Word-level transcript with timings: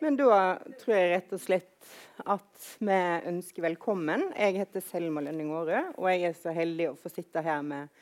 Men 0.00 0.16
da 0.16 0.56
tror 0.80 0.94
jeg 0.96 1.08
rett 1.10 1.32
og 1.36 1.40
slett 1.42 1.90
at 2.24 2.68
vi 2.80 3.00
ønsker 3.28 3.66
velkommen. 3.66 4.30
Jeg 4.32 4.56
heter 4.56 4.84
Selma 4.84 5.20
Lønning 5.26 5.50
Aarø, 5.52 5.82
og 6.00 6.08
jeg 6.08 6.24
er 6.30 6.38
så 6.38 6.54
heldig 6.56 6.86
å 6.88 6.96
få 6.96 7.12
sitte 7.12 7.42
her 7.44 7.60
med 7.66 7.92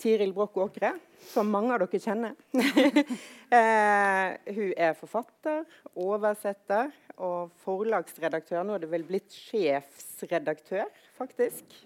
Tiril 0.00 0.32
Broch 0.32 0.56
Åkre, 0.64 0.94
som 1.28 1.52
mange 1.52 1.76
av 1.76 1.84
dere 1.84 2.00
kjenner. 2.00 2.32
eh, 3.58 4.56
hun 4.56 4.72
er 4.72 4.96
forfatter, 4.96 5.68
oversetter 6.00 6.88
og 7.20 7.52
forlagsredaktør. 7.66 8.64
Nå 8.64 8.78
er 8.78 8.86
det 8.86 8.92
vel 8.96 9.04
blitt 9.04 9.36
sjefsredaktør, 9.36 10.88
faktisk. 11.20 11.76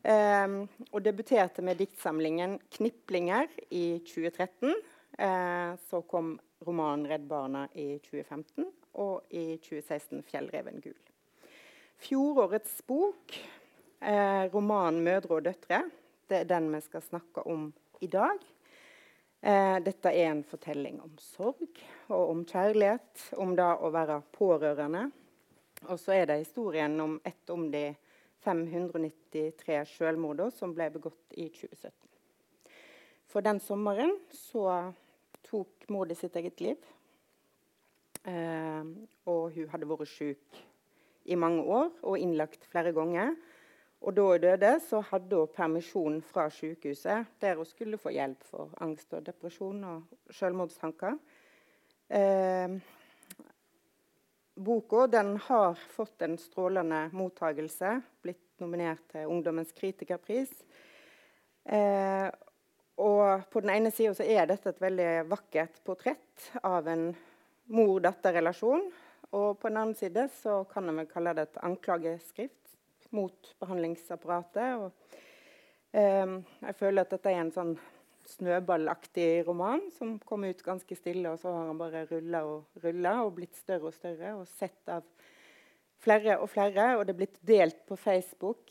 Eh, 0.00 0.60
og 0.88 1.02
debuterte 1.04 1.60
med 1.60 1.84
diktsamlingen 1.84 2.56
'Kniplinger' 2.72 3.60
i 3.68 4.00
2013. 4.08 4.72
Eh, 5.20 5.74
så 5.90 6.00
kom 6.08 6.38
romanen 6.66 7.06
'Redd 7.06 7.28
Barna' 7.28 7.68
i 7.74 7.98
2015, 7.98 8.66
og 8.92 9.22
i 9.30 9.56
2016 9.56 10.22
'Fjellreven 10.22 10.80
gul'. 10.80 11.10
Fjorårets 11.98 12.82
bok, 12.86 13.34
eh, 14.00 14.44
romanen 14.54 15.04
'Mødre 15.04 15.34
og 15.34 15.42
døtre', 15.44 15.90
det 16.28 16.36
er 16.36 16.44
den 16.44 16.72
vi 16.74 16.80
skal 16.80 17.02
snakke 17.02 17.46
om 17.46 17.72
i 18.00 18.06
dag. 18.06 18.38
Eh, 19.42 19.78
dette 19.80 20.08
er 20.08 20.30
en 20.30 20.44
fortelling 20.44 21.00
om 21.02 21.16
sorg 21.18 21.80
og 22.08 22.30
om 22.30 22.44
kjærlighet, 22.44 23.32
om 23.36 23.56
det 23.56 23.64
å 23.64 23.90
være 23.90 24.22
pårørende. 24.32 25.10
Og 25.88 25.98
så 25.98 26.12
er 26.12 26.26
det 26.26 26.42
historien 26.42 27.00
om 27.00 27.20
ett 27.24 27.50
om 27.50 27.70
de 27.70 27.94
593 28.44 29.84
selvmordene 29.88 30.52
som 30.52 30.74
ble 30.76 30.90
begått 30.92 31.36
i 31.36 31.48
2017. 31.48 31.92
For 33.30 33.40
den 33.40 33.60
sommeren 33.60 34.12
så 34.34 34.92
tok 35.46 35.88
mor 35.88 36.10
sitt 36.14 36.36
eget 36.36 36.60
liv. 36.60 36.90
Eh, 38.28 38.84
og 39.30 39.54
hun 39.54 39.70
hadde 39.72 39.88
vært 39.88 40.10
syk 40.10 40.60
i 41.30 41.36
mange 41.38 41.62
år 41.64 41.88
og 42.02 42.18
innlagt 42.20 42.66
flere 42.68 42.92
ganger. 42.96 43.34
Og 44.00 44.16
da 44.16 44.22
hun 44.24 44.40
døde, 44.40 44.72
så 44.80 45.02
hadde 45.10 45.36
hun 45.36 45.52
permisjon 45.56 46.20
fra 46.24 46.46
sykehuset, 46.50 47.26
der 47.40 47.56
hun 47.56 47.68
skulle 47.68 48.00
få 48.00 48.12
hjelp 48.14 48.44
for 48.48 48.72
angst 48.80 49.12
og 49.12 49.26
depresjon 49.26 49.84
og 49.84 50.32
selvmordstanker. 50.32 51.18
Eh, 52.10 52.78
boka 54.56 55.06
den 55.06 55.36
har 55.36 55.76
fått 55.92 56.24
en 56.24 56.38
strålende 56.40 57.08
mottagelse, 57.12 57.98
blitt 58.24 58.60
nominert 58.60 59.04
til 59.12 59.28
Ungdommens 59.28 59.72
kritikerpris. 59.76 60.52
Eh, 61.64 62.28
på 63.50 63.62
den 63.62 63.72
ene 63.74 63.92
sida 63.94 64.24
er 64.24 64.48
dette 64.50 64.72
et 64.72 64.82
veldig 64.82 65.10
vakkert 65.30 65.80
portrett 65.86 66.50
av 66.66 66.88
en 66.90 67.10
mor-datter-relasjon. 67.70 68.88
Og 69.36 69.58
på 69.60 69.70
den 69.70 69.78
andre 69.78 69.98
side 69.98 70.26
så 70.40 70.62
kan 70.70 70.88
en 70.90 71.00
vel 71.02 71.08
kalle 71.10 71.34
det 71.38 71.48
et 71.48 71.62
anklageskrift 71.66 72.74
mot 73.14 73.52
behandlingsapparatet. 73.62 74.84
Og, 74.84 75.18
eh, 75.94 76.36
jeg 76.66 76.78
føler 76.78 77.06
at 77.06 77.14
dette 77.14 77.30
er 77.30 77.42
en 77.44 77.54
sånn 77.54 77.74
snøballaktig 78.30 79.46
roman 79.46 79.82
som 79.96 80.18
kom 80.26 80.44
ut 80.46 80.62
ganske 80.62 80.96
stille, 80.96 81.32
og 81.32 81.40
så 81.42 81.52
har 81.54 81.70
han 81.70 81.80
bare 81.80 82.06
rulla 82.10 82.44
og 82.46 82.82
rulla 82.84 83.16
og 83.24 83.36
blitt 83.38 83.56
større 83.58 83.90
og 83.90 83.96
større 83.96 84.34
og 84.38 84.46
sett 84.50 84.92
av 84.92 85.06
flere 86.00 86.38
og 86.40 86.50
flere. 86.50 86.92
Og 86.98 87.06
det 87.06 87.14
er 87.14 87.20
blitt 87.22 87.40
delt 87.46 87.82
på 87.88 87.98
Facebook. 88.00 88.70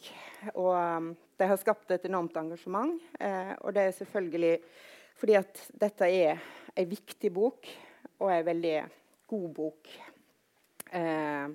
Og 0.56 0.74
um, 0.76 1.12
det 1.40 1.48
har 1.48 1.60
skapt 1.60 1.92
et 1.96 2.06
enormt 2.10 2.36
engasjement. 2.38 3.00
Eh, 3.20 3.54
og 3.64 3.74
det 3.76 3.86
er 3.88 3.96
selvfølgelig 3.96 4.56
fordi 5.20 5.36
at 5.40 5.62
dette 5.80 6.08
er 6.08 6.40
ei 6.76 6.86
viktig 6.88 7.32
bok 7.36 7.68
og 8.20 8.30
ei 8.32 8.44
veldig 8.48 8.76
god 9.32 9.50
bok. 9.56 9.92
Eh, 10.96 11.48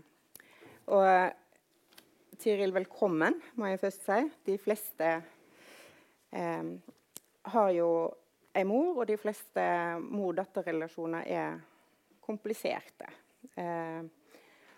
og 0.94 2.36
Tiril, 2.40 2.74
velkommen, 2.74 3.38
må 3.56 3.70
jeg 3.70 3.80
først 3.80 4.08
si. 4.08 4.18
De 4.48 4.56
fleste 4.60 5.10
eh, 6.32 6.72
har 7.52 7.70
jo 7.76 7.88
ei 8.54 8.64
mor, 8.68 9.00
og 9.00 9.08
de 9.08 9.16
fleste 9.20 9.64
mor-datter-relasjoner 10.00 11.28
er 11.28 11.56
kompliserte. 12.24 13.08
Eh, 13.60 14.02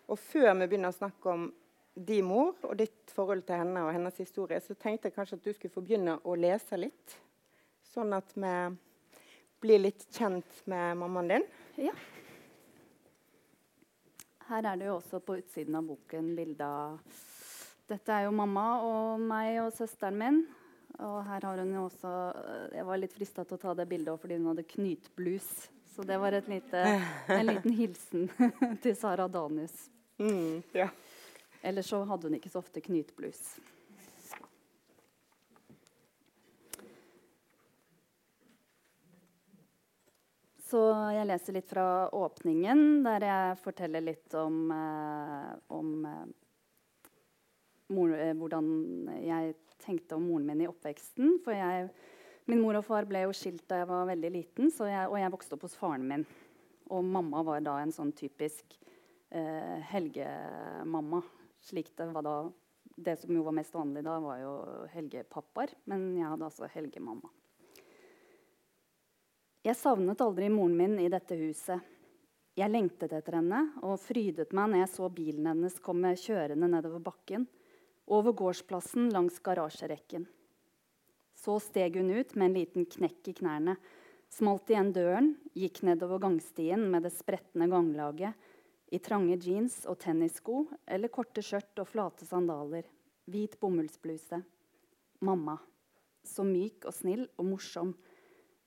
og 0.07 0.19
før 0.19 0.53
vi 0.53 0.67
begynner 0.67 0.95
å 0.95 0.99
snakke 0.99 1.33
om 1.33 1.49
din 1.97 2.27
mor 2.29 2.55
og 2.67 2.77
ditt 2.79 2.96
forhold 3.17 3.47
til 3.49 3.61
henne 3.63 3.85
og 3.87 3.95
hennes 3.95 4.19
historie, 4.21 4.61
så 4.61 4.77
tenkte 4.79 5.09
jeg 5.09 5.17
kanskje 5.17 5.39
at 5.41 5.47
du 5.47 5.53
skulle 5.55 5.75
få 5.75 5.85
begynne 5.85 6.19
å 6.25 6.37
lese 6.39 6.79
litt. 6.79 7.17
Sånn 7.89 8.13
at 8.17 8.35
vi 8.37 8.53
blir 9.65 9.81
litt 9.81 10.05
kjent 10.13 10.61
med 10.69 10.99
mammaen 11.01 11.33
din. 11.33 11.49
Ja. 11.89 11.95
Her 14.47 14.69
er 14.71 14.79
det 14.79 14.91
jo 14.91 14.99
også 15.01 15.21
på 15.25 15.41
utsiden 15.41 15.75
av 15.79 15.89
boken 15.89 16.35
bilde 16.37 16.67
av 16.67 17.01
Dette 17.87 18.11
er 18.11 18.25
jo 18.27 18.35
mamma 18.35 18.65
og 18.83 19.23
meg 19.23 19.61
og 19.63 19.73
søsteren 19.75 20.17
min. 20.19 20.41
Og 20.97 21.19
her 21.29 21.45
har 21.45 21.61
hun 21.61 21.75
jo 21.75 21.85
også 21.87 22.11
Jeg 22.75 22.87
var 22.89 22.99
litt 22.99 23.15
frista 23.15 23.45
til 23.45 23.59
å 23.59 23.63
ta 23.63 23.75
det 23.79 23.87
bildet 23.91 24.23
fordi 24.23 24.39
hun 24.39 24.49
hadde 24.51 24.67
knytblus. 24.71 25.51
Så 25.95 26.05
det 26.05 26.19
var 26.21 26.35
lite, 26.35 26.83
en 27.33 27.47
liten 27.47 27.73
hilsen 27.73 28.27
til 28.85 28.97
Sara 28.99 29.29
Danius. 29.33 29.87
Mm, 30.19 30.63
ja. 30.77 30.91
Ellers 31.67 31.89
så 31.91 32.05
hadde 32.07 32.29
hun 32.29 32.37
ikke 32.39 32.51
så 32.53 32.61
ofte 32.63 32.81
knytblus. 32.85 33.41
Så 40.67 40.81
jeg 41.15 41.27
leser 41.27 41.55
litt 41.55 41.69
fra 41.71 42.07
åpningen, 42.15 43.03
der 43.07 43.27
jeg 43.27 43.59
forteller 43.63 44.03
litt 44.03 44.35
om, 44.39 44.57
eh, 44.75 45.53
om 45.75 45.91
eh, 46.07 46.25
mor, 47.95 48.15
eh, 48.15 48.35
hvordan 48.35 48.71
jeg 49.23 49.55
tenkte 49.83 50.19
om 50.19 50.27
moren 50.27 50.47
min 50.47 50.65
i 50.65 50.69
oppveksten. 50.71 51.39
For 51.45 51.55
jeg, 51.55 51.89
min 52.51 52.63
mor 52.63 52.79
og 52.79 52.87
far 52.87 53.07
ble 53.11 53.25
jo 53.29 53.35
skilt 53.35 53.67
da 53.71 53.83
jeg 53.83 53.91
var 53.91 54.11
veldig 54.11 54.33
liten, 54.35 54.71
jeg, 54.71 55.07
og 55.07 55.19
jeg 55.19 55.35
vokste 55.35 55.59
opp 55.59 55.67
hos 55.69 55.79
faren 55.79 56.07
min. 56.11 56.27
Og 56.95 57.03
mamma 57.03 57.43
var 57.47 57.63
da 57.67 57.79
en 57.83 57.95
sånn 57.95 58.15
typisk 58.15 58.79
eh, 59.31 59.79
helgemamma. 59.91 61.23
Slik 61.67 61.97
det 61.99 62.07
var 62.15 62.23
da 62.23 62.37
Det 62.97 63.17
som 63.19 63.35
jo 63.35 63.43
var 63.43 63.53
mest 63.53 63.75
vanlig 63.75 64.05
da, 64.07 64.15
var 64.23 64.39
jo 64.41 64.53
helgepappaer. 64.93 65.75
Men 65.91 66.15
jeg 66.17 66.31
hadde 66.31 66.47
altså 66.47 66.69
helgemamma. 66.71 67.29
Jeg 69.67 69.77
savnet 69.77 70.23
aldri 70.23 70.49
moren 70.49 70.77
min 70.79 70.95
i 71.03 71.11
dette 71.11 71.37
huset. 71.37 71.83
Jeg 72.57 72.73
lengtet 72.73 73.13
etter 73.13 73.37
henne 73.37 73.59
og 73.85 73.99
frydet 74.01 74.55
meg 74.57 74.71
når 74.71 74.85
jeg 74.85 74.93
så 74.95 75.11
bilen 75.13 75.51
hennes 75.51 75.81
komme 75.83 76.15
kjørende 76.17 76.71
nedover 76.73 77.03
bakken, 77.05 77.45
over 78.07 78.33
gårdsplassen 78.39 79.11
langs 79.13 79.43
garasjerekken. 79.45 80.25
Så 81.37 81.59
steg 81.61 81.99
hun 81.99 82.15
ut 82.15 82.33
med 82.39 82.47
en 82.47 82.57
liten 82.57 82.87
knekk 82.95 83.29
i 83.29 83.35
knærne, 83.43 83.75
smalt 84.33 84.71
igjen 84.71 84.95
døren, 84.95 85.35
gikk 85.53 85.83
nedover 85.85 86.23
gangstien 86.23 86.87
med 86.93 87.05
det 87.05 87.13
spretne 87.19 87.69
ganglaget 87.69 88.39
i 88.95 88.99
trange 89.03 89.39
jeans 89.43 89.81
og 89.91 89.99
tennissko 90.03 90.65
eller 90.87 91.11
korte 91.13 91.43
skjørt 91.43 91.83
og 91.83 91.89
flate 91.91 92.27
sandaler. 92.27 92.87
Hvit 93.27 93.57
bomullsbluse. 93.61 94.39
Mamma. 95.27 95.57
Så 96.27 96.45
myk 96.47 96.87
og 96.87 96.95
snill 96.95 97.25
og 97.39 97.49
morsom. 97.49 97.95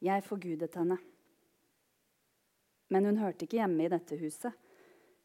Jeg 0.03 0.23
forgudet 0.23 0.75
henne. 0.79 0.97
Men 2.89 3.05
hun 3.05 3.19
hørte 3.21 3.45
ikke 3.45 3.59
hjemme 3.59 3.85
i 3.85 3.91
dette 3.91 4.17
huset. 4.19 4.55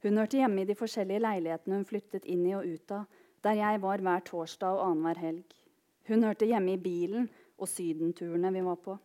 Hun 0.05 0.19
hørte 0.21 0.37
hjemme 0.37 0.63
i 0.63 0.69
de 0.69 0.77
forskjellige 0.77 1.23
leilighetene 1.25 1.79
hun 1.79 1.89
flyttet 1.89 2.27
inn 2.29 2.45
i 2.47 2.53
og 2.55 2.67
ut 2.69 2.93
av, 2.93 3.07
der 3.45 3.57
jeg 3.57 3.81
var 3.81 4.03
hver 4.05 4.25
torsdag 4.29 4.77
og 4.77 4.85
annenhver 4.91 5.21
helg. 5.23 5.57
Hun 6.11 6.27
hørte 6.27 6.49
hjemme 6.49 6.75
i 6.75 6.81
bilen 6.81 7.31
og 7.57 7.71
sydenturene 7.71 8.53
vi 8.53 8.63
var 8.67 8.79
på. 8.85 8.99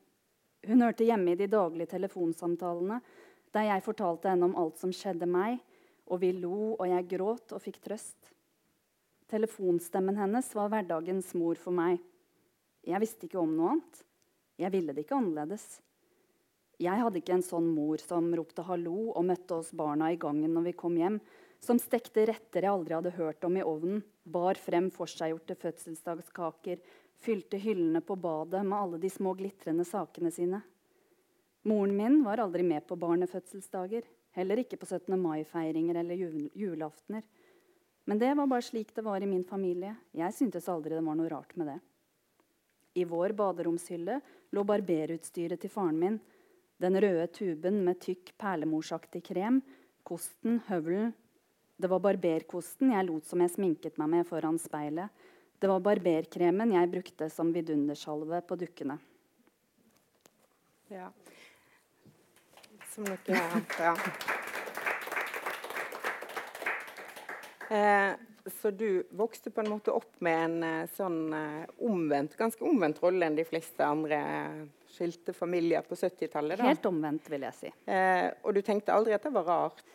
Hun 0.68 0.84
hørte 0.84 1.08
hjemme 1.08 1.32
i 1.32 1.40
de 1.40 1.48
daglige 1.48 1.94
telefonsamtalene 1.96 3.00
der 3.56 3.70
jeg 3.70 3.86
fortalte 3.86 4.30
henne 4.30 4.50
om 4.50 4.58
alt 4.60 4.78
som 4.82 4.92
skjedde 4.94 5.26
meg, 5.30 5.58
og 6.10 6.22
vi 6.24 6.34
lo, 6.36 6.76
og 6.76 6.86
jeg 6.90 7.08
gråt 7.14 7.54
og 7.56 7.64
fikk 7.64 7.80
trøst. 7.86 8.34
Telefonstemmen 9.30 10.18
hennes 10.18 10.48
var 10.58 10.72
hverdagens 10.74 11.36
mor 11.38 11.60
for 11.62 11.76
meg. 11.76 12.00
Jeg 12.88 13.02
visste 13.04 13.28
ikke 13.28 13.42
om 13.42 13.54
noe 13.54 13.76
annet. 13.76 14.02
Jeg 14.60 14.74
ville 14.74 14.96
det 14.96 15.06
ikke 15.06 15.20
annerledes. 15.20 15.68
Jeg 16.80 17.02
hadde 17.02 17.20
ikke 17.20 17.36
en 17.36 17.46
sånn 17.46 17.68
mor 17.76 18.02
som 18.02 18.32
ropte 18.36 18.64
hallo 18.66 19.12
og 19.12 19.26
møtte 19.28 19.60
oss 19.60 19.74
barna 19.76 20.14
i 20.14 20.20
gangen 20.20 20.54
når 20.56 20.70
vi 20.70 20.76
kom 20.80 20.96
hjem, 20.98 21.20
som 21.60 21.80
stekte 21.80 22.24
retter 22.30 22.64
jeg 22.64 22.72
aldri 22.72 22.96
hadde 22.96 23.16
hørt 23.18 23.44
om 23.44 23.58
i 23.60 23.66
ovnen, 23.68 24.02
bar 24.24 24.56
frem 24.56 24.88
forseggjorte 24.96 25.58
fødselsdagskaker, 25.60 26.80
fylte 27.20 27.60
hyllene 27.60 28.00
på 28.02 28.16
badet 28.16 28.64
med 28.64 28.78
alle 28.78 29.00
de 29.02 29.12
små 29.12 29.34
glitrende 29.36 29.84
sakene 29.88 30.32
sine. 30.32 30.62
Moren 31.68 31.98
min 31.98 32.22
var 32.24 32.40
aldri 32.40 32.64
med 32.64 32.86
på 32.88 32.96
barnefødselsdager. 32.96 34.08
Heller 34.38 34.62
ikke 34.62 34.78
på 34.78 34.86
17. 34.86 35.16
mai-feiringer 35.20 36.00
eller 36.02 36.50
julaftener. 36.58 37.24
Men 38.10 38.20
det 38.20 38.34
var 38.38 38.48
bare 38.50 38.66
slik 38.66 38.94
det 38.96 39.06
var 39.06 39.22
i 39.22 39.30
min 39.30 39.44
familie. 39.44 39.96
Jeg 40.18 40.34
syntes 40.34 40.70
aldri 40.70 40.96
det 40.96 41.06
var 41.06 41.18
noe 41.18 41.30
rart 41.30 41.56
med 41.60 41.70
det. 41.70 41.80
I 42.98 43.06
vår 43.06 43.36
baderomshylle 43.38 44.20
lå 44.56 44.64
barberutstyret 44.66 45.62
til 45.62 45.72
faren 45.74 46.00
min. 46.00 46.20
Den 46.80 46.96
røde 47.02 47.28
tuben 47.36 47.84
med 47.86 48.00
tykk 48.02 48.34
perlemorsaktig 48.40 49.22
krem, 49.30 49.62
Kosten, 50.08 50.62
høvelen. 50.66 51.12
Det 51.78 51.90
var 51.92 52.02
barberkosten 52.02 52.94
jeg 52.96 53.06
lot 53.06 53.28
som 53.30 53.44
jeg 53.44 53.54
sminket 53.54 54.00
meg 54.02 54.10
med 54.14 54.28
foran 54.28 54.58
speilet. 54.60 55.12
Det 55.60 55.68
var 55.70 55.84
barberkremen 55.84 56.72
jeg 56.74 56.90
brukte 56.92 57.28
som 57.30 57.52
vidundersalve 57.54 58.40
på 58.48 58.58
dukkene. 58.58 58.96
Ja. 60.90 61.12
Som 62.90 63.06
dere 63.06 63.42
Ja. 63.80 63.96
Eh, 67.70 68.14
så 68.50 68.72
du 68.72 69.04
vokste 69.12 69.52
på 69.52 69.62
en 69.62 69.70
måte 69.70 69.92
opp 69.94 70.16
med 70.26 70.40
en 70.44 70.64
eh, 70.64 70.90
sånn 70.96 71.34
eh, 71.38 71.68
omvendt, 71.86 72.34
ganske 72.40 72.66
omvendt 72.66 73.02
rolle 73.04 73.28
enn 73.28 73.38
de 73.38 73.46
fleste 73.46 73.86
andre 73.86 74.18
eh, 74.18 74.64
skilte 74.90 75.36
familier 75.38 75.86
på 75.86 75.96
70-tallet? 76.00 76.64
Helt 76.66 76.90
omvendt, 76.90 77.30
vil 77.30 77.46
jeg 77.46 77.58
si. 77.60 77.72
Eh, 77.86 78.26
og 78.42 78.58
du 78.58 78.64
tenkte 78.66 78.96
aldri 78.96 79.14
at 79.14 79.28
det 79.28 79.34
var 79.36 79.46
rart? 79.46 79.86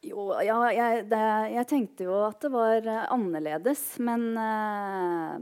Jo, 0.00 0.30
ja, 0.40 0.56
jeg, 0.72 1.02
det, 1.10 1.24
jeg, 1.52 1.66
tenkte 1.68 2.06
jo 2.06 2.14
at 2.24 2.40
det 2.40 2.48
var 2.54 2.86
uh, 2.88 3.02
annerledes, 3.12 3.82
men 4.00 4.30
uh, 4.32 5.34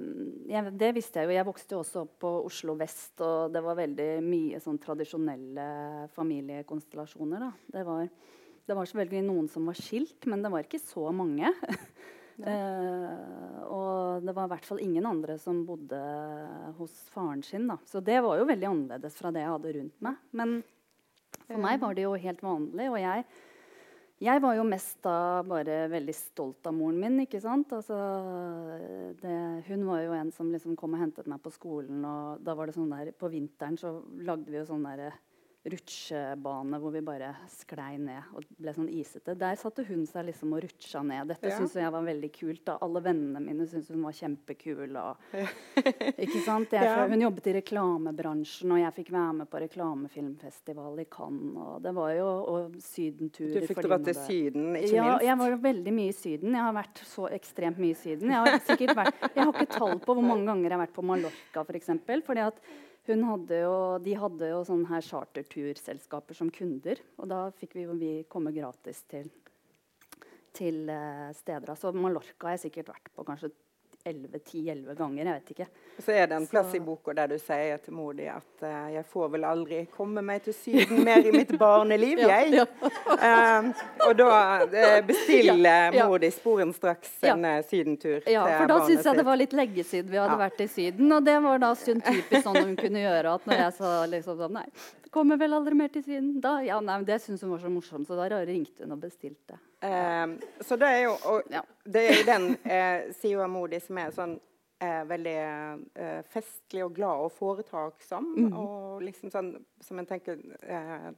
jeg, 0.50 0.72
det 0.80 0.88
visste 0.96 1.20
jeg 1.22 1.28
jo. 1.28 1.34
Jeg 1.36 1.46
vokste 1.46 1.76
jo 1.76 1.82
også 1.84 2.00
opp 2.02 2.16
på 2.24 2.32
Oslo 2.48 2.74
vest, 2.80 3.12
og 3.22 3.54
det 3.54 3.62
var 3.62 3.78
veldig 3.78 4.08
mye 4.26 4.58
sånn 4.62 4.80
tradisjonelle 4.82 5.68
familiekonstellasjoner. 6.16 7.44
Det 7.70 7.84
var, 7.86 8.08
det 8.66 8.76
var 8.80 8.90
selvfølgelig 8.90 9.28
noen 9.28 9.46
som 9.52 9.70
var 9.70 9.78
skilt, 9.78 10.26
men 10.26 10.42
det 10.42 10.50
var 10.50 10.66
ikke 10.66 10.82
så 10.82 11.04
mange. 11.14 11.52
uh, 12.50 13.60
og 13.62 14.26
det 14.26 14.34
var 14.34 14.48
i 14.48 14.52
hvert 14.56 14.66
fall 14.66 14.82
ingen 14.82 15.06
andre 15.06 15.36
som 15.38 15.60
bodde 15.68 16.00
hos 16.80 16.96
faren 17.14 17.46
sin. 17.46 17.70
Da. 17.70 17.78
Så 17.86 18.02
det 18.02 18.18
var 18.26 18.42
jo 18.42 18.50
veldig 18.50 18.72
annerledes 18.72 19.22
fra 19.22 19.30
det 19.30 19.46
jeg 19.46 19.54
hadde 19.54 19.76
rundt 19.78 20.02
meg. 20.02 20.18
Men 20.34 20.58
for 21.44 21.62
meg 21.62 21.78
var 21.78 21.94
det 21.94 22.08
jo 22.08 22.18
helt 22.18 22.42
vanlig. 22.42 22.90
og 22.90 22.98
jeg 22.98 23.22
jeg 24.18 24.42
var 24.42 24.56
jo 24.58 24.64
mest 24.66 24.98
da 25.06 25.42
bare 25.46 25.84
veldig 25.92 26.14
stolt 26.16 26.66
av 26.66 26.74
moren 26.74 26.98
min. 26.98 27.20
ikke 27.22 27.40
sant? 27.42 27.70
Altså, 27.76 27.98
det, 29.20 29.36
hun 29.68 29.84
var 29.86 30.02
jo 30.02 30.16
en 30.16 30.32
som 30.34 30.50
liksom 30.50 30.74
kom 30.78 30.96
og 30.96 31.04
hentet 31.04 31.30
meg 31.30 31.42
på 31.44 31.52
skolen. 31.54 32.02
og 32.02 32.42
da 32.42 32.56
var 32.58 32.66
det 32.66 32.74
sånn 32.74 32.90
der, 32.90 33.12
På 33.14 33.30
vinteren 33.30 33.78
så 33.78 34.00
lagde 34.18 34.50
vi 34.50 34.58
jo 34.58 34.66
sånn 34.66 34.86
der 34.88 35.14
rutsjebane 35.72 36.78
hvor 36.80 36.92
vi 36.94 37.02
bare 37.04 37.30
sklei 37.52 37.96
ned 38.00 38.32
og 38.36 38.46
ble 38.58 38.74
sånn 38.76 38.88
isete. 38.92 39.34
Der 39.38 39.58
satte 39.60 39.84
hun 39.88 40.04
seg 40.08 40.28
liksom 40.28 40.54
og 40.56 40.62
rutsja 40.64 41.02
ned. 41.06 41.30
Dette 41.32 41.50
ja. 41.50 41.58
syntes 41.58 41.76
jeg 41.78 41.92
var 41.94 42.06
veldig 42.06 42.30
kult. 42.34 42.62
da. 42.68 42.78
Alle 42.84 43.02
vennene 43.04 43.42
mine 43.42 43.66
syntes 43.68 43.90
hun 43.94 44.04
var 44.06 44.16
kjempekul. 44.16 44.98
Og, 45.00 45.26
ikke 46.24 46.42
sant? 46.46 46.74
Jeg, 46.76 46.88
ja. 46.88 47.06
Hun 47.08 47.24
jobbet 47.26 47.50
i 47.50 47.56
reklamebransjen, 47.58 48.74
og 48.74 48.82
jeg 48.82 48.96
fikk 49.00 49.12
være 49.16 49.36
med 49.42 49.50
på 49.52 49.62
reklamefilmfestival 49.64 51.04
i 51.04 51.08
Cannes. 51.12 51.60
Og 51.64 51.82
det 51.84 51.94
var 51.96 52.14
jo 52.16 52.28
og 52.48 52.78
sydenturer. 52.82 53.62
Du 53.64 53.70
fikk 53.70 53.82
dra 53.84 54.00
til 54.02 54.18
Syden, 54.18 54.70
ikke 54.72 54.82
minst? 54.82 54.96
Ja, 54.96 55.10
jeg 55.30 55.38
var 55.42 55.56
veldig 55.68 55.94
mye 55.94 56.12
i 56.12 56.16
Syden. 56.16 56.56
Jeg 56.56 56.66
har 56.68 56.76
vært 56.76 57.02
så 57.08 57.28
ekstremt 57.34 57.80
mye 57.82 57.96
i 57.96 57.98
Syden. 57.98 58.32
Jeg 58.32 58.44
har, 58.44 58.94
vært, 58.98 59.30
jeg 59.34 59.42
har 59.42 59.52
ikke 59.54 59.70
tall 59.74 59.96
på 60.02 60.16
hvor 60.16 60.24
mange 60.24 60.48
ganger 60.48 60.68
jeg 60.68 60.76
har 60.76 60.84
vært 60.86 60.96
på 60.96 61.06
Mallorca, 61.06 61.64
f.eks. 61.64 61.92
For 62.08 62.28
fordi 62.28 62.44
at 62.44 62.60
hadde 63.08 63.60
jo, 63.62 63.76
de 64.04 64.14
hadde 64.18 64.50
jo 64.50 64.62
sånne 64.68 64.88
her 64.90 65.04
charterturselskaper 65.04 66.36
som 66.36 66.50
kunder. 66.52 67.00
Og 67.18 67.30
da 67.30 67.46
fikk 67.56 67.76
vi, 67.78 67.86
vi 68.00 68.12
komme 68.30 68.52
gratis 68.52 69.00
til, 69.08 69.30
til 70.56 70.84
uh, 70.90 71.30
steder. 71.36 71.72
Så 71.78 71.94
Mallorca 71.96 72.50
har 72.50 72.58
jeg 72.58 72.68
sikkert 72.68 72.92
vært 72.92 73.10
på 73.14 73.24
kanskje 73.28 73.52
10-11 74.14 74.94
ganger. 74.94 75.24
jeg 75.24 75.34
vet 75.34 75.50
ikke. 75.54 75.66
Så 75.98 76.12
er 76.12 76.26
det 76.30 76.36
en 76.36 76.46
plass 76.46 76.70
så... 76.70 76.76
i 76.76 76.80
boka 76.80 77.14
der 77.14 77.28
du 77.32 77.38
sier 77.38 77.80
til 77.82 77.94
mor 77.94 78.12
di 78.14 78.28
at 78.30 78.62
uh, 78.62 78.88
'jeg 78.92 79.04
får 79.10 79.28
vel 79.34 79.44
aldri 79.44 79.80
komme 79.96 80.22
meg 80.22 80.42
til 80.44 80.54
Syden 80.54 81.04
mer 81.04 81.26
i 81.26 81.32
mitt 81.34 81.52
barneliv', 81.58 82.22
jeg. 82.32 82.52
ja, 82.54 82.64
ja. 82.64 82.66
Uh, 83.06 83.72
og 84.06 84.14
da 84.18 84.28
uh, 84.64 85.06
bestiller 85.06 85.92
ja, 85.98 86.06
mor 86.06 86.18
di 86.18 86.30
sporenstraks 86.30 87.18
en 87.22 87.46
sydentur. 87.62 88.22
Ja, 88.26 88.44
for 88.58 88.70
da 88.70 88.78
syns 88.86 89.04
jeg 89.04 89.18
det 89.18 89.26
var 89.26 89.36
litt 89.36 89.52
lenge 89.52 89.84
siden 89.84 90.10
vi 90.12 90.20
hadde 90.22 90.38
vært 90.38 90.60
i 90.60 90.68
Syden. 90.68 91.12
Og 91.12 91.24
det 91.24 91.38
var 91.42 91.58
da 91.62 91.74
sånn 91.78 92.04
typisk 92.04 92.46
sånn 92.46 92.62
hun 92.62 92.76
kunne 92.78 93.02
gjøre 93.02 93.34
at 93.34 93.50
når 93.50 93.64
jeg 93.64 93.76
sa 93.80 93.92
liksom 94.06 94.38
sånn 94.38 94.56
Nei, 94.58 94.64
kommer 95.10 95.38
vel 95.40 95.56
aldri 95.56 95.76
mer 95.78 95.92
til 95.92 96.04
Syden. 96.04 96.36
Da, 96.42 96.58
ja, 96.66 96.78
nei, 96.84 97.00
Det 97.06 97.20
syntes 97.22 97.44
hun 97.44 97.54
var 97.54 97.62
så 97.62 97.72
morsomt, 97.72 98.08
så 98.08 98.18
da 98.18 98.42
ringte 98.44 98.84
hun 98.84 98.96
og 98.96 99.02
bestilte. 99.02 99.58
Eh, 99.80 100.26
så 100.64 100.78
det 100.80 100.90
er 100.94 101.02
jo, 101.06 101.16
og, 101.30 101.48
ja. 101.52 101.62
det 101.84 102.04
er 102.04 102.16
jo 102.16 102.28
den 102.28 102.48
eh, 102.64 103.34
av 103.38 103.50
mor 103.52 103.74
som 103.84 104.00
er 104.02 104.14
sånn 104.16 104.36
eh, 104.82 105.02
veldig 105.08 105.36
eh, 105.38 106.20
festlig 106.32 106.84
og 106.86 106.94
glad 106.96 107.26
og 107.26 107.34
foretaksom. 107.36 108.32
Mm. 108.36 108.56
Og 108.58 109.04
liksom 109.06 109.32
sånn 109.34 109.52
som 109.84 110.00
en 110.00 110.08
tenker 110.08 110.40
eh, 110.62 111.12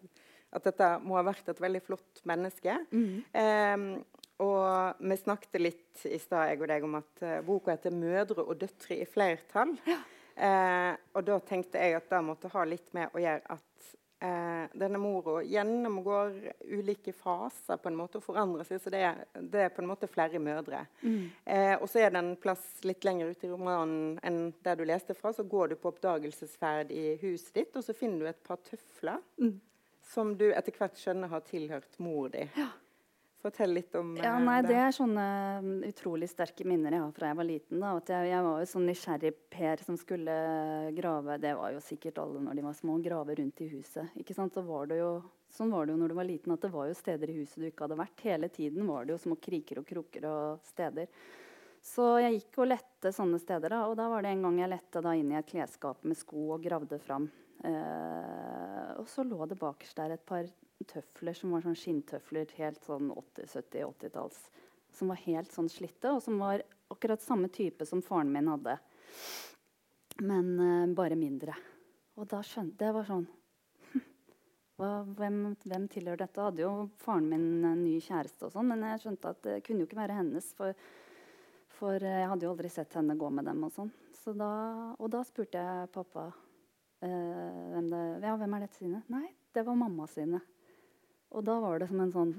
At 0.50 0.64
dette 0.66 0.86
må 1.06 1.14
ha 1.14 1.22
vært 1.22 1.46
et 1.52 1.60
veldig 1.62 1.80
flott 1.86 2.24
menneske. 2.26 2.72
Mm. 2.90 3.20
Um, 3.38 3.84
og 4.42 4.98
vi 4.98 5.18
snakket 5.20 5.60
litt 5.60 6.00
i 6.08 6.18
stad 6.18 6.48
jeg 6.48 6.58
og 6.58 6.70
deg 6.72 6.86
om 6.88 6.96
at 6.98 7.22
uh, 7.22 7.36
boka 7.46 7.76
heter 7.76 7.94
'Mødre 7.94 8.42
og 8.42 8.58
døtre 8.58 8.96
i 8.96 9.06
flertall'. 9.06 9.76
Ja. 9.86 10.00
Eh, 10.40 10.92
og 11.16 11.26
da 11.26 11.36
tenkte 11.44 11.80
jeg 11.82 11.98
at 11.98 12.08
det 12.08 12.20
måtte 12.24 12.50
ha 12.54 12.62
litt 12.68 12.88
med 12.96 13.12
å 13.12 13.20
gjøre 13.20 13.56
at 13.56 13.66
eh, 14.20 14.64
denne 14.72 14.98
mora 14.98 15.42
gjennomgår 15.42 16.52
ulike 16.62 17.12
faser 17.12 17.76
på 17.76 17.88
en 17.88 17.96
måte 17.98 18.20
og 18.20 18.24
forandrer 18.24 18.68
seg. 18.68 18.82
Så 18.82 18.92
det 18.92 19.00
er, 19.06 19.22
det 19.34 19.64
er 19.66 19.72
på 19.74 19.82
en 19.82 19.90
måte 19.90 20.10
flere 20.10 20.40
mødre. 20.42 20.84
Mm. 21.02 21.24
Eh, 21.44 21.74
og 21.78 21.88
så 21.90 22.04
er 22.04 22.12
det 22.12 22.22
en 22.22 22.34
plass 22.40 22.66
litt 22.86 23.06
lenger 23.06 23.32
ute 23.32 23.48
i 23.48 23.52
romanen 23.52 24.20
enn 24.26 24.42
der 24.64 24.78
du 24.78 24.84
leste 24.88 25.16
fra. 25.18 25.32
Så 25.36 25.46
går 25.48 25.72
du 25.72 25.78
på 25.80 25.92
oppdagelsesferd 25.94 26.92
i 26.92 27.16
huset 27.24 27.54
ditt, 27.56 27.74
og 27.76 27.86
så 27.86 27.96
finner 27.96 28.20
du 28.24 28.30
et 28.30 28.44
par 28.46 28.60
tøfler 28.66 29.18
mm. 29.40 29.56
som 30.12 30.36
du 30.38 30.50
etter 30.50 30.76
hvert 30.76 31.00
skjønner 31.00 31.32
har 31.32 31.44
tilhørt 31.48 32.00
mor 32.02 32.30
di. 32.32 32.46
Ja. 32.58 32.70
Fortell 33.40 33.72
litt 33.72 33.94
om 33.96 34.12
ja, 34.20 34.34
nei, 34.42 34.58
det. 34.60 34.68
Det 34.68 34.78
er 34.82 34.92
sånne 34.92 35.26
um, 35.64 35.68
utrolig 35.88 36.28
sterke 36.28 36.64
minner 36.68 36.92
jeg 36.92 37.00
har 37.00 37.12
fra 37.16 37.30
jeg 37.30 37.38
var 37.38 37.46
liten. 37.48 37.80
Da, 37.80 37.92
at 37.96 38.12
jeg, 38.12 38.28
jeg, 38.28 38.44
var 38.44 38.60
jo 38.60 38.68
sånn 38.68 38.88
nysgjerrig 38.90 39.32
Per 39.50 39.84
som 39.86 39.96
skulle 40.00 40.34
grave 40.96 41.38
Det 41.40 41.54
var 41.56 41.72
jo 41.72 41.80
sikkert 41.84 42.20
alle 42.20 42.42
når 42.44 42.60
de 42.60 42.66
var 42.66 42.76
små. 42.76 42.98
Grave 43.00 43.38
rundt 43.40 43.62
i 43.64 43.70
huset. 43.72 44.12
ikke 44.20 44.36
sant? 44.36 44.52
Så 44.52 44.64
var 44.66 44.90
det 44.90 45.00
jo, 45.00 45.14
sånn 45.56 45.72
var 45.72 45.88
det 45.88 45.96
jo 45.96 46.02
når 46.02 46.12
du 46.12 46.18
var 46.20 46.28
liten, 46.28 46.52
at 46.52 46.66
det 46.66 46.72
var 46.74 46.90
jo 46.90 46.98
steder 47.00 47.32
i 47.32 47.38
huset 47.40 47.62
du 47.62 47.68
ikke 47.70 47.88
hadde 47.88 48.00
vært. 48.02 48.26
Hele 48.28 48.52
tiden 48.52 48.88
var 48.90 49.08
det 49.08 49.16
jo 49.16 49.22
små 49.24 49.40
kriker 49.40 49.80
og 49.80 49.88
kroker 49.88 50.28
og 50.28 50.66
steder. 50.68 51.08
Så 51.80 52.12
jeg 52.20 52.36
gikk 52.36 52.60
og 52.60 52.74
lette 52.74 53.12
sånne 53.16 53.40
steder. 53.40 53.72
da, 53.72 53.84
Og 53.88 53.96
da 53.96 54.08
var 54.12 54.22
det 54.22 54.34
en 54.34 54.44
gang 54.44 54.60
jeg 54.60 54.74
lette 54.76 55.00
da 55.04 55.16
inn 55.16 55.32
i 55.32 55.40
et 55.40 55.48
klesskap 55.48 56.04
med 56.04 56.18
sko 56.20 56.50
og 56.58 56.64
gravde 56.64 57.00
fram. 57.00 57.30
Eh, 57.64 58.90
og 59.00 59.08
så 59.08 59.24
lå 59.24 59.48
det 59.48 59.58
bakerst 59.60 59.96
der 59.96 60.16
et 60.16 60.26
par 60.28 60.44
tøfler 60.88 61.36
som 61.36 61.54
var 61.54 61.64
sånn 61.64 61.78
skinntøfler 61.78 62.54
helt 62.58 62.84
sånn 62.86 63.10
80-70-80-talls. 63.12 64.38
Som 64.96 65.12
var 65.12 65.20
helt 65.24 65.52
sånn 65.54 65.68
slitte, 65.70 66.12
og 66.12 66.22
som 66.24 66.40
var 66.42 66.64
akkurat 66.90 67.22
samme 67.22 67.50
type 67.52 67.86
som 67.86 68.02
faren 68.02 68.32
min 68.32 68.48
hadde. 68.50 68.78
Men 70.20 70.48
uh, 70.58 70.94
bare 70.96 71.18
mindre. 71.18 71.54
Og 72.18 72.26
da 72.30 72.42
skjønte 72.44 72.88
jeg 72.88 72.96
var 72.96 73.06
sånn 73.08 73.28
hva, 74.80 74.90
hvem, 75.16 75.40
hvem, 75.68 75.86
tilhører 75.92 76.22
dette? 76.22 76.40
Hadde 76.40 76.64
jo 76.64 76.72
faren 77.02 77.28
min 77.28 77.64
en 77.68 77.82
ny 77.84 77.98
kjæreste, 78.00 78.46
og 78.46 78.54
sånn, 78.54 78.70
men 78.70 78.84
jeg 78.88 79.02
skjønte 79.02 79.32
at 79.34 79.42
det 79.44 79.56
kunne 79.66 79.84
jo 79.84 79.88
ikke 79.88 79.98
være 80.00 80.16
hennes. 80.16 80.46
For, 80.56 80.76
for 81.76 82.06
jeg 82.06 82.28
hadde 82.30 82.46
jo 82.46 82.52
aldri 82.54 82.70
sett 82.72 82.96
henne 82.96 83.18
gå 83.20 83.28
med 83.34 83.48
dem. 83.50 83.60
Og 83.66 83.74
sånn. 83.76 83.90
Så 84.22 84.32
da, 84.36 84.52
og 84.96 85.12
da 85.12 85.20
spurte 85.24 85.60
jeg 85.60 85.90
pappa 85.92 86.30
uh, 86.32 87.04
hvem, 87.04 87.92
det, 87.92 88.00
ja, 88.24 88.34
hvem 88.40 88.56
er 88.56 88.64
dette 88.64 88.80
sine. 88.80 89.02
Nei, 89.12 89.26
det 89.52 89.66
var 89.68 89.78
mamma 89.80 90.08
sine. 90.10 90.40
Og 91.30 91.44
da 91.46 91.58
var 91.62 91.80
det 91.80 91.90
som 91.90 92.02
en 92.02 92.14
sånn 92.14 92.32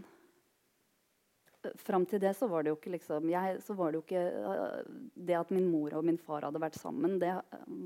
Fram 1.78 2.08
til 2.10 2.18
det 2.18 2.32
så 2.34 2.48
var 2.50 2.64
det 2.64 2.72
jo 2.72 2.78
ikke 2.80 2.96
liksom 2.96 3.28
jeg, 3.30 3.60
så 3.62 3.76
var 3.78 3.92
Det 3.92 4.00
jo 4.00 4.02
ikke 4.02 4.22
uh, 4.50 4.80
det 5.14 5.36
at 5.38 5.52
min 5.54 5.68
mor 5.70 5.94
og 5.94 6.08
min 6.08 6.18
far 6.18 6.48
hadde 6.48 6.58
vært 6.58 6.80
sammen, 6.80 7.20
det 7.22 7.36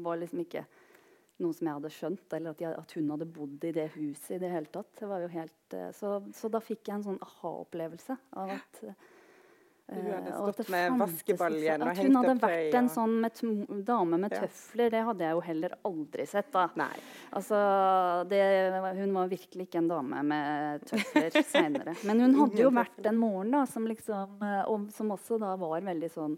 var 0.05 0.21
liksom 0.21 0.45
ikke 0.45 0.62
noe 1.43 1.51
som 1.57 1.67
jeg 1.67 1.75
hadde 1.81 1.91
skjønt. 1.91 2.24
Eller 2.38 2.55
at, 2.55 2.63
jeg, 2.63 2.71
at 2.79 2.95
hun 2.95 3.12
hadde 3.12 3.27
bodd 3.35 3.67
i 3.67 3.74
det 3.75 3.89
huset 3.97 4.38
i 4.38 4.39
det 4.45 4.53
hele 4.53 4.71
tatt. 4.71 4.93
Det 4.95 5.09
helt, 5.33 5.75
uh, 5.75 5.89
så, 5.97 6.13
så, 6.31 6.53
da 6.53 6.63
fikk 6.63 6.88
jeg 6.88 6.95
en 6.95 7.05
sånn 7.09 7.19
aha-opplevelse 7.27 8.15
av 8.39 8.55
at 8.55 8.79
du 9.86 10.10
hadde 10.10 10.32
eh, 10.32 10.51
stått 10.51 10.70
med 10.74 10.96
vaskebaljen 10.98 11.84
og 11.86 11.92
hengt 11.94 12.00
opp 12.00 12.00
At 12.00 12.08
hun 12.08 12.15
hadde 12.18 12.34
vært 12.42 12.77
en 12.80 12.88
sånn 12.89 13.12
med 13.22 13.42
dame 13.86 14.18
med 14.24 14.34
tøfler, 14.34 14.89
det 14.89 15.01
hadde 15.06 15.27
jeg 15.27 15.38
jo 15.38 15.44
heller 15.46 15.75
aldri 15.86 16.25
sett. 16.30 16.50
da. 16.56 16.63
Nei. 16.82 16.96
Altså, 17.38 17.60
det, 18.32 18.39
Hun 18.98 19.13
var 19.13 19.30
virkelig 19.30 19.68
ikke 19.68 19.84
en 19.84 19.92
dame 19.92 20.24
med 20.32 20.88
tøfler 20.89 21.38
seinere. 21.54 21.94
Men 22.10 22.25
hun 22.25 22.34
hadde 22.39 22.63
jo 22.63 22.74
vært 22.74 23.12
en 23.12 23.22
moren 23.22 23.54
da, 23.54 23.62
som, 23.70 23.86
liksom, 23.92 24.42
og, 24.65 24.89
som 24.96 25.13
også 25.13 25.38
da 25.46 25.54
var 25.62 25.86
veldig 25.86 26.12
sånn 26.15 26.34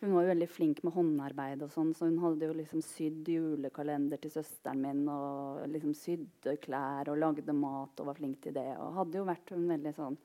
Hun 0.00 0.16
var 0.16 0.26
jo 0.26 0.32
veldig 0.32 0.50
flink 0.50 0.82
med 0.82 0.96
håndarbeid 0.96 1.62
og 1.62 1.70
sånn, 1.70 1.94
så 1.94 2.10
hun 2.10 2.18
hadde 2.24 2.50
jo 2.50 2.58
liksom 2.58 2.82
sydd 2.82 3.28
julekalender 3.30 4.18
til 4.18 4.34
søsteren 4.34 4.82
min 4.82 5.06
og 5.12 5.62
liksom 5.70 5.94
sydde 5.94 6.58
klær 6.64 7.12
og 7.12 7.22
lagde 7.22 7.54
mat 7.54 8.02
og 8.02 8.10
var 8.10 8.18
flink 8.18 8.42
til 8.42 8.58
det. 8.58 8.70
Og 8.82 8.96
hadde 8.98 9.20
jo 9.20 9.28
vært 9.30 9.54
en 9.54 9.68
veldig 9.70 9.94
sånn 9.94 10.18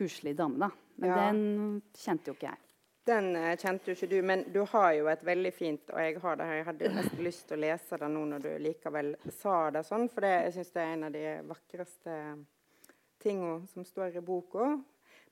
huslig 0.00 0.36
dame, 0.36 0.66
da. 0.66 0.70
Men 1.00 1.10
ja. 1.10 1.16
den 1.26 1.80
kjente 1.96 2.30
jo 2.30 2.36
ikke 2.36 2.50
jeg. 2.50 2.62
Den 3.08 3.30
uh, 3.32 3.54
kjente 3.56 3.90
jo 3.90 3.96
ikke 3.96 4.10
du, 4.10 4.18
men 4.28 4.44
du 4.52 4.60
har 4.68 4.92
jo 4.92 5.08
et 5.08 5.22
veldig 5.24 5.50
fint 5.56 5.92
Og 5.94 6.02
jeg 6.04 6.18
har 6.20 6.36
det 6.36 6.46
her, 6.46 6.58
jeg 6.58 6.66
hadde 6.66 6.90
nesten 6.98 7.22
lyst 7.24 7.46
til 7.48 7.56
å 7.56 7.62
lese 7.64 7.98
det 8.02 8.10
nå 8.12 8.24
når 8.28 8.44
du 8.44 8.50
likevel 8.60 9.14
sa 9.32 9.56
det 9.72 9.86
sånn, 9.88 10.08
for 10.12 10.26
det, 10.26 10.32
jeg 10.44 10.56
syns 10.58 10.72
det 10.74 10.82
er 10.84 10.94
en 10.94 11.06
av 11.08 11.14
de 11.16 11.24
vakreste 11.48 12.16
tinga 13.20 13.54
som 13.72 13.84
står 13.84 14.16
i 14.20 14.24
boka. 14.24 14.74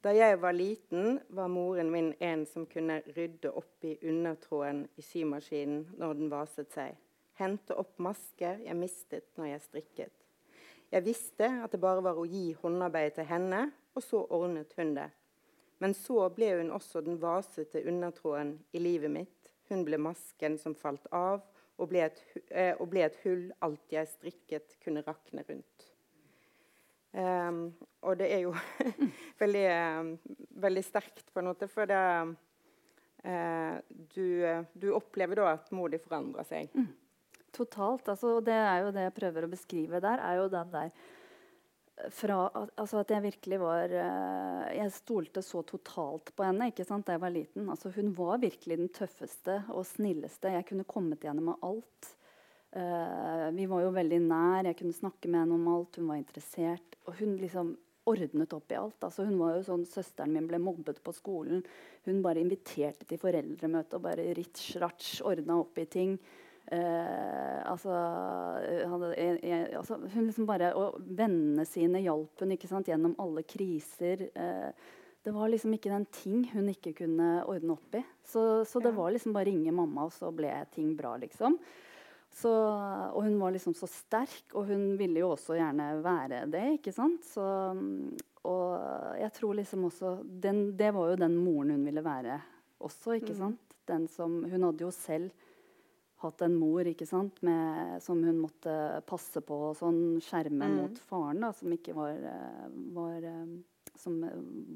Da 0.05 0.13
jeg 0.15 0.39
var 0.39 0.55
liten, 0.55 1.19
var 1.35 1.51
moren 1.51 1.91
min 1.91 2.13
en 2.23 2.45
som 2.47 2.67
kunne 2.71 3.01
rydde 3.17 3.51
opp 3.51 3.85
i 3.85 3.97
undertråden 4.07 4.85
i 4.97 5.03
symaskinen 5.03 5.89
når 5.99 6.21
den 6.21 6.31
vaset 6.31 6.71
seg. 6.73 6.95
Hente 7.39 7.75
opp 7.79 7.99
masker 8.03 8.63
jeg 8.65 8.79
mistet 8.79 9.29
når 9.39 9.53
jeg 9.53 9.65
strikket. 9.65 10.15
Jeg 10.89 11.05
visste 11.05 11.49
at 11.65 11.75
det 11.75 11.81
bare 11.83 12.03
var 12.05 12.19
å 12.19 12.27
gi 12.27 12.53
håndarbeid 12.63 13.19
til 13.19 13.27
henne, 13.29 13.67
og 13.95 14.05
så 14.05 14.23
ordnet 14.23 14.73
hun 14.79 14.95
det. 14.97 15.09
Men 15.79 15.95
så 15.95 16.27
ble 16.35 16.53
hun 16.59 16.73
også 16.75 17.03
den 17.07 17.21
vasete 17.23 17.85
undertråden 17.87 18.57
i 18.75 18.83
livet 18.83 19.13
mitt. 19.15 19.53
Hun 19.69 19.85
ble 19.87 20.01
masken 20.01 20.57
som 20.59 20.75
falt 20.75 21.07
av, 21.15 21.45
og 21.79 21.91
ble 21.93 22.03
et, 22.09 22.19
eh, 22.51 22.75
og 22.81 22.89
ble 22.91 23.05
et 23.07 23.19
hull 23.23 23.47
alt 23.63 23.95
jeg 23.95 24.11
strikket 24.11 24.79
kunne 24.83 25.05
rakne 25.07 25.45
rundt. 25.47 25.89
Um, 27.19 27.71
og 28.05 28.19
det 28.21 28.29
er 28.35 28.43
jo 28.45 28.53
veldig, 29.43 29.65
um, 30.01 30.11
veldig 30.61 30.83
sterkt, 30.85 31.31
på 31.33 31.41
en 31.41 31.49
måte, 31.49 31.69
for 31.71 31.89
det 31.89 32.01
uh, 33.25 33.77
du, 34.13 34.27
du, 34.75 34.91
opplever 34.95 35.41
da 35.41 35.55
at 35.55 35.71
mor 35.75 35.93
di 35.93 36.01
forandrer 36.03 36.47
seg. 36.49 36.75
Mm. 36.75 36.91
Totalt. 37.55 38.11
Altså, 38.13 38.39
det 38.45 38.59
er 38.59 38.83
jo 38.85 38.93
det 38.95 39.07
jeg 39.07 39.17
prøver 39.17 39.47
å 39.47 39.53
beskrive 39.53 40.03
der, 40.05 40.21
er 40.21 40.43
jo 40.43 40.51
den 40.53 40.75
der 40.75 40.93
fra 42.15 42.37
altså 42.55 43.01
at 43.03 43.11
jeg 43.13 43.25
virkelig 43.25 43.59
var 43.63 43.91
uh, 43.93 44.69
Jeg 44.77 44.95
stolte 44.95 45.43
så 45.45 45.63
totalt 45.67 46.31
på 46.37 46.47
henne 46.47 46.71
ikke 46.71 46.87
sant, 46.87 47.07
da 47.07 47.17
jeg 47.17 47.25
var 47.25 47.35
liten. 47.35 47.67
Altså, 47.73 47.93
hun 47.97 48.13
var 48.17 48.41
virkelig 48.43 48.79
den 48.79 48.93
tøffeste 48.95 49.61
og 49.75 49.87
snilleste. 49.89 50.55
Jeg 50.55 50.67
kunne 50.69 50.89
kommet 50.89 51.25
gjennom 51.27 51.51
med 51.53 51.67
alt. 51.67 52.15
Uh, 52.77 53.49
vi 53.57 53.67
var 53.71 53.85
jo 53.87 53.93
veldig 53.97 54.23
nær. 54.29 54.71
Jeg 54.71 54.79
kunne 54.79 54.97
snakke 54.97 55.31
med 55.31 55.43
henne 55.43 55.59
om 55.59 55.69
alt. 55.75 56.01
Hun 56.01 56.11
var 56.13 56.21
interessert. 56.21 56.99
Og 57.07 57.19
hun 57.21 57.37
liksom 57.41 57.77
ordnet 58.09 58.53
opp 58.57 58.73
i 58.73 58.79
alt. 58.79 58.99
Altså, 59.05 59.27
hun 59.29 59.39
var 59.41 59.57
jo 59.57 59.65
sånn, 59.67 59.87
Søsteren 59.89 60.35
min 60.35 60.49
ble 60.49 60.61
mobbet 60.63 61.01
på 61.05 61.15
skolen. 61.17 61.65
Hun 62.09 62.23
bare 62.25 62.43
inviterte 62.43 63.09
til 63.09 63.21
foreldremøte 63.21 63.99
og 63.99 64.07
bare 64.07 64.31
ritsj-ratsj 64.39 65.25
ordna 65.29 65.59
opp 65.63 65.81
i 65.83 65.89
ting. 65.91 66.17
Uh, 66.69 67.65
altså, 67.65 67.95
han, 68.91 69.05
jeg, 69.17 69.69
altså, 69.79 69.97
hun 70.13 70.27
liksom 70.27 70.45
bare, 70.45 70.75
Og 70.77 70.99
vennene 71.01 71.65
sine 71.65 72.03
hjalp 72.05 72.43
hun 72.43 72.53
ikke 72.53 72.69
sant, 72.69 72.91
gjennom 72.91 73.17
alle 73.23 73.45
kriser. 73.49 74.27
Eh, 74.37 74.89
det 75.25 75.33
var 75.35 75.49
liksom 75.49 75.73
ikke 75.75 75.93
den 75.93 76.07
ting 76.13 76.45
hun 76.53 76.69
ikke 76.71 76.95
kunne 77.03 77.43
ordne 77.49 77.75
opp 77.75 77.97
i. 77.99 78.03
Så, 78.25 78.43
så 78.69 78.81
det 78.85 78.93
var 78.97 79.13
liksom 79.13 79.35
bare 79.37 79.49
ringe 79.49 79.73
mamma, 79.75 80.07
og 80.07 80.15
så 80.15 80.31
ble 80.33 80.53
ting 80.75 80.93
bra, 80.97 81.17
liksom. 81.21 81.57
Så, 82.39 82.53
og 82.53 83.25
hun 83.25 83.39
var 83.41 83.55
liksom 83.55 83.75
så 83.75 83.89
sterk, 83.91 84.53
og 84.55 84.69
hun 84.69 84.93
ville 85.01 85.25
jo 85.25 85.33
også 85.33 85.57
gjerne 85.59 85.89
være 86.05 86.45
det. 86.53 86.65
ikke 86.79 86.95
sant? 86.95 87.25
Så, 87.27 87.45
og 88.47 89.19
jeg 89.19 89.33
tror 89.37 89.59
liksom 89.59 89.89
også 89.89 90.15
den, 90.23 90.77
Det 90.79 90.93
var 90.95 91.11
jo 91.11 91.21
den 91.25 91.37
moren 91.37 91.75
hun 91.75 91.85
ville 91.89 92.05
være 92.05 92.39
også, 92.79 93.19
ikke 93.19 93.35
mm. 93.35 93.41
sant? 93.41 93.77
Den 93.89 94.07
som, 94.13 94.43
hun 94.45 94.69
hadde 94.69 94.85
jo 94.85 94.93
selv 94.95 95.33
hatt 96.25 96.43
en 96.47 96.57
mor 96.59 96.89
ikke 96.91 97.07
sant? 97.07 97.41
Med, 97.47 97.99
som 98.03 98.21
hun 98.25 98.41
måtte 98.43 98.75
passe 99.09 99.43
på 99.45 99.59
og 99.71 99.79
sånn, 99.79 100.19
skjerme 100.25 100.67
mm. 100.67 100.77
mot 100.81 101.01
faren, 101.09 101.43
da, 101.47 101.53
som 101.55 101.73
ikke 101.75 101.95
var, 101.97 102.21
var 102.97 103.27
Som 103.99 104.21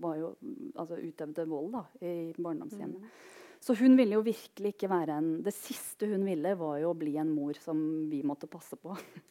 var 0.02 0.16
jo 0.18 0.32
Altså 0.78 0.98
utøvde 0.98 1.46
vold 1.50 1.72
da, 1.76 1.84
i 2.02 2.32
barndomshjemmet. 2.38 3.02
Mm. 3.02 3.30
Så 3.62 3.76
hun 3.78 3.94
ville 3.96 4.16
jo 4.16 4.24
virkelig 4.26 4.74
ikke 4.74 4.90
være 4.90 5.16
en 5.20 5.30
Det 5.46 5.54
siste 5.54 6.08
hun 6.10 6.24
ville, 6.26 6.56
var 6.58 6.80
jo 6.82 6.90
å 6.90 6.98
bli 6.98 7.14
en 7.22 7.30
mor 7.30 7.58
som 7.62 7.78
vi 8.10 8.22
måtte 8.26 8.50
passe 8.50 8.78
på. 8.78 8.96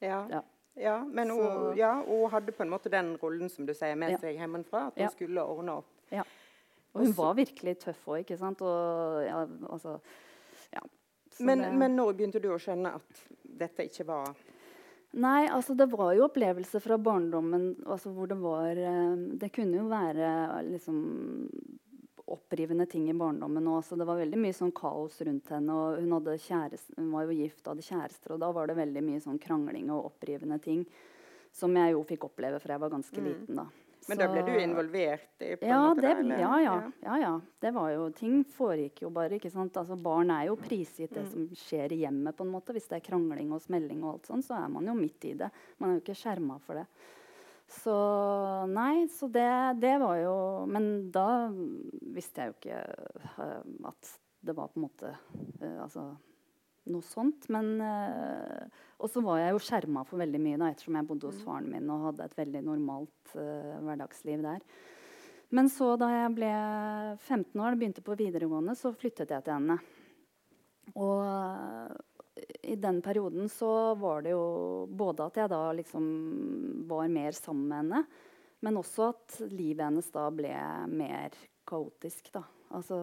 Ja. 0.00 0.22
ja. 0.32 0.38
ja 0.80 0.94
men 1.04 1.28
hun, 1.28 1.74
ja, 1.76 1.90
hun, 2.06 2.22
hadde 2.32 2.54
på 2.56 2.62
en 2.64 2.70
måte 2.72 2.88
den 2.88 3.10
rollen 3.20 3.50
som 3.52 3.66
du 3.68 3.74
sier, 3.76 3.98
med 4.00 4.14
seg 4.22 4.38
hjemmefra. 4.38 4.86
At 4.88 4.96
hun 4.96 5.10
skulle 5.12 5.44
ordne 5.44 5.74
opp. 5.82 5.90
Ja. 6.08 6.24
Og 6.94 7.02
hun 7.02 7.10
Også, 7.10 7.16
var 7.18 7.34
virkelig 7.36 7.74
tøff 7.82 8.06
òg, 8.08 8.22
ikke 8.22 8.38
sant. 8.40 8.62
Og, 8.64 9.18
ja, 9.26 9.42
altså, 9.68 9.98
ja. 10.72 10.80
Men, 11.46 11.64
det, 11.64 11.74
men 11.80 11.98
når 11.98 12.16
begynte 12.18 12.42
du 12.42 12.50
å 12.52 12.60
skjønne 12.60 12.94
at 13.00 13.26
dette 13.60 13.86
ikke 13.88 14.08
var 14.08 14.32
Nei, 15.10 15.48
altså 15.50 15.74
det 15.74 15.88
var 15.90 16.12
jo 16.14 16.28
opplevelser 16.28 16.82
fra 16.84 16.94
barndommen 17.02 17.72
altså 17.82 18.12
hvor 18.14 18.28
det 18.30 18.36
var 18.38 18.78
eh, 18.78 19.16
Det 19.42 19.48
kunne 19.56 19.80
jo 19.80 19.88
være 19.90 20.28
liksom 20.68 21.00
opprivende 22.30 22.86
ting 22.86 23.08
i 23.10 23.16
barndommen 23.16 23.66
òg. 23.66 23.82
Så 23.84 23.96
det 23.98 24.06
var 24.06 24.20
veldig 24.20 24.38
mye 24.38 24.54
sånn 24.54 24.72
kaos 24.76 25.18
rundt 25.26 25.50
henne. 25.50 25.74
og 25.74 25.98
Hun, 25.98 26.38
kjæreste, 26.38 26.94
hun 26.96 27.10
var 27.10 27.26
jo 27.26 27.38
gift 27.40 27.64
og 27.64 27.72
hadde 27.74 27.86
kjærester, 27.88 28.34
og 28.34 28.42
da 28.44 28.50
var 28.54 28.70
det 28.70 28.78
veldig 28.78 29.02
mye 29.02 29.22
sånn 29.24 29.40
krangling 29.42 29.90
og 29.90 30.12
opprivende 30.12 30.60
ting. 30.62 30.84
Som 31.50 31.74
jeg 31.74 31.96
jo 31.96 32.04
fikk 32.06 32.28
oppleve 32.28 32.60
fra 32.62 32.76
jeg 32.76 32.84
var 32.84 32.92
ganske 32.92 33.18
mm. 33.18 33.26
liten. 33.26 33.58
da. 33.58 33.66
Men 34.10 34.18
da 34.18 34.26
ble 34.32 34.42
du 34.46 34.50
involvert 34.58 35.44
i 35.46 35.52
på 35.60 35.68
ja, 35.68 35.78
måte, 35.86 36.02
det, 36.02 36.38
ja, 36.40 36.56
ja, 36.64 36.74
ja, 37.04 37.18
ja. 37.22 37.32
Det 37.62 37.70
var 37.76 37.92
jo, 37.94 38.08
ting 38.16 38.40
foregikk 38.56 39.04
jo 39.04 39.12
bare. 39.14 39.38
ikke 39.38 39.52
sant? 39.52 39.76
Altså, 39.78 39.98
barn 40.00 40.32
er 40.34 40.48
jo 40.48 40.58
prisgitt 40.58 41.14
det 41.14 41.24
mm. 41.28 41.30
som 41.30 41.46
skjer 41.62 41.94
i 41.94 42.00
hjemmet. 42.02 42.36
på 42.36 42.46
en 42.46 42.52
måte. 42.56 42.74
Hvis 42.74 42.90
det 42.90 42.98
er 42.98 43.06
krangling 43.06 43.54
og 43.54 43.62
smelling, 43.62 44.02
og 44.02 44.16
alt 44.16 44.30
sånt, 44.32 44.46
så 44.48 44.58
er 44.58 44.68
man 44.72 44.90
jo 44.90 44.96
midt 44.98 45.30
i 45.30 45.36
det. 45.38 45.50
Man 45.78 45.92
er 45.92 45.98
jo 45.98 46.04
ikke 46.04 46.18
skjerma 46.18 46.58
for 46.64 46.82
det. 46.82 46.86
Så 47.70 47.94
nei, 48.66 49.06
så 49.14 49.28
det, 49.30 49.50
det, 49.78 49.92
var 50.02 50.16
jo 50.18 50.34
Men 50.66 50.88
da 51.14 51.52
visste 52.10 52.42
jeg 52.42 52.50
jo 52.50 52.56
ikke 52.56 52.80
uh, 53.38 53.60
at 53.92 54.10
det 54.42 54.56
var 54.58 54.72
på 54.72 54.80
en 54.80 54.86
måte 54.88 55.12
uh, 55.14 55.76
Altså 55.84 56.08
noe 56.88 57.04
sånt. 57.04 57.48
Men 57.52 57.74
uh, 57.84 58.64
Og 59.00 59.10
så 59.12 59.22
var 59.24 59.42
jeg 59.42 59.54
jo 59.54 59.64
skjerma 59.64 60.04
for 60.08 60.22
veldig 60.22 60.40
mye 60.42 60.60
da, 60.60 60.70
ettersom 60.72 60.96
jeg 60.98 61.08
bodde 61.08 61.28
hos 61.28 61.40
mm. 61.40 61.44
faren 61.46 61.68
min 61.72 61.92
og 61.92 62.06
hadde 62.08 62.26
et 62.26 62.38
veldig 62.40 62.64
normalt 62.66 63.34
hverdagsliv 63.34 64.42
der. 64.42 64.64
Men 65.54 65.70
så 65.70 65.94
da 65.98 66.08
jeg 66.12 66.34
ble 66.36 66.50
15 67.26 67.58
år, 67.58 67.78
begynte 67.78 68.04
på 68.06 68.14
videregående, 68.18 68.76
så 68.78 68.92
flyttet 68.94 69.32
jeg 69.34 69.46
til 69.46 69.56
henne. 69.56 69.78
Og 70.94 71.22
i 72.62 72.76
den 72.76 73.00
perioden 73.02 73.48
så 73.48 73.94
var 73.98 74.22
det 74.22 74.34
jo 74.34 74.86
både 74.86 75.26
at 75.26 75.40
jeg 75.40 75.52
da 75.52 75.62
liksom 75.76 76.06
var 76.90 77.10
mer 77.12 77.36
sammen 77.36 77.66
med 77.68 77.82
henne, 77.82 78.04
men 78.60 78.78
også 78.80 79.10
at 79.10 79.40
livet 79.50 79.86
hennes 79.86 80.10
da 80.14 80.28
ble 80.34 80.54
mer 80.92 81.36
kaotisk. 81.68 82.32
da. 82.34 82.44
Altså, 82.70 82.96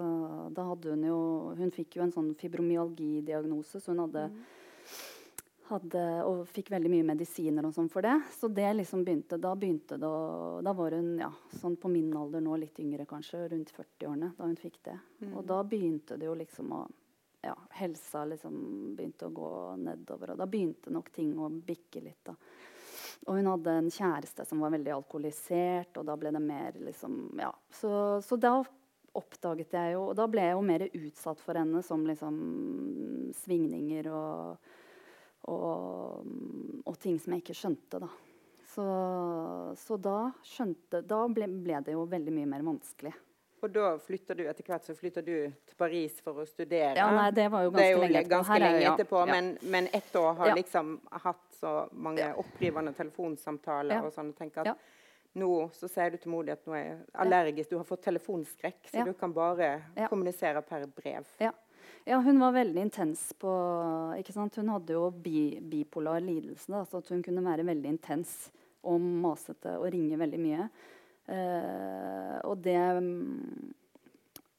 da 0.55 0.63
hadde 0.69 0.93
hun 0.95 1.03
jo 1.03 1.19
Hun 1.57 1.71
fikk 1.75 1.97
jo 1.97 2.05
en 2.05 2.13
sånn 2.15 2.31
fibromyalgidiagnose, 2.39 3.81
så 3.83 3.91
hun 3.91 4.05
hadde, 4.05 4.27
mm. 4.31 4.93
hadde 5.71 6.03
Og 6.29 6.45
fikk 6.51 6.71
veldig 6.71 6.91
mye 6.93 7.07
medisiner 7.09 7.67
og 7.67 7.75
sånn 7.75 7.89
for 7.91 8.07
det. 8.07 8.15
Så 8.37 8.47
det 8.47 8.69
liksom 8.77 9.03
begynte 9.07 9.39
Da 9.43 9.51
begynte 9.59 9.99
det 9.99 10.07
å 10.07 10.61
Da 10.63 10.75
var 10.77 10.95
hun 10.95 11.17
ja, 11.19 11.31
sånn 11.59 11.75
på 11.81 11.91
min 11.91 12.13
alder 12.15 12.43
nå, 12.45 12.55
litt 12.61 12.79
yngre 12.83 13.07
kanskje, 13.09 13.43
rundt 13.51 13.73
40-årene, 13.75 14.31
da 14.37 14.47
hun 14.47 14.55
fikk 14.59 14.79
det. 14.87 14.95
Mm. 15.25 15.35
Og 15.35 15.43
da 15.51 15.59
begynte 15.67 16.17
det 16.19 16.29
jo 16.29 16.37
liksom 16.39 16.71
å 16.77 16.85
ja, 17.47 17.53
helsa 17.77 18.25
liksom 18.25 18.55
begynte 18.97 19.27
å 19.27 19.35
gå 19.35 19.51
nedover. 19.79 20.33
Og 20.33 20.39
da 20.41 20.47
begynte 20.49 20.91
nok 20.91 21.11
ting 21.15 21.35
å 21.39 21.49
bikke 21.49 22.01
litt. 22.03 22.23
da. 22.27 22.33
Og 23.27 23.37
hun 23.37 23.49
hadde 23.51 23.75
en 23.81 23.91
kjæreste 23.91 24.45
som 24.47 24.61
var 24.63 24.73
veldig 24.75 24.93
alkoholisert, 24.95 25.97
og 25.99 26.07
da 26.07 26.15
ble 26.19 26.31
det 26.33 26.43
mer 26.43 26.77
liksom 26.81 27.39
Ja. 27.39 27.51
Så, 27.71 27.91
så 28.25 28.35
da 28.35 28.59
oppdaget 29.19 29.75
jeg 29.77 29.95
jo 29.95 30.07
Og 30.09 30.15
da 30.19 30.27
ble 30.31 30.45
jeg 30.45 30.55
jo 30.55 30.63
mer 30.65 30.85
utsatt 30.87 31.43
for 31.43 31.59
henne 31.59 31.83
som 31.85 32.05
liksom 32.07 32.39
svingninger 33.37 34.09
og, 34.13 34.71
og, 35.53 36.31
og 36.85 36.99
ting 37.01 37.19
som 37.21 37.35
jeg 37.35 37.45
ikke 37.45 37.57
skjønte, 37.57 38.01
da. 38.03 38.11
Så, 38.67 38.87
så 39.79 39.97
da 39.97 40.17
skjønte 40.45 41.01
Da 41.07 41.23
ble, 41.31 41.47
ble 41.63 41.79
det 41.85 41.95
jo 41.95 42.03
veldig 42.09 42.35
mye 42.35 42.51
mer 42.51 42.65
vanskelig. 42.67 43.15
Og 43.65 43.71
da 43.73 43.95
flytter 43.97 44.37
du 44.37 44.43
etter 44.45 44.65
hvert 44.67 44.85
så 44.85 44.93
flytter 44.95 45.23
du 45.25 45.33
til 45.49 45.77
Paris 45.79 46.19
for 46.21 46.43
å 46.43 46.45
studere. 46.45 46.93
Ja, 46.99 47.07
nei, 47.15 47.31
Det 47.33 47.47
var 47.49 47.65
jo 47.65 47.71
ganske, 47.73 47.87
jo 47.89 48.03
lenge 48.03 48.19
etterpå. 48.19 48.35
Ganske 48.35 48.59
lenge 48.61 48.83
etterpå 48.91 49.21
ja. 49.23 49.25
men, 49.31 49.49
men, 49.73 49.89
ett 49.97 50.15
år 50.15 50.37
har 50.37 50.51
ja. 50.51 50.57
liksom 50.59 50.91
hatt 51.23 51.57
så 51.57 51.73
mange 51.91 52.21
ja. 52.21 52.35
opprivende 52.37 52.93
telefonsamtaler 52.93 54.05
og 54.05 54.13
sånn. 54.13 54.29
tenker 54.37 54.69
at 54.69 54.93
nå 55.37 55.51
så 55.73 55.89
sier 55.91 56.13
du 56.13 56.17
til 56.21 56.31
Modi 56.33 56.53
at 56.53 56.63
nå 56.65 56.75
er 56.77 56.83
jeg 56.85 56.99
allergisk, 57.23 57.71
du 57.71 57.77
har 57.79 57.87
fått 57.87 58.05
telefonskrekk, 58.07 58.83
så 58.91 59.05
du 59.05 59.13
kan 59.17 59.33
bare 59.35 59.71
kommunisere 60.09 60.63
per 60.65 60.87
brev. 60.87 61.27
Ja. 61.43 61.53
Ja, 62.07 62.17
hun 62.23 62.39
var 62.39 62.53
veldig 62.55 62.81
intens 62.81 63.33
på? 63.35 63.51
Hun 64.55 64.69
hadde 64.71 64.95
jo 64.95 65.09
bi, 65.11 65.59
bipolar 65.59 66.21
lidelse, 66.23 66.71
da, 66.71 66.85
så 66.87 67.01
hun 67.09 67.23
kunne 67.23 67.43
være 67.43 67.65
veldig 67.67 67.89
intens 67.91 68.47
og 68.87 69.03
masete 69.03 69.73
og 69.75 69.89
ringe 69.91 70.19
veldig 70.19 70.39
mye. 70.39 70.69
Uh, 71.27 72.37
og 72.47 72.61
det 72.63 72.79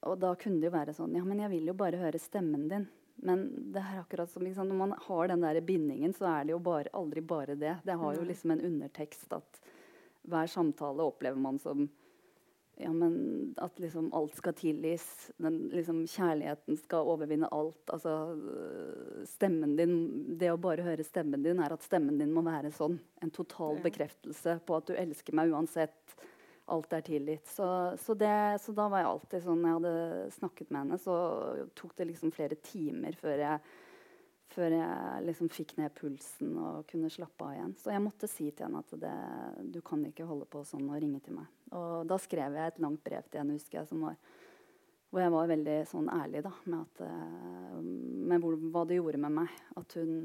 Og 0.05 0.19
da 0.21 0.35
kunne 0.37 0.61
det 0.61 0.69
jo 0.69 0.75
være 0.75 0.93
sånn 0.93 1.15
Ja, 1.17 1.23
men 1.25 1.41
jeg 1.41 1.49
vil 1.55 1.71
jo 1.71 1.75
bare 1.81 1.97
høre 1.97 2.21
stemmen 2.21 2.67
din. 2.69 2.85
Men 3.25 3.47
det 3.73 3.81
er 3.81 4.03
akkurat 4.03 4.29
som 4.31 4.45
når 4.45 4.77
man 4.77 4.93
har 5.07 5.29
den 5.33 5.41
der 5.41 5.61
bindingen, 5.65 6.13
så 6.13 6.29
er 6.29 6.45
det 6.45 6.53
jo 6.53 6.61
bare, 6.63 6.93
aldri 6.93 7.25
bare 7.25 7.57
det. 7.57 7.79
Det 7.83 7.97
har 7.97 8.15
jo 8.15 8.29
liksom 8.29 8.53
en 8.53 8.61
undertekst 8.69 9.33
at 9.33 9.63
hver 10.29 10.51
samtale 10.53 11.07
opplever 11.09 11.41
man 11.41 11.59
som 11.63 11.89
ja, 12.81 12.93
men 12.93 13.55
at 13.57 13.79
liksom 13.79 14.13
alt 14.15 14.37
skal 14.39 14.55
tilgis. 14.55 15.31
Den, 15.37 15.57
liksom, 15.73 16.05
kjærligheten 16.07 16.77
skal 16.79 17.09
overvinne 17.11 17.49
alt. 17.51 17.81
Altså, 17.91 18.13
stemmen 19.27 19.75
din 19.77 19.97
Det 20.39 20.53
å 20.53 20.61
bare 20.63 20.85
høre 20.87 21.07
stemmen 21.07 21.43
din 21.43 21.59
er 21.59 21.75
at 21.75 21.83
stemmen 21.83 22.21
din 22.21 22.31
må 22.35 22.45
være 22.47 22.71
sånn. 22.75 23.01
En 23.23 23.35
total 23.35 23.81
bekreftelse 23.83 24.61
på 24.67 24.79
at 24.79 24.87
du 24.87 24.95
elsker 24.95 25.35
meg 25.35 25.51
uansett. 25.51 26.15
Alt 26.71 26.95
er 26.95 27.03
tilgitt. 27.03 27.51
Så, 27.51 27.67
så, 27.99 28.15
det, 28.15 28.61
så 28.63 28.77
da 28.77 28.87
var 28.93 29.03
jeg 29.03 29.11
alltid 29.11 29.45
sånn 29.49 29.63
Når 29.63 29.69
jeg 29.69 29.79
hadde 29.81 30.33
snakket 30.39 30.71
med 30.71 30.83
henne, 30.85 31.03
så 31.03 31.19
tok 31.75 31.99
det 31.99 32.11
liksom 32.13 32.35
flere 32.37 32.61
timer 32.63 33.19
før 33.19 33.43
jeg 33.43 33.77
før 34.49 34.73
jeg 34.73 35.25
liksom 35.27 35.51
fikk 35.53 35.75
ned 35.79 35.93
pulsen 35.97 36.57
og 36.57 36.87
kunne 36.89 37.11
slappe 37.13 37.45
av 37.45 37.55
igjen. 37.55 37.75
Så 37.77 37.93
jeg 37.93 38.05
måtte 38.05 38.31
si 38.31 38.49
til 38.49 38.67
henne 38.67 38.81
at 38.81 38.95
det, 39.03 39.15
du 39.75 39.81
kan 39.85 40.03
ikke 40.09 40.27
holde 40.29 40.49
på 40.49 40.65
sånn 40.67 40.89
og 40.89 41.01
ringe 41.03 41.21
til 41.25 41.37
meg. 41.37 41.49
Og 41.77 42.07
da 42.09 42.17
skrev 42.23 42.57
jeg 42.57 42.73
et 42.73 42.81
langt 42.83 43.03
brev 43.05 43.27
til 43.29 43.43
henne, 43.43 43.59
husker 43.59 43.83
jeg, 43.83 43.99
var, 44.01 44.17
hvor 45.11 45.25
jeg 45.25 45.35
var 45.35 45.51
veldig 45.53 45.77
sånn 45.91 46.09
ærlig 46.15 46.43
da, 46.47 46.55
med, 46.65 46.79
at, 46.87 47.05
eh, 47.05 47.77
med 48.33 48.45
hvor, 48.45 48.57
hva 48.73 48.87
det 48.89 48.99
gjorde 49.01 49.23
med 49.27 49.37
meg. 49.43 49.61
At 49.81 49.99
hun 50.01 50.17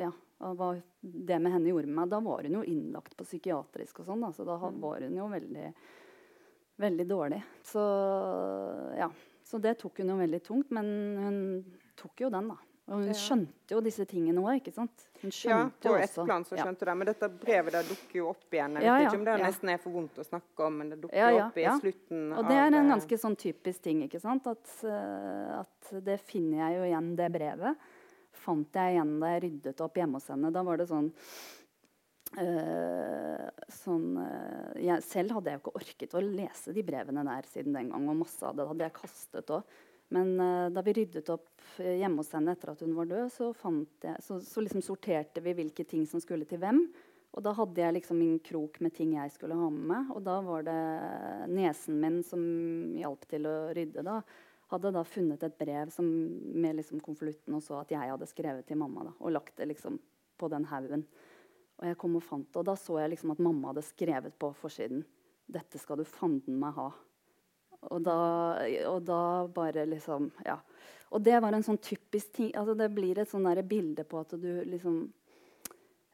Ja, 0.00 0.10
hva 0.40 0.72
det 1.00 1.36
med 1.38 1.52
henne 1.54 1.70
gjorde 1.70 1.86
med 1.86 2.00
meg. 2.00 2.10
Da 2.10 2.24
var 2.24 2.48
hun 2.48 2.58
jo 2.58 2.64
innlagt 2.66 3.14
på 3.16 3.28
psykiatrisk 3.28 4.00
og 4.02 4.08
sånn, 4.08 4.24
da, 4.24 4.32
så 4.34 4.48
da 4.48 4.56
mm. 4.58 4.80
var 4.82 5.04
hun 5.04 5.20
jo 5.20 5.28
veldig, 5.30 5.68
veldig 6.88 7.08
dårlig. 7.12 7.44
Så 7.68 7.84
ja. 8.98 9.12
Så 9.44 9.58
det 9.60 9.74
tok 9.76 10.00
hun 10.00 10.08
jo 10.08 10.14
veldig 10.16 10.38
tungt, 10.40 10.70
men 10.72 10.86
hun 11.20 11.40
tok 11.98 12.24
jo 12.24 12.30
den, 12.34 12.52
da. 12.52 12.60
Og 12.92 13.00
hun 13.00 13.16
skjønte 13.16 13.72
jo 13.72 13.80
disse 13.80 14.04
tingene 14.04 14.42
òg, 14.44 14.58
ikke 14.58 14.74
sant? 14.74 15.06
Hun 15.22 15.32
skjønte 15.32 15.88
ja, 15.88 15.92
på 15.94 16.00
ett 16.04 16.16
plan 16.18 16.42
så 16.44 16.58
skjønte 16.58 16.84
ja. 16.84 16.90
det. 16.90 16.96
Men 17.00 17.08
dette 17.08 17.28
brevet 17.40 17.72
der 17.72 17.86
dukker 17.88 18.18
jo 18.18 18.26
opp 18.34 18.52
igjen. 18.52 18.76
Jeg 18.76 18.84
vet 18.84 18.88
ja, 18.90 18.96
ja, 19.00 19.06
ikke 19.08 19.20
om 19.20 19.24
det 19.24 19.32
er 19.32 19.44
nesten 19.46 19.72
er 19.72 19.80
for 19.80 19.96
vondt 19.96 20.20
å 20.20 20.26
snakke 20.26 20.66
om, 20.66 20.76
men 20.82 20.90
det 20.92 20.98
dukker 21.00 21.32
jo 21.32 21.40
opp 21.46 21.56
i 21.62 21.64
slutten 21.80 22.26
av 22.26 22.42
Og 22.42 22.50
det 22.52 22.58
er 22.60 22.76
en 22.76 22.92
ganske 22.92 23.18
sånn 23.22 23.38
typisk 23.40 23.86
ting, 23.86 24.02
ikke 24.04 24.20
sant? 24.20 24.50
At, 24.52 24.74
uh, 24.84 25.62
at, 25.62 25.94
det 26.04 26.18
finner 26.28 26.60
jeg 26.66 26.76
jo 26.76 26.84
igjen, 26.90 27.10
det 27.22 27.30
brevet. 27.38 27.88
Fant 28.44 28.80
jeg 28.82 28.98
igjen 28.98 29.16
da 29.22 29.32
jeg 29.32 29.44
ryddet 29.46 29.84
opp 29.86 30.00
hjemme 30.02 30.20
hos 30.20 30.28
henne. 30.34 30.52
Da 30.52 30.64
var 30.66 30.82
det 30.82 30.90
sånn 30.92 31.12
Uh, 32.34 33.46
sånn, 33.70 34.16
uh, 34.18 34.72
jeg, 34.82 35.04
selv 35.06 35.36
hadde 35.36 35.52
jeg 35.52 35.60
jo 35.60 35.62
ikke 35.62 35.78
orket 35.78 36.14
å 36.18 36.22
lese 36.24 36.72
de 36.74 36.82
brevene 36.82 37.22
der 37.28 37.46
siden 37.46 37.76
den 37.76 37.92
gang. 37.92 38.08
Og 38.10 38.16
masse 38.24 38.42
av 38.42 38.56
det 38.58 38.66
hadde 38.66 38.88
jeg 38.88 38.94
kastet 38.96 39.52
òg. 39.54 39.76
Men 40.12 40.34
uh, 40.40 40.68
da 40.72 40.82
vi 40.84 40.92
ryddet 40.98 41.30
opp 41.32 41.62
eh, 41.80 41.96
hjemme 42.00 42.20
hos 42.20 42.32
henne 42.36 42.52
etter 42.52 42.74
at 42.74 42.82
hun 42.84 42.92
var 42.96 43.08
død, 43.08 43.32
så, 43.32 43.50
jeg, 44.04 44.20
så, 44.22 44.38
så 44.44 44.62
liksom 44.62 44.84
sorterte 44.84 45.42
vi 45.44 45.56
hvilke 45.56 45.86
ting 45.88 46.04
som 46.06 46.22
skulle 46.22 46.46
til 46.48 46.60
hvem. 46.62 46.82
Og 47.34 47.42
da 47.42 47.54
hadde 47.56 47.82
jeg 47.82 47.96
liksom 47.96 48.18
min 48.20 48.36
krok 48.38 48.78
med 48.84 48.94
ting 48.94 49.16
jeg 49.16 49.32
skulle 49.34 49.56
ha 49.58 49.68
med 49.72 49.86
meg. 49.90 50.10
Og 50.14 50.22
da 50.22 50.38
var 50.44 50.66
det 50.68 50.80
nesen 51.50 51.98
min 52.02 52.20
som 52.26 52.42
hjalp 52.94 53.24
til 53.30 53.48
å 53.50 53.54
rydde. 53.74 54.04
da, 54.06 54.20
Hadde 54.70 54.92
da 54.94 55.02
funnet 55.06 55.42
et 55.42 55.56
brev 55.58 55.90
som, 55.92 56.06
med 56.06 56.78
liksom 56.78 57.02
konvolutten 57.02 57.56
og 57.56 57.64
så 57.64 57.80
at 57.80 57.90
jeg 57.92 58.12
hadde 58.12 58.30
skrevet 58.30 58.68
til 58.68 58.78
mamma. 58.78 59.08
da, 59.08 59.16
Og 59.18 59.34
lagt 59.34 59.56
det 59.58 59.66
liksom 59.72 59.98
på 60.38 60.50
den 60.52 60.68
haugen. 60.70 61.02
Og 61.80 61.88
jeg 61.88 61.98
kom 61.98 62.14
og 62.20 62.22
fant 62.22 62.46
det, 62.46 62.60
og 62.60 62.68
da 62.68 62.76
så 62.78 63.00
jeg 63.00 63.16
liksom 63.16 63.34
at 63.34 63.42
mamma 63.42 63.72
hadde 63.72 63.82
skrevet 63.82 64.38
på 64.38 64.52
forsiden. 64.54 65.02
Dette 65.50 65.80
skal 65.82 65.98
du 65.98 66.06
fanden 66.06 66.60
meg 66.60 66.78
ha. 66.78 66.92
Og 67.92 68.02
da, 68.04 68.18
og 68.90 69.02
da, 69.06 69.22
bare 69.54 69.86
liksom 69.90 70.30
Ja. 70.46 70.58
Og 71.14 71.22
det 71.22 71.36
var 71.40 71.54
en 71.54 71.62
sånn 71.62 71.78
typisk 71.78 72.32
ting 72.34 72.50
altså 72.58 72.74
Det 72.74 72.88
blir 72.90 73.18
et 73.18 73.30
sånn 73.30 73.46
bilde 73.68 74.04
på 74.08 74.18
at 74.18 74.34
du 74.40 74.64
liksom 74.64 75.12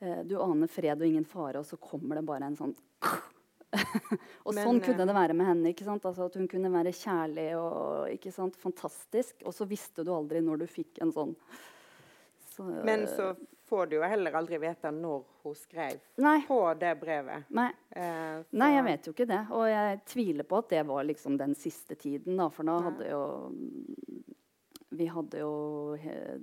eh, 0.00 0.22
Du 0.28 0.36
aner 0.42 0.68
fred 0.68 1.00
og 1.00 1.06
ingen 1.06 1.24
fare, 1.24 1.60
og 1.60 1.66
så 1.66 1.76
kommer 1.76 2.20
det 2.20 2.26
bare 2.28 2.50
en 2.50 2.58
sånn 2.58 2.74
og 4.44 4.54
Men, 4.54 4.64
sånn 4.64 4.80
kunne 4.82 5.06
det 5.06 5.14
være 5.14 5.34
med 5.38 5.46
henne. 5.46 5.70
Altså 5.94 6.26
At 6.26 6.34
hun 6.34 6.48
kunne 6.50 6.72
være 6.74 6.90
kjærlig 6.90 7.52
og 7.54 8.56
fantastisk. 8.58 9.44
Og 9.46 9.54
så 9.54 9.66
visste 9.70 10.02
du 10.02 10.10
aldri 10.10 10.42
når 10.42 10.64
du 10.64 10.66
fikk 10.66 10.98
en 11.04 11.12
sånn 11.14 11.36
så, 12.60 12.84
Men 12.84 13.06
så 13.08 13.30
får 13.70 13.86
du 13.86 13.96
jo 13.96 14.02
heller 14.02 14.34
aldri 14.40 14.58
vite 14.60 14.90
når 14.92 15.24
hun 15.44 15.54
skrev 15.54 16.00
Nei. 16.20 16.40
på 16.48 16.58
det 16.80 16.94
brevet. 17.00 17.50
Nei. 17.54 17.68
Eh, 17.90 18.40
Nei. 18.50 18.70
jeg 18.74 18.86
vet 18.88 19.06
jo 19.06 19.14
ikke 19.14 19.28
det. 19.30 19.40
Og 19.54 19.66
jeg 19.70 20.00
tviler 20.10 20.48
på 20.50 20.58
at 20.60 20.72
det 20.74 20.82
var 20.90 21.06
liksom 21.06 21.38
den 21.40 21.54
siste 21.58 21.94
tiden, 21.94 22.36
da, 22.40 22.50
for 22.52 22.68
da 22.68 22.78
hadde 22.88 23.10
jo 23.12 23.22
vi 24.90 25.06
hadde 25.06 25.38
jo 25.38 25.96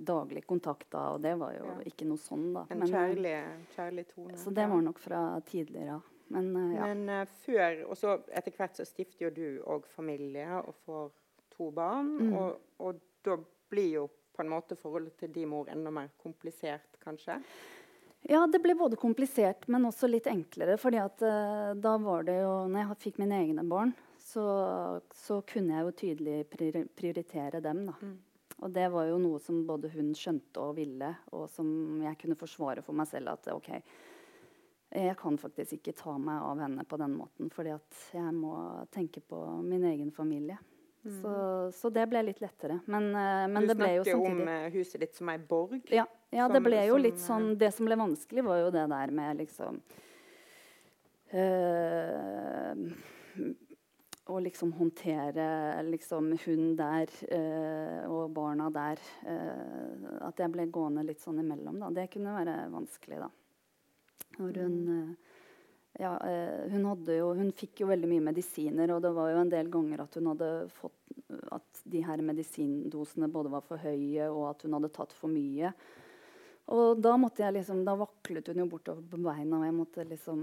daglig 0.08 0.46
kontakt 0.48 0.86
da, 0.90 1.10
og 1.12 1.20
det 1.20 1.34
var 1.36 1.52
jo 1.52 1.66
ja. 1.68 1.80
ikke 1.90 2.06
noe 2.08 2.20
sånn, 2.20 2.46
da. 2.54 2.64
En 2.72 2.80
Men, 2.80 2.92
kjærlig, 2.94 3.34
kjærlig, 3.74 4.04
tone. 4.08 4.38
Så 4.40 4.52
det 4.56 4.64
var 4.70 4.80
nok 4.86 5.02
fra 5.02 5.20
tidligere, 5.44 5.98
av. 5.98 6.14
Men, 6.32 6.48
uh, 6.56 6.72
ja. 6.74 6.88
Men 6.88 7.04
uh, 7.08 7.36
før 7.44 7.78
Og 7.88 7.96
så 7.96 8.18
etter 8.36 8.52
hvert 8.52 8.76
så 8.76 8.84
stifter 8.84 9.28
jo 9.28 9.30
du 9.32 9.60
òg 9.64 9.86
familie 9.88 10.48
og 10.58 10.74
får 10.84 11.12
to 11.54 11.70
barn, 11.76 12.10
mm. 12.20 12.34
og, 12.40 12.58
og 12.84 13.00
da 13.24 13.36
blir 13.68 13.88
jo 13.94 14.08
på 14.38 14.46
en 14.46 14.52
måte 14.52 14.78
forholdet 14.78 15.18
til 15.18 15.32
din 15.34 15.50
mor 15.50 15.68
enda 15.72 15.90
mer 15.94 16.12
komplisert, 16.22 16.94
kanskje? 17.02 17.40
Ja, 18.30 18.44
det 18.50 18.60
ble 18.62 18.74
både 18.78 18.98
komplisert, 18.98 19.66
men 19.70 19.86
også 19.88 20.08
litt 20.10 20.26
enklere. 20.30 20.76
fordi 20.78 21.00
at 21.02 21.22
uh, 21.22 21.74
da 21.74 21.96
var 22.02 22.26
det 22.26 22.40
jo 22.40 22.54
Når 22.68 22.80
jeg 22.80 23.02
fikk 23.04 23.20
mine 23.22 23.42
egne 23.42 23.64
barn, 23.66 23.94
så, 24.18 24.46
så 25.14 25.40
kunne 25.46 25.74
jeg 25.74 25.86
jo 25.86 25.98
tydelig 26.02 26.38
prioritere 26.98 27.62
dem, 27.64 27.86
da. 27.90 27.94
Mm. 28.02 28.16
Og 28.58 28.72
det 28.74 28.88
var 28.90 29.06
jo 29.06 29.20
noe 29.22 29.38
som 29.38 29.60
både 29.66 29.90
hun 29.92 30.10
skjønte 30.18 30.62
og 30.62 30.74
ville, 30.80 31.12
og 31.30 31.46
som 31.52 31.68
jeg 32.02 32.18
kunne 32.18 32.38
forsvare 32.38 32.82
for 32.82 32.98
meg 32.98 33.06
selv. 33.06 33.36
At 33.36 33.46
OK, 33.52 33.68
jeg 34.98 35.14
kan 35.20 35.38
faktisk 35.38 35.78
ikke 35.78 35.94
ta 35.94 36.16
meg 36.18 36.42
av 36.42 36.64
henne 36.64 36.86
på 36.88 36.98
den 36.98 37.14
måten, 37.14 37.52
fordi 37.54 37.76
at 37.76 38.02
jeg 38.16 38.34
må 38.34 38.56
tenke 38.94 39.22
på 39.22 39.38
min 39.62 39.86
egen 39.92 40.10
familie. 40.14 40.58
Mm. 41.04 41.22
Så, 41.22 41.32
så, 41.72 41.90
det 41.90 42.06
ble 42.10 42.22
litt 42.26 42.40
lettere. 42.42 42.80
Men, 42.90 43.08
eh, 43.14 43.44
men 43.48 43.68
det 43.68 43.76
ble 43.78 43.92
jo 43.98 44.04
samtidig 44.04 44.16
Du 44.16 44.26
snakker 44.26 44.42
om 44.42 44.48
eh, 44.54 44.72
huset 44.74 45.04
ditt 45.04 45.14
som 45.16 45.30
ei 45.32 45.38
borg? 45.38 45.78
Ja, 45.94 46.04
ja 46.34 46.48
som, 46.48 46.56
det 46.56 46.62
ble 46.66 46.82
jo 46.82 46.96
som, 46.96 47.04
litt 47.04 47.22
sånn 47.22 47.46
Det 47.60 47.70
som 47.76 47.88
ble 47.88 47.98
vanskelig, 48.00 48.44
var 48.44 48.60
jo 48.64 48.72
det 48.74 48.84
der 48.90 49.14
med 49.20 49.40
liksom 49.44 49.78
øh, 51.38 52.82
Å 54.28 54.42
liksom 54.44 54.74
håndtere 54.76 55.48
liksom 55.88 56.34
hun 56.44 56.74
der 56.76 57.14
øh, 57.32 58.02
og 58.12 58.34
barna 58.36 58.68
der. 58.74 59.00
Øh, 59.24 60.18
at 60.28 60.42
jeg 60.42 60.52
ble 60.52 60.66
gående 60.74 61.06
litt 61.06 61.22
sånn 61.22 61.40
imellom. 61.40 61.78
Da. 61.80 61.94
Det 62.02 62.10
kunne 62.12 62.34
være 62.36 62.58
vanskelig, 62.74 63.22
da. 63.22 63.30
Når 64.38 64.60
hun 64.60 64.78
mm 64.84 65.16
ja, 65.98 66.12
eh, 66.22 66.70
hun, 66.70 66.84
jo, 67.10 67.32
hun, 67.34 67.52
fikk 67.58 67.82
jo 67.82 67.90
veldig 67.90 68.08
mye 68.10 68.26
medisiner, 68.30 68.94
og 68.94 69.02
det 69.02 69.10
var 69.16 69.32
jo 69.32 69.40
en 69.42 69.50
del 69.50 69.70
ganger 69.72 70.04
at 70.04 70.18
hun 70.18 70.30
hadde 70.30 70.50
fått 70.70 70.94
at 71.52 71.80
de 71.90 72.02
her 72.06 72.22
medisindosene 72.24 73.28
både 73.32 73.50
var 73.52 73.64
for 73.66 73.82
høye, 73.82 74.28
og 74.30 74.44
at 74.52 74.62
hun 74.64 74.76
hadde 74.78 74.92
tatt 74.94 75.14
for 75.16 75.32
mye. 75.32 75.72
Og 76.68 77.00
da, 77.00 77.14
liksom, 77.50 77.80
da 77.84 77.94
vaklet 77.96 78.50
hun 78.50 78.58
jo 78.60 78.66
bortover 78.68 79.04
på 79.08 79.18
beina, 79.24 79.56
og 79.56 79.94
jeg 79.96 80.08
liksom, 80.10 80.42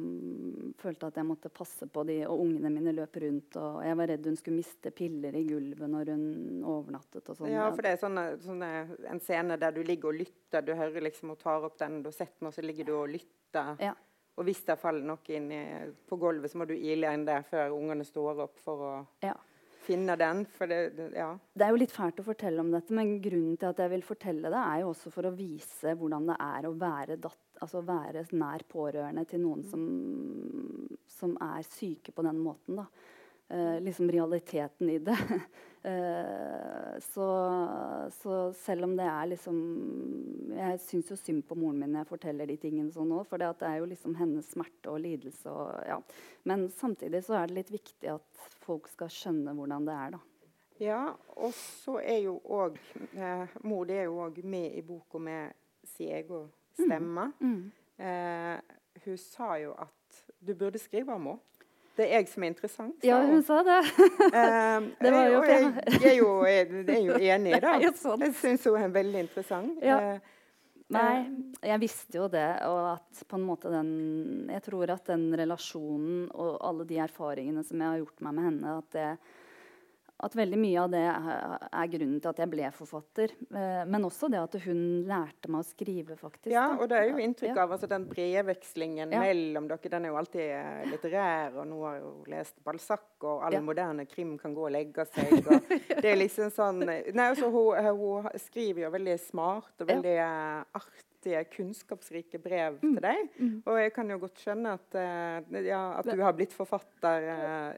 følte 0.81 1.11
at 1.11 1.19
jeg 1.21 1.27
måtte 1.29 1.51
passe 1.53 1.85
på 1.85 2.03
de, 2.09 2.15
og 2.25 2.41
ungene 2.47 2.71
mine 2.73 2.95
løp 2.97 3.19
rundt. 3.21 3.59
Og 3.61 3.77
jeg 3.85 3.99
var 3.99 4.09
redd 4.09 4.25
hun 4.25 4.39
skulle 4.39 4.57
miste 4.57 4.89
piller 4.89 5.37
i 5.37 5.43
gulvet 5.45 5.91
når 5.91 6.09
hun 6.15 6.25
overnattet. 6.65 7.29
og 7.29 7.37
sånn. 7.37 7.53
Ja, 7.53 7.67
for 7.69 7.85
det 7.85 7.93
er 7.93 8.01
sånne, 8.01 8.25
sånne, 8.41 8.71
en 9.13 9.21
scene 9.21 9.59
der 9.61 9.77
du 9.77 9.83
ligger 9.85 10.09
og 10.09 10.17
lytter. 10.23 10.65
Du 10.65 10.73
hører 10.73 11.05
liksom 11.05 11.35
og 11.35 11.39
tar 11.45 11.69
opp 11.69 11.77
den 11.77 12.01
du 12.01 12.09
har 12.09 12.17
sett 12.17 12.33
den, 12.39 12.49
og 12.49 12.57
så 12.57 12.65
ligger 12.65 12.89
du 12.89 12.95
og 12.97 13.13
lytter. 13.13 13.75
Ja. 13.85 13.93
Og 14.35 14.47
hvis 14.47 14.63
det 14.67 14.75
faller 14.79 15.05
noe 15.07 15.35
inn 15.35 15.51
i, 15.53 15.65
på 16.07 16.17
gulvet, 16.19 16.51
så 16.51 16.59
må 16.59 16.67
du 16.67 16.75
ile 16.75 17.11
inn 17.15 17.25
der 17.27 17.45
før 17.47 17.75
ungene 17.75 18.05
står 18.07 18.41
opp 18.47 18.57
for 18.63 18.83
å 18.83 18.93
ja. 19.23 19.35
finne 19.85 20.17
den. 20.19 20.43
Det, 20.59 20.79
det, 20.97 21.07
ja. 21.15 21.29
det, 21.53 21.63
er 21.63 21.71
jo 21.71 21.79
litt 21.79 21.95
fælt 21.95 22.19
å 22.19 22.27
fortelle 22.27 22.63
om 22.63 22.73
dette, 22.73 22.95
men 22.97 23.15
grunnen 23.23 23.55
til 23.61 23.71
at 23.71 23.79
jeg 23.79 23.93
vil 23.95 24.03
fortelle 24.03 24.51
det, 24.51 24.61
er 24.61 24.83
jo 24.83 24.91
også 24.91 25.13
for 25.15 25.29
å 25.29 25.35
vise 25.37 25.95
hvordan 25.95 26.27
det 26.33 26.39
er 26.49 26.67
å 26.67 26.73
være, 26.83 27.19
dat, 27.23 27.39
altså 27.63 27.83
være 27.87 28.25
nær 28.35 28.67
pårørende 28.67 29.23
til 29.31 29.45
noen 29.45 29.63
som, 29.71 29.85
som 31.15 31.37
er 31.47 31.63
syke 31.69 32.11
på 32.11 32.27
den 32.27 32.43
måten. 32.43 32.83
da. 32.83 32.89
Uh, 33.45 33.77
liksom 33.85 34.09
realiteten 34.09 34.89
i 34.89 34.97
det. 35.05 35.17
uh, 35.85 36.95
så, 37.13 37.27
så, 38.15 38.37
selv 38.57 38.87
om 38.87 38.95
det 38.97 39.05
er 39.05 39.27
liksom 39.29 39.59
Jeg 40.55 40.79
syns 40.81 41.11
jo 41.13 41.17
synd 41.19 41.43
på 41.45 41.57
moren 41.59 41.77
min 41.83 41.93
når 41.93 42.01
jeg 42.01 42.09
forteller 42.09 42.49
de 42.49 42.55
tingene 42.57 42.93
sånn 42.95 43.13
òg, 43.13 43.27
for 43.29 43.41
det 43.41 43.51
er 43.67 43.77
jo 43.83 43.89
liksom 43.91 44.15
hennes 44.17 44.49
smerte 44.55 44.89
og 44.89 45.03
lidelse. 45.03 45.51
Og, 45.51 45.75
ja. 45.85 45.99
Men 46.49 46.69
samtidig 46.73 47.21
så 47.27 47.37
er 47.37 47.51
det 47.51 47.59
litt 47.59 47.75
viktig 47.75 48.15
at 48.15 48.47
folk 48.65 48.89
skal 48.89 49.13
skjønne 49.13 49.53
hvordan 49.53 49.85
det 49.85 49.99
er, 49.99 50.15
da. 50.17 50.23
Ja, 50.77 51.13
og 51.39 51.53
så 51.55 51.99
er 52.03 52.19
jo 52.25 52.35
òg 52.51 52.75
eh, 53.15 53.53
Mor 53.63 53.85
det 53.87 54.01
er 54.01 54.09
jo 54.09 54.19
òg 54.25 54.41
med 54.43 54.73
i 54.75 54.83
boka 54.83 55.21
med 55.23 55.53
sin 55.87 56.11
egen 56.17 56.49
stemme. 56.75 57.29
Mm. 57.39 57.53
Mm. 57.53 58.05
Eh, 58.05 59.05
hun 59.05 59.17
sa 59.21 59.55
jo 59.61 59.71
at 59.79 60.23
du 60.39 60.53
burde 60.55 60.79
skrive 60.81 61.15
om 61.15 61.29
henne. 61.31 61.39
Det 61.95 62.05
er 62.05 62.19
jeg 62.19 62.29
som 62.31 62.43
er 62.43 62.51
interessant. 62.51 62.95
Ja, 63.07 63.21
hun 63.23 63.43
sa 63.47 63.61
det. 63.63 63.81
um, 63.95 64.87
det 65.03 65.11
var 65.15 65.27
jo 65.31 65.41
jeg, 65.47 65.67
jeg, 65.95 66.01
er 66.11 66.15
jo, 66.17 66.31
jeg, 66.49 66.65
er 66.83 67.03
jo 67.05 67.19
enig 67.35 67.53
i 67.55 67.59
det. 67.63 67.75
Jeg 67.85 68.33
syns 68.41 68.67
hun 68.67 68.81
er 68.81 68.95
veldig 68.95 69.21
interessant. 69.27 69.83
Ja. 69.85 69.99
Uh, 70.15 70.33
Nei, 70.93 71.13
jeg 71.65 71.81
visste 71.81 72.19
jo 72.19 72.27
det. 72.29 72.45
Og 72.67 72.91
at 72.91 73.23
på 73.25 73.39
en 73.39 73.45
måte 73.47 73.71
den 73.73 74.49
Jeg 74.53 74.61
tror 74.67 74.91
at 74.93 75.07
den 75.09 75.31
relasjonen 75.33 76.27
og 76.29 76.59
alle 76.61 76.85
de 76.85 76.99
erfaringene 77.01 77.63
som 77.65 77.81
jeg 77.81 77.89
har 77.89 78.03
gjort 78.03 78.21
meg 78.27 78.37
med 78.37 78.47
henne, 78.51 78.75
at 78.83 78.91
det 78.93 79.09
at 80.23 80.35
veldig 80.37 80.57
mye 80.59 80.79
av 80.79 80.91
det 80.93 81.01
er, 81.03 81.87
grunnen 81.91 82.21
til 82.23 82.29
at 82.29 82.37
jeg 82.39 82.47
ble 82.47 82.67
forfatter. 82.73 83.33
Eh, 83.51 83.81
men 83.91 84.07
også 84.07 84.29
det 84.31 84.39
at 84.39 84.53
hun 84.63 84.81
lærte 85.09 85.49
meg 85.51 85.59
å 85.59 85.67
skrive, 85.67 86.15
faktisk. 86.19 86.53
Ja, 86.53 86.69
og 86.79 86.87
det 86.91 87.01
er 87.01 87.09
jo 87.09 87.19
inntrykk 87.19 87.57
av 87.59 87.73
altså, 87.75 87.89
den 87.91 88.05
brevvekslingen 88.07 89.11
ja. 89.11 89.23
mellom 89.25 89.67
dere. 89.67 89.91
Den 89.91 90.07
er 90.07 90.13
jo 90.13 90.19
alltid 90.21 90.45
eh, 90.45 90.85
litterær, 90.93 91.57
og 91.59 91.67
nå 91.67 91.79
har 91.83 91.97
jo 91.99 92.11
lest 92.31 92.55
Balzac, 92.63 93.03
og 93.25 93.43
all 93.43 93.57
ja. 93.57 93.63
moderne 93.65 94.05
krim 94.07 94.37
kan 94.39 94.55
gå 94.55 94.63
og 94.69 94.71
legge 94.75 95.03
seg. 95.09 95.33
Og 95.45 95.99
det 96.01 96.09
er 96.09 96.17
liksom 96.17 96.51
sånn 96.53 96.81
Nei, 96.85 97.25
altså, 97.25 97.49
hun, 97.51 97.75
hun, 97.97 98.27
skriver 98.39 98.85
jo 98.85 98.91
veldig 98.93 99.15
smart 99.21 99.83
og 99.83 99.89
veldig 99.89 100.13
ja. 100.15 100.29
artige, 100.77 101.41
kunnskapsrike 101.55 102.39
brev 102.43 102.77
mm. 102.79 102.85
til 102.85 103.01
deg. 103.03 103.33
Mm. 103.39 103.57
Og 103.65 103.79
jeg 103.81 103.93
kan 103.95 104.13
jo 104.13 104.19
godt 104.21 104.43
skjønne 104.43 104.75
at, 104.77 104.97
ja, 105.65 105.81
at 105.99 106.07
du 106.07 106.23
har 106.23 106.35
blitt 106.37 106.55
forfatter. 106.55 107.27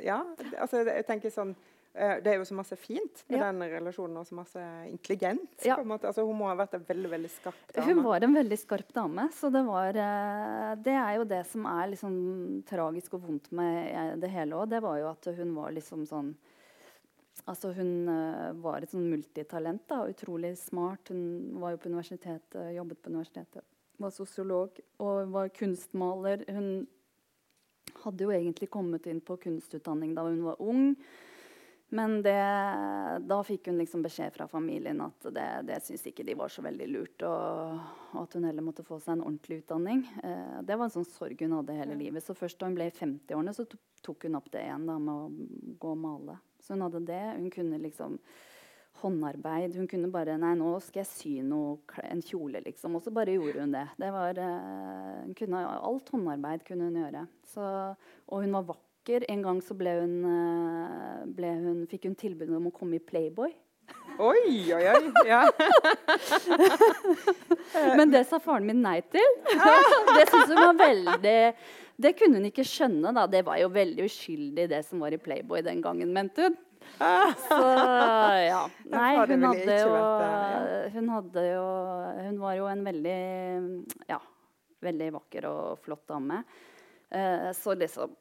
Ja, 0.04 0.20
altså 0.60 0.84
jeg 0.84 1.08
tenker 1.08 1.34
sånn 1.34 1.56
Eh, 1.56 1.74
det 1.98 2.32
er 2.32 2.38
jo 2.40 2.46
så 2.46 2.56
masse 2.58 2.78
fint 2.80 3.24
med 3.28 3.40
ja. 3.40 3.48
den 3.50 3.72
relasjonen, 3.72 4.20
og 4.22 4.28
så 4.28 4.36
masse 4.38 4.64
intelligent. 4.90 5.56
Ja. 5.66 5.78
Altså, 5.82 6.26
hun 6.28 6.38
må 6.40 6.50
ha 6.50 6.56
vært 6.60 6.76
en 6.78 6.86
veldig 6.88 7.12
veldig 7.14 7.32
skarp 7.34 7.72
dame. 7.74 7.86
Hun 7.88 8.04
var 8.06 8.26
en 8.26 8.36
veldig 8.38 8.60
skarp 8.62 8.92
dame. 8.96 9.28
Så 9.34 9.50
det 9.54 9.64
var 9.68 9.98
eh, 10.04 10.74
Det 10.84 10.94
er 10.94 11.16
jo 11.18 11.26
det 11.30 11.42
som 11.50 11.66
er 11.72 11.94
liksom 11.94 12.20
tragisk 12.70 13.18
og 13.18 13.26
vondt 13.26 13.50
med 13.58 13.80
eh, 13.88 14.12
det 14.22 14.30
hele 14.34 14.60
òg. 14.60 14.70
Det 14.76 14.84
var 14.86 15.00
jo 15.02 15.10
at 15.10 15.32
hun 15.40 15.56
var 15.58 15.74
liksom 15.78 16.06
sånn 16.10 16.36
Altså 17.48 17.70
hun 17.78 18.10
var 18.60 18.84
et 18.84 18.92
sånn 18.92 19.06
multitalent. 19.08 19.84
da, 19.88 20.02
Utrolig 20.10 20.50
smart. 20.60 21.14
Hun 21.14 21.62
var 21.62 21.72
jo 21.72 21.80
på 21.80 21.88
universitetet, 21.88 22.74
jobbet 22.76 23.00
på 23.00 23.12
universitetet. 23.14 23.64
Var 24.02 24.12
sosiolog 24.12 24.82
og 25.06 25.30
var 25.32 25.54
kunstmaler. 25.56 26.44
Hun 26.50 26.88
hadde 28.04 28.26
jo 28.26 28.34
egentlig 28.34 28.70
kommet 28.74 29.08
inn 29.10 29.22
på 29.24 29.38
kunstutdanning 29.42 30.14
da 30.18 30.26
hun 30.28 30.44
var 30.46 30.62
ung. 30.64 30.92
Men 31.90 32.22
det, 32.22 32.40
da 33.30 33.38
fikk 33.48 33.70
hun 33.70 33.78
liksom 33.80 34.02
beskjed 34.04 34.34
fra 34.36 34.48
familien 34.52 35.00
at 35.06 35.30
det, 35.32 35.46
det 35.70 35.78
syntes 35.86 36.10
ikke 36.10 36.26
de 36.28 36.36
var 36.36 36.52
så 36.52 36.64
veldig 36.66 36.88
lurt. 36.92 37.24
Og, 37.24 37.78
og, 38.12 38.18
at 38.26 38.36
hun 38.36 38.48
heller 38.50 38.66
måtte 38.66 38.84
få 38.88 39.00
seg 39.00 39.16
en 39.16 39.24
ordentlig 39.24 39.62
utdanning. 39.62 40.04
Eh, 40.20 40.58
det 40.68 40.76
var 40.76 40.90
en 40.90 40.96
sånn 40.98 41.08
sorg 41.08 41.40
hun 41.46 41.56
hadde 41.56 41.78
hele 41.78 41.96
livet. 41.96 42.26
Så 42.26 42.36
først 42.36 42.60
da 42.60 42.68
hun 42.68 42.76
ble 42.76 42.90
i 42.90 42.96
50-årene, 42.96 43.56
så 43.56 43.64
tok 44.04 44.28
hun 44.28 44.36
opp 44.40 44.52
det 44.52 44.66
igjen 44.66 44.88
da, 44.90 45.00
med 45.00 45.14
å 45.14 45.80
gå 45.80 45.96
og 45.96 46.04
male. 46.04 46.38
Så 46.60 46.76
hun 46.76 46.84
hadde 46.84 47.06
det. 47.08 47.24
Hun 47.38 47.50
kunne 47.56 47.80
liksom 47.80 48.20
håndarbeid. 48.98 49.78
Hun 49.78 49.88
kunne 49.88 50.10
bare 50.12 50.36
Nei, 50.42 50.56
nå 50.60 50.74
skal 50.84 51.06
jeg 51.06 51.12
sy 51.12 51.34
noe, 51.46 51.78
en 52.04 52.24
kjole, 52.26 52.66
liksom. 52.66 52.98
Og 52.98 53.06
så 53.06 53.14
bare 53.16 53.38
gjorde 53.38 53.64
hun 53.64 53.78
det. 53.78 53.86
det 54.02 54.12
var, 54.12 54.44
eh, 54.44 55.24
hun 55.24 55.38
kunne, 55.40 55.64
alt 55.78 56.12
håndarbeid 56.12 56.68
kunne 56.68 56.92
hun 56.92 57.00
gjøre. 57.00 57.24
Så, 57.48 57.64
og 58.28 58.44
hun 58.44 58.60
var 58.60 58.68
vakker 58.74 58.87
vakker. 59.08 59.26
En 59.30 59.42
gang 59.42 59.62
så 59.62 59.74
ble 59.74 59.90
hun, 60.02 60.26
eh, 60.26 61.26
ble 61.26 61.48
hun, 61.48 61.88
fikk 61.88 62.06
hun 62.06 62.16
tilbud 62.16 62.50
om 62.50 62.68
å 62.68 62.74
komme 62.74 62.96
i 62.96 63.00
Playboy. 63.00 63.54
Oi, 64.20 64.74
oi, 64.74 64.84
oi. 64.84 65.12
Ja. 65.28 65.48
Men 67.96 68.12
det 68.12 68.26
sa 68.28 68.40
faren 68.40 68.66
min 68.66 68.82
nei 68.82 69.02
til. 69.02 69.24
det 70.18 70.28
syns 70.28 70.52
hun 70.52 70.60
var 70.60 70.76
veldig 70.76 71.54
Det 71.96 72.14
kunne 72.18 72.40
hun 72.40 72.50
ikke 72.50 72.66
skjønne. 72.66 73.14
da. 73.14 73.28
Det 73.28 73.46
var 73.46 73.58
jo 73.62 73.70
veldig 73.70 74.04
uskyldig, 74.04 74.68
det 74.70 74.84
som 74.86 75.00
var 75.00 75.14
i 75.14 75.22
Playboy 75.22 75.62
den 75.62 75.82
gangen, 75.82 76.12
mente 76.12 76.50
hun. 76.50 76.58
Så 76.98 77.58
ja. 78.48 78.64
Nei, 78.96 79.14
hun 79.28 79.44
hadde 79.44 79.74
jo 79.82 79.96
Hun 80.94 81.10
hadde 81.12 81.42
jo 81.44 81.66
Hun 82.22 82.38
var 82.40 82.54
jo 82.56 82.70
en 82.72 82.84
veldig 82.86 83.18
Ja, 84.08 84.22
veldig 84.82 85.10
vakker 85.18 85.48
og 85.50 85.82
flott 85.84 86.06
dame. 86.08 86.44
Eh, 87.12 87.52
så 87.58 87.76
liksom 87.76 88.16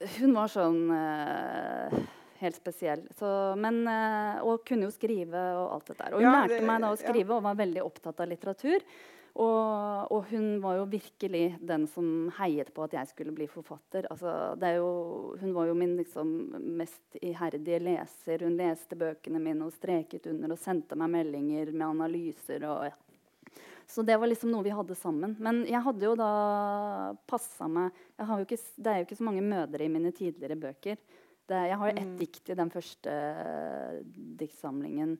hun 0.00 0.34
var 0.36 0.50
sånn 0.52 0.82
uh, 0.92 2.00
helt 2.40 2.58
spesiell. 2.58 3.06
Så, 3.18 3.30
men, 3.60 3.82
uh, 3.88 4.40
og 4.46 4.64
kunne 4.68 4.88
jo 4.88 4.94
skrive 4.94 5.46
og 5.58 5.76
alt 5.76 5.92
dette 5.92 6.02
der. 6.02 6.16
Og 6.16 6.22
hun 6.22 6.28
ja, 6.28 6.34
lærte 6.40 6.58
det, 6.58 6.68
meg 6.68 6.84
da 6.84 6.92
å 6.92 7.00
skrive 7.00 7.26
ja. 7.26 7.38
og 7.38 7.48
var 7.48 7.58
veldig 7.60 7.86
opptatt 7.86 8.22
av 8.22 8.30
litteratur. 8.30 8.86
Og, 9.30 10.10
og, 10.10 10.24
hun 10.32 10.56
var 10.62 10.80
jo 10.80 10.86
virkelig 10.90 11.44
den 11.62 11.84
som 11.88 12.32
heiet 12.40 12.72
på 12.74 12.82
at 12.82 12.96
jeg 12.96 13.10
skulle 13.12 13.34
bli 13.36 13.46
forfatter. 13.48 14.08
Altså, 14.10 14.32
jo, 14.74 14.88
hun 15.38 15.54
var 15.54 15.70
jo 15.70 15.76
min 15.78 15.94
liksom, 16.00 16.32
mest 16.80 17.20
iherdige 17.22 17.78
leser. 17.84 18.42
Hun 18.42 18.58
leste 18.58 18.98
bøkene 18.98 19.42
mine 19.42 19.68
og 19.68 19.76
streket 19.76 20.26
under 20.32 20.56
og 20.56 20.60
sendte 20.60 20.98
meg 20.98 21.14
meldinger 21.14 21.70
med 21.70 21.86
analyser. 21.92 22.66
og 22.66 22.88
ja, 22.90 22.96
så 23.90 24.02
det 24.06 24.16
var 24.16 24.30
liksom 24.30 24.52
noe 24.52 24.62
vi 24.62 24.70
hadde 24.74 24.94
sammen. 24.94 25.34
Men 25.42 25.64
jeg 25.66 25.82
hadde 25.82 26.06
jo 26.06 26.14
da 26.18 26.30
passa 27.26 27.66
meg 27.66 27.90
ikke, 28.20 28.58
Det 28.76 28.92
er 28.92 29.00
jo 29.00 29.08
ikke 29.08 29.18
så 29.18 29.26
mange 29.26 29.42
mødre 29.42 29.84
i 29.84 29.90
mine 29.90 30.12
tidligere 30.14 30.58
bøker. 30.60 31.00
Det, 31.50 31.60
jeg 31.66 31.78
har 31.80 31.90
ett 31.90 32.06
mm. 32.06 32.18
dikt 32.20 32.50
i 32.52 32.58
den 32.58 32.70
første 32.70 33.10
uh, 33.10 33.96
diktsamlingen 34.38 35.16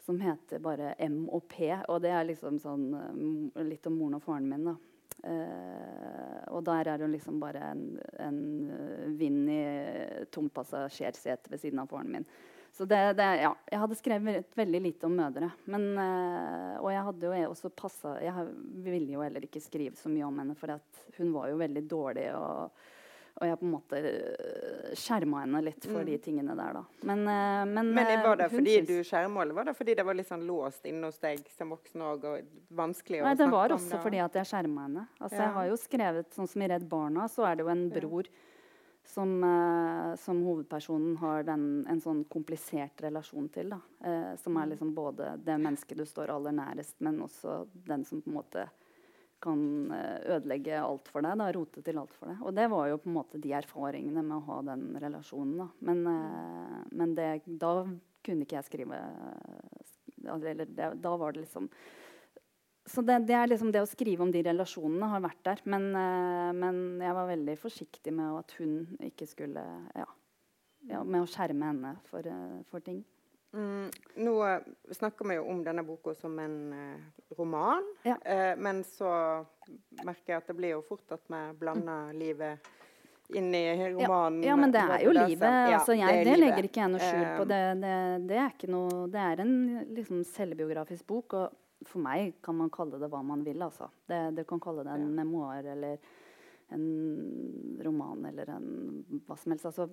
som 0.00 0.20
heter 0.24 0.62
bare 0.64 0.94
M 1.04 1.26
og 1.28 1.44
P. 1.52 1.68
Og 1.92 2.00
det 2.00 2.14
er 2.16 2.24
liksom 2.30 2.56
sånn 2.62 2.86
uh, 2.96 3.60
litt 3.68 3.84
om 3.90 3.98
moren 4.00 4.16
og 4.16 4.24
faren 4.24 4.48
min, 4.48 4.70
da. 4.70 4.78
Uh, 5.20 6.40
og 6.56 6.64
der 6.64 6.88
er 6.88 7.02
det 7.02 7.10
liksom 7.12 7.36
bare 7.42 7.74
en, 7.74 7.84
en 8.16 8.40
vind 9.20 9.52
i 9.52 9.60
tomt 10.32 10.54
passasjersete 10.56 11.52
ved 11.52 11.60
siden 11.60 11.84
av 11.84 11.92
faren 11.92 12.16
min. 12.16 12.26
Så 12.72 12.84
det, 12.84 13.00
det, 13.18 13.26
ja, 13.42 13.50
jeg 13.70 13.80
hadde 13.82 13.98
skrevet 13.98 14.54
veldig 14.56 14.80
lite 14.80 15.08
om 15.08 15.16
mødre. 15.18 15.50
Men, 15.70 15.88
øh, 15.98 16.76
og 16.78 16.92
jeg 16.94 17.02
hadde 17.08 17.26
jo 17.26 17.50
også 17.50 17.72
passa 17.74 18.14
Jeg 18.22 18.46
ville 18.86 19.16
jo 19.16 19.24
heller 19.24 19.44
ikke 19.44 19.62
skrive 19.62 19.98
så 19.98 20.12
mye 20.12 20.28
om 20.28 20.38
henne, 20.38 20.56
for 20.58 20.78
hun 21.18 21.34
var 21.34 21.50
jo 21.50 21.58
veldig 21.60 21.82
dårlig. 21.90 22.28
Og, 22.38 22.86
og 23.40 23.48
jeg 23.48 23.58
på 23.58 23.66
en 23.66 23.72
måte 23.72 24.00
eh, 24.00 24.92
skjerma 24.98 25.42
henne 25.42 25.64
litt 25.66 25.86
for 25.88 26.02
mm. 26.02 26.08
de 26.12 26.18
tingene 26.22 26.54
der, 26.58 26.78
da. 26.78 26.84
Men, 27.10 27.24
øh, 27.24 27.64
men, 27.72 27.90
men 27.96 28.12
Var 28.26 28.38
det 28.44 28.50
fordi 28.52 28.76
du 28.86 28.94
skjerma, 29.00 29.42
eller 29.42 29.58
var 29.58 29.70
det 29.70 29.74
fordi 29.78 29.96
det 29.98 30.04
var 30.06 30.18
litt 30.18 30.30
sånn 30.30 30.46
låst 30.46 30.86
inne 30.86 31.10
hos 31.10 31.18
deg 31.22 31.42
som 31.56 31.74
voksen 31.74 32.04
òg, 32.06 32.28
og 32.30 32.76
vanskelig 32.78 33.24
å 33.24 33.26
Nei, 33.26 33.34
det 33.40 33.50
var 33.50 33.74
også 33.74 33.98
fordi 34.04 34.22
at 34.22 34.38
jeg 34.40 34.52
skjerma 34.52 34.86
henne. 34.86 35.08
Altså, 35.18 35.40
ja. 35.40 35.48
Jeg 35.48 35.56
har 35.58 35.72
jo 35.72 35.80
skrevet, 35.88 36.30
sånn 36.38 36.52
som 36.54 36.62
i 36.62 36.70
Redd 36.70 36.86
Barna, 36.90 37.26
så 37.32 37.48
er 37.50 37.58
det 37.58 37.66
jo 37.66 37.74
en 37.74 37.90
bror 37.90 38.30
ja 38.30 38.46
som, 39.10 39.44
eh, 39.44 40.16
som, 40.16 40.42
hovedpersonen 40.46 41.16
har 41.16 41.42
den, 41.48 41.64
en 41.90 42.00
sånn 42.00 42.22
komplisert 42.30 43.02
relasjon 43.02 43.48
til. 43.52 43.74
Eh, 43.74 44.34
som 44.38 44.56
er 44.56 44.68
mm. 44.68 44.70
liksom 44.74 44.92
både 44.94 45.32
det 45.44 45.56
mennesket 45.58 45.98
du 45.98 46.06
står 46.06 46.30
aller 46.34 46.54
nærest, 46.54 46.96
men 47.02 47.18
også 47.26 47.64
den 47.88 48.06
som 48.06 48.22
på 48.22 48.30
en 48.30 48.38
måte 48.38 48.68
kan 49.42 49.92
eh, 49.92 50.36
ødelegge 50.36 50.78
alt 50.80 51.08
for 51.10 51.24
deg. 51.26 51.38
Da, 51.40 51.48
rote 51.56 51.82
til 51.84 51.98
alt 52.00 52.14
for 52.14 52.30
deg. 52.30 52.42
Og 52.44 52.54
det 52.56 52.68
var 52.70 52.90
jo 52.90 53.00
på 53.02 53.10
en 53.10 53.18
måte 53.18 53.40
de 53.42 53.54
erfaringene 53.56 54.22
med 54.22 54.36
å 54.38 54.46
ha 54.50 54.60
den 54.70 54.86
relasjonen. 55.02 55.56
Da. 55.64 55.68
Men, 55.90 56.04
eh, 56.14 56.76
men 57.02 57.16
det, 57.18 57.30
da 57.46 57.74
kunne 58.26 58.46
ikke 58.46 58.60
jeg 58.60 58.68
skrive 58.68 59.00
eller 60.20 60.66
det, 60.68 60.90
Da 61.00 61.14
var 61.16 61.32
det 61.32 61.46
liksom 61.46 61.70
så 62.90 63.04
det, 63.06 63.18
det, 63.28 63.38
liksom 63.52 63.70
det, 63.74 63.82
å 63.84 63.88
skrive 63.88 64.24
om 64.24 64.32
de 64.34 64.42
relasjonene 64.46 65.10
har 65.12 65.22
vært 65.24 65.44
der. 65.46 65.62
Men, 65.70 65.86
uh, 65.94 66.50
men, 66.56 66.82
jeg 67.02 67.16
var 67.16 67.30
veldig 67.30 67.56
forsiktig 67.60 68.14
med 68.16 68.40
at 68.42 68.56
hun 68.58 68.74
ikke 69.10 69.28
skulle 69.30 69.64
Ja, 69.94 70.08
ja 70.90 71.04
med 71.04 71.22
å 71.22 71.30
skjerme 71.30 71.70
henne 71.70 71.94
for, 72.10 72.26
uh, 72.26 72.60
for 72.72 72.84
ting. 72.84 73.02
Mm, 73.50 73.88
nå 74.22 74.34
snakker 74.94 75.26
vi 75.26 75.40
jo 75.40 75.46
om 75.50 75.64
denne 75.66 75.82
boka 75.82 76.14
som 76.14 76.36
en 76.38 76.58
roman, 77.34 77.82
ja. 78.06 78.14
men 78.54 78.84
så 78.86 79.08
merker 80.06 80.36
jeg 80.36 80.38
at 80.38 80.52
det 80.52 80.54
blir 80.54 80.76
jo 80.76 80.84
fort 80.86 81.16
at 81.16 81.24
vi 81.26 81.40
blander 81.58 82.12
mm. 82.12 82.20
livet 82.20 82.70
inn 83.34 83.54
i 83.54 83.64
romanen. 83.92 84.42
Ja, 84.42 84.48
ja 84.52 84.56
men 84.56 84.72
det 84.74 84.82
er 84.82 85.04
jo 85.04 85.14
livet. 85.14 85.48
Altså, 85.48 85.96
jeg, 85.98 86.20
det, 86.20 86.30
det 86.30 86.38
legger 86.40 86.68
ikke 86.68 86.82
jeg 86.82 86.92
noe 86.92 87.02
skjul 87.02 87.26
på. 87.38 87.48
Det, 87.50 87.60
det, 87.82 87.96
det, 88.30 88.38
er 88.38 88.54
ikke 88.54 88.70
noe 88.70 89.02
Det 89.12 89.24
er 89.24 89.42
en 89.44 89.56
liksom, 89.96 90.22
selvbiografisk 90.30 91.06
bok. 91.10 91.36
og 91.38 91.59
for 91.88 92.02
meg 92.04 92.36
kan 92.44 92.56
man 92.58 92.72
kalle 92.72 93.00
det 93.00 93.08
hva 93.12 93.22
man 93.24 93.44
vil. 93.46 93.62
Altså. 93.64 93.88
Det, 94.08 94.20
du 94.36 94.42
kan 94.48 94.62
kalle 94.62 94.84
det 94.86 94.96
en 94.96 95.06
ja. 95.08 95.14
memoar 95.22 95.68
eller 95.74 96.02
en 96.70 97.80
roman 97.82 98.26
eller 98.30 98.52
en 98.54 98.66
hva 99.26 99.36
som 99.38 99.54
helst. 99.54 99.68
Altså, 99.70 99.88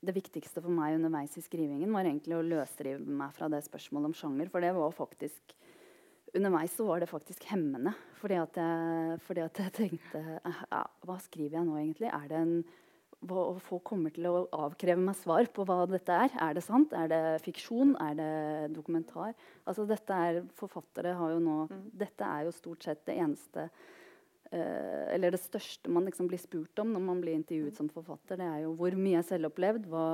det 0.00 0.16
viktigste 0.16 0.62
for 0.64 0.72
meg 0.72 0.96
underveis 0.96 1.36
i 1.36 1.44
skrivingen 1.44 1.92
var 1.92 2.08
egentlig 2.08 2.38
å 2.38 2.44
løsrive 2.44 3.04
meg 3.04 3.34
fra 3.36 3.50
det 3.52 3.62
spørsmålet 3.66 4.10
om 4.10 4.16
sjanger. 4.16 4.52
For 4.52 4.64
det 4.64 4.74
var 4.76 4.96
faktisk 4.96 5.56
Underveis 6.30 6.76
så 6.78 6.84
var 6.86 7.00
det 7.02 7.08
faktisk 7.10 7.42
hemmende. 7.50 7.90
Fordi 8.20 8.36
at 8.38 8.58
jeg, 8.60 9.16
fordi 9.26 9.42
at 9.42 9.56
jeg 9.58 9.72
tenkte 9.74 10.20
ja, 10.38 10.82
Hva 11.02 11.16
skriver 11.18 11.56
jeg 11.58 11.66
nå, 11.66 11.74
egentlig? 11.80 12.06
Er 12.06 12.28
det 12.30 12.38
en 12.38 12.52
og 13.28 13.60
folk 13.60 13.84
kommer 13.90 14.12
til 14.14 14.26
å 14.30 14.46
avkreve 14.56 15.00
meg 15.02 15.16
svar 15.18 15.48
på 15.52 15.64
hva 15.68 15.82
dette 15.90 16.14
er. 16.24 16.32
Er 16.40 16.56
det 16.56 16.64
sant? 16.64 16.94
Er 16.96 17.10
det 17.10 17.22
fiksjon? 17.44 17.92
Er 18.00 18.16
det 18.16 18.32
dokumentar? 18.72 19.34
Altså 19.68 19.84
dette 19.88 20.16
er, 20.16 20.40
Forfattere 20.56 21.12
har 21.18 21.34
jo 21.34 21.40
nå 21.44 21.56
mm. 21.68 21.82
Dette 22.00 22.24
er 22.24 22.46
jo 22.46 22.54
stort 22.56 22.86
sett 22.86 23.02
det 23.04 23.18
eneste 23.20 23.66
uh, 23.68 25.04
Eller 25.12 25.36
det 25.36 25.42
største 25.42 25.92
man 25.92 26.08
liksom 26.08 26.30
blir 26.30 26.40
spurt 26.40 26.80
om 26.80 26.94
når 26.94 27.04
man 27.10 27.20
blir 27.20 27.36
intervjuet 27.36 27.76
som 27.76 27.92
forfatter. 27.92 28.40
Det 28.40 28.48
er 28.48 28.64
jo 28.64 28.72
hvor 28.80 28.96
mye 28.96 29.20
er 29.20 29.28
selvopplevd? 29.28 29.90
Hva, 29.92 30.08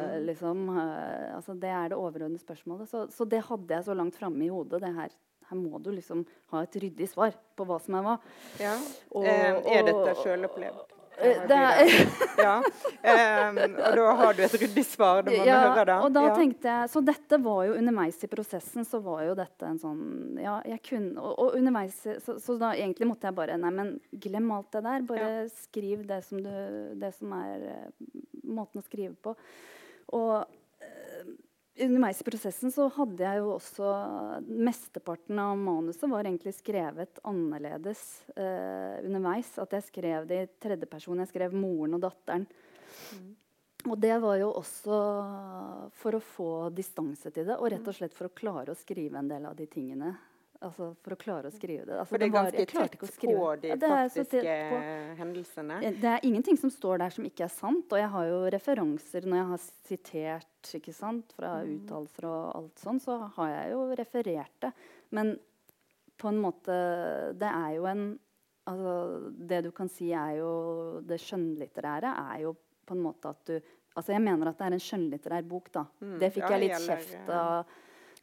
mm. 0.00 0.26
liksom, 0.30 0.66
uh, 0.72 1.36
altså 1.36 1.58
det 1.60 1.76
er 1.76 1.92
det 1.92 2.00
overordnede 2.00 2.40
spørsmålet. 2.40 2.88
Så, 2.88 3.04
så, 3.12 3.28
det 3.28 3.44
hadde 3.50 3.78
jeg 3.78 3.90
så 3.90 4.00
langt 4.00 4.16
framme 4.16 4.48
i 4.48 4.52
hodet. 4.52 4.80
det 4.86 4.96
her 4.96 5.12
her 5.46 5.58
må 5.60 5.78
du 5.78 5.92
liksom 5.94 6.24
ha 6.50 6.64
et 6.64 6.76
ryddig 6.82 7.06
svar 7.06 7.36
på 7.54 7.66
hva 7.68 7.78
som 7.82 7.94
er 7.98 8.06
hva. 8.06 8.18
Ja. 8.58 8.74
Og- 9.12 9.26
Eh, 9.26 9.76
er 9.76 9.84
dette 9.86 10.16
sjølopplevd? 10.22 10.95
Eh, 11.18 11.42
det 11.48 11.56
er- 11.56 11.86
ja. 12.46 12.56
um, 12.60 13.60
og 13.76 13.96
da 13.96 14.14
har 14.20 14.36
du 14.36 14.42
et 14.44 14.56
ryddig 14.60 14.84
svar. 14.84 15.22
Det 15.24 15.36
må 15.38 15.44
vi 15.44 15.54
høre, 15.54 15.84
da. 15.88 15.96
og 16.04 16.12
da 16.12 16.26
ja. 16.28 16.34
tenkte 16.36 16.68
jeg, 16.68 16.90
Så 16.92 17.02
dette 17.04 17.38
var 17.42 17.62
jo 17.68 17.76
underveis 17.78 18.20
i 18.24 18.30
prosessen 18.30 18.84
så 18.88 19.00
var 19.04 19.22
jo 19.24 19.36
dette 19.38 19.68
en 19.68 19.80
sånn 19.80 20.02
Ja, 20.42 20.58
jeg 20.68 20.82
kunne 20.90 21.22
Og, 21.22 21.32
og 21.46 21.56
underveis 21.58 21.96
så, 22.24 22.36
så 22.42 22.58
da 22.60 22.74
egentlig 22.76 23.08
måtte 23.08 23.30
jeg 23.30 23.38
bare 23.38 23.56
Nei, 23.60 23.72
men 23.72 23.94
glem 24.12 24.50
alt 24.52 24.70
det 24.76 24.84
der. 24.84 25.06
Bare 25.08 25.32
skriv 25.54 26.04
det 26.08 26.20
som, 26.26 26.42
du, 26.42 26.52
det 27.00 27.12
som 27.16 27.32
er 27.38 27.66
eh, 27.72 28.12
måten 28.46 28.82
å 28.82 28.84
skrive 28.86 29.14
på. 29.22 29.32
Og 30.16 30.44
underveis 31.84 32.20
i 32.20 32.26
prosessen 32.26 32.72
så 32.72 32.88
hadde 32.96 33.24
jeg 33.24 33.40
jo 33.42 33.52
også 33.54 33.90
Mesteparten 34.46 35.40
av 35.42 35.56
manuset 35.60 36.06
var 36.10 36.26
egentlig 36.26 36.54
skrevet 36.56 37.20
annerledes 37.26 38.02
eh, 38.36 39.02
underveis. 39.04 39.52
At 39.62 39.76
jeg 39.76 39.88
skrev 39.88 40.28
det 40.28 40.42
i 40.42 40.52
tredjeperson. 40.62 41.24
Jeg 41.24 41.32
skrev 41.32 41.56
moren 41.56 41.98
og 41.98 42.04
datteren. 42.06 42.46
Og 43.86 43.98
det 44.02 44.16
var 44.22 44.38
jo 44.40 44.48
også 44.58 45.00
for 45.94 46.16
å 46.16 46.22
få 46.22 46.50
distanse 46.74 47.30
til 47.30 47.46
det, 47.46 47.58
og 47.58 47.70
rett 47.70 47.86
og 47.86 47.94
slett 47.94 48.16
for 48.16 48.26
å 48.26 48.34
klare 48.34 48.74
å 48.74 48.78
skrive 48.78 49.20
en 49.20 49.30
del 49.30 49.46
av 49.46 49.54
de 49.58 49.68
tingene. 49.70 50.16
Altså 50.64 50.94
for 51.04 51.12
å 51.12 51.18
klare 51.20 51.50
å 51.50 51.52
skrive 51.54 51.84
det. 51.84 51.96
Altså, 51.98 52.08
For 52.14 52.18
det 52.18 52.26
er 52.26 52.34
ganske 52.34 52.56
det 52.56 52.74
var, 52.74 52.88
tett 52.88 52.98
på 52.98 53.06
de 53.60 53.68
Ja, 53.68 53.76
faktiske 53.76 55.16
hendelsene. 55.18 55.80
Det 56.00 56.10
er 56.14 56.20
ingenting 56.26 56.56
som 56.58 56.70
står 56.72 56.98
der 57.02 57.10
som 57.10 57.24
ikke 57.28 57.44
er 57.44 57.52
sant. 57.52 57.92
Og 57.92 57.98
jeg 58.00 58.08
har 58.08 58.24
jo 58.30 58.38
referanser 58.54 59.26
når 59.28 59.36
jeg 59.36 59.48
har 59.50 59.64
sitert 59.90 60.74
ikke 60.80 60.94
sant, 60.94 61.32
fra 61.36 61.62
Mm. 61.62 61.74
uttalelser 61.86 62.24
og 62.24 62.56
alt 62.56 62.78
sånn, 62.78 63.00
så 63.00 63.18
har 63.36 63.48
jeg 63.50 63.72
jo 63.72 63.94
referert 63.94 64.60
det. 64.60 64.72
Men 65.10 65.38
på 66.18 66.28
en 66.28 66.40
måte 66.40 67.36
Det 67.38 67.46
er 67.52 67.74
jo 67.76 67.84
en 67.86 68.18
altså, 68.66 69.32
Det 69.46 69.62
du 69.64 69.70
kan 69.70 69.88
si 69.88 70.12
er 70.12 70.38
jo 70.38 71.00
Det 71.04 71.18
skjønnlitterære 71.20 72.14
er 72.34 72.40
jo 72.42 72.56
på 72.86 72.94
en 72.96 73.02
måte 73.02 73.28
at 73.28 73.44
du 73.44 73.60
Altså 73.96 74.12
jeg 74.12 74.20
mener 74.22 74.48
at 74.48 74.58
det 74.58 74.66
er 74.66 74.72
en 74.72 74.78
skjønnlitterær 74.80 75.44
bok, 75.48 75.70
da. 75.72 75.86
Mm, 76.02 76.18
Det 76.18 76.32
fikk 76.32 76.42
ja, 76.50 76.56
jeg 76.58 76.60
litt 76.60 76.86
kjeft 76.86 77.28
av 77.30 77.64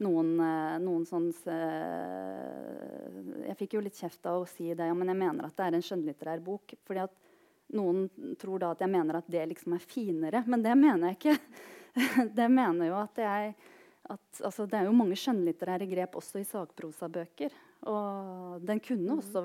noen, 0.02 0.32
eh, 0.42 0.78
noen 0.82 1.04
sånn 1.06 1.30
eh, 1.52 3.20
Jeg 3.50 3.58
fikk 3.60 3.76
jo 3.78 3.84
litt 3.86 4.00
kjeft 4.00 4.26
av 4.30 4.42
å 4.42 4.48
si 4.50 4.72
det, 4.74 4.88
ja, 4.90 4.96
men 4.98 5.12
jeg 5.12 5.20
mener 5.20 5.46
at 5.46 5.58
det 5.58 5.68
er 5.68 5.78
en 5.78 5.86
skjønnlitterær 5.86 6.42
bok. 6.46 6.74
fordi 6.88 7.04
at 7.04 7.14
noen 7.74 8.08
tror 8.40 8.62
da 8.62 8.72
at 8.74 8.82
jeg 8.84 8.92
mener 8.94 9.18
at 9.18 9.30
det 9.32 9.46
liksom 9.50 9.76
er 9.78 9.86
finere, 9.86 10.44
men 10.48 10.64
det 10.66 10.74
mener 10.78 11.12
jeg 11.12 11.20
ikke. 11.20 11.38
det 12.40 12.50
mener 12.50 12.90
jo 12.90 12.98
at 13.02 13.24
jeg 13.24 13.56
at, 14.04 14.42
altså, 14.44 14.66
Det 14.68 14.76
er 14.76 14.90
jo 14.90 14.98
mange 14.98 15.16
skjønnlitterære 15.16 15.88
grep 15.88 16.18
også 16.20 16.42
i 16.42 16.48
sakprosabøker. 16.48 17.54
Og 17.90 18.64
den 18.64 18.80
kunne 18.84 19.18
også 19.18 19.44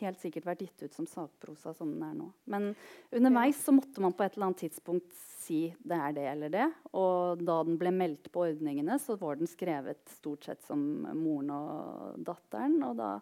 helt 0.00 0.20
sikkert 0.22 0.46
vært 0.46 0.62
gitt 0.64 0.84
ut 0.86 0.96
som 0.96 1.08
sakprosa 1.10 1.72
som 1.76 1.90
den 1.92 2.04
er 2.06 2.14
nå. 2.18 2.28
Men 2.50 2.70
underveis 3.14 3.60
så 3.64 3.74
måtte 3.74 4.02
man 4.04 4.14
på 4.16 4.24
et 4.24 4.36
eller 4.36 4.50
annet 4.50 4.64
tidspunkt 4.66 5.12
si 5.40 5.62
det 5.82 5.98
er 5.98 6.16
det 6.16 6.26
eller 6.30 6.54
det. 6.54 6.66
Og 6.94 7.42
da 7.42 7.60
den 7.66 7.78
ble 7.80 7.92
meldt 7.94 8.30
på 8.32 8.44
ordningene, 8.46 8.98
så 9.02 9.18
var 9.20 9.40
den 9.40 9.50
skrevet 9.50 10.02
stort 10.14 10.46
sett 10.46 10.62
som 10.66 10.82
moren 11.18 11.54
og 11.56 12.26
datteren. 12.26 12.78
Og 12.86 12.98
da 13.00 13.14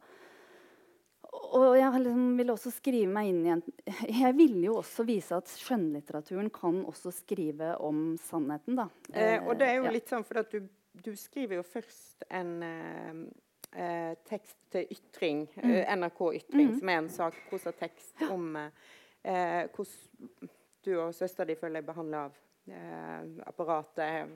og 1.29 1.75
jeg 1.77 2.01
liksom 2.01 2.39
ville 2.39 2.55
også 2.55 2.71
skrive 2.73 3.09
meg 3.13 3.31
inn 3.31 3.41
i 3.45 3.51
en 3.53 3.63
Jeg 4.21 4.33
ville 4.37 4.63
jo 4.65 4.79
også 4.81 5.05
vise 5.09 5.37
at 5.37 5.51
skjønnlitteraturen 5.51 6.49
kan 6.55 6.81
også 6.89 7.13
skrive 7.15 7.75
om 7.85 8.17
sannheten, 8.23 8.79
da. 8.79 8.89
Eh, 9.13 9.37
og 9.45 9.59
det 9.61 9.69
er 9.69 9.79
jo 9.79 9.89
ja. 9.89 9.93
litt 9.93 10.09
sånn, 10.09 10.25
for 10.29 10.41
at 10.41 10.53
du, 10.53 10.65
du 11.05 11.13
skriver 11.19 11.61
jo 11.61 11.67
først 11.67 12.25
en 12.33 12.55
eh, 12.65 13.21
eh, 13.73 14.15
tekst 14.29 14.57
til 14.71 14.87
Ytring, 14.91 15.49
Mm. 15.63 15.71
eh, 15.71 15.97
NRK 15.97 16.21
Ytring, 16.35 16.79
som 16.79 16.89
er 16.89 16.99
en 16.99 17.09
sak 17.09 17.35
prosa 17.51 17.73
tekst 17.73 18.23
om 18.31 18.57
eh, 18.57 19.69
hvordan 19.69 20.51
du 20.85 20.93
og 21.01 21.15
søstera 21.15 21.47
di 21.47 21.55
føler 21.55 21.81
deg 21.81 21.87
behandla 21.87 22.25
av 22.25 22.33
eh, 22.69 23.25
apparatet. 23.47 24.29